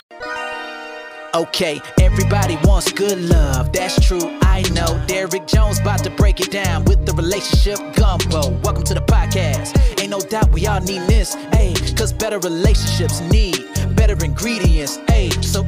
okay, 1.36 1.80
everybody 2.02 2.58
wants 2.64 2.92
good 2.92 3.20
love. 3.20 3.72
That's 3.72 4.04
true, 4.06 4.40
I 4.42 4.64
know. 4.74 5.00
Derek 5.06 5.46
Jones 5.46 5.80
about 5.80 6.04
to 6.04 6.10
break 6.10 6.40
it 6.40 6.52
down 6.52 6.84
with 6.86 7.06
the 7.06 7.14
relationship 7.14 7.78
gumbo. 7.96 8.50
Welcome 8.64 8.84
to 8.86 8.96
the 8.96 9.02
podcast. 9.02 10.02
Ain't 10.02 10.10
no 10.10 10.20
doubt 10.20 10.52
we 10.52 10.66
all 10.66 10.82
need 10.82 11.04
this, 11.04 11.36
ayy. 11.54 11.96
Cause 11.96 12.12
better 12.12 12.40
relationships 12.40 13.22
need 13.22 13.68
better 13.96 14.18
ingredients, 14.26 14.98
ayy. 15.10 15.32
So 15.44 15.64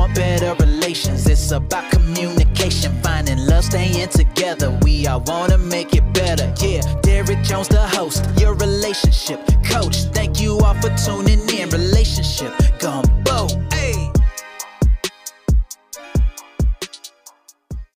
want 0.00 0.14
better 0.14 0.54
relations. 0.64 1.26
It's 1.26 1.50
about 1.52 1.90
communication, 1.90 2.92
finding 3.02 3.38
love, 3.46 3.64
staying 3.64 4.08
together. 4.08 4.70
We 4.82 5.06
all 5.06 5.20
wanna 5.26 5.58
make 5.58 5.94
it 5.94 6.06
better. 6.14 6.52
Yeah, 6.60 6.82
Derek 7.02 7.42
Jones, 7.42 7.68
the 7.68 7.86
host, 7.96 8.24
your 8.40 8.54
relationship 8.54 9.40
coach. 9.64 9.96
Thank 10.18 10.40
you 10.40 10.58
all 10.60 10.74
for 10.82 10.90
tuning 11.04 11.42
in. 11.50 11.68
Relationship 11.70 12.52
gumbo. 12.78 13.59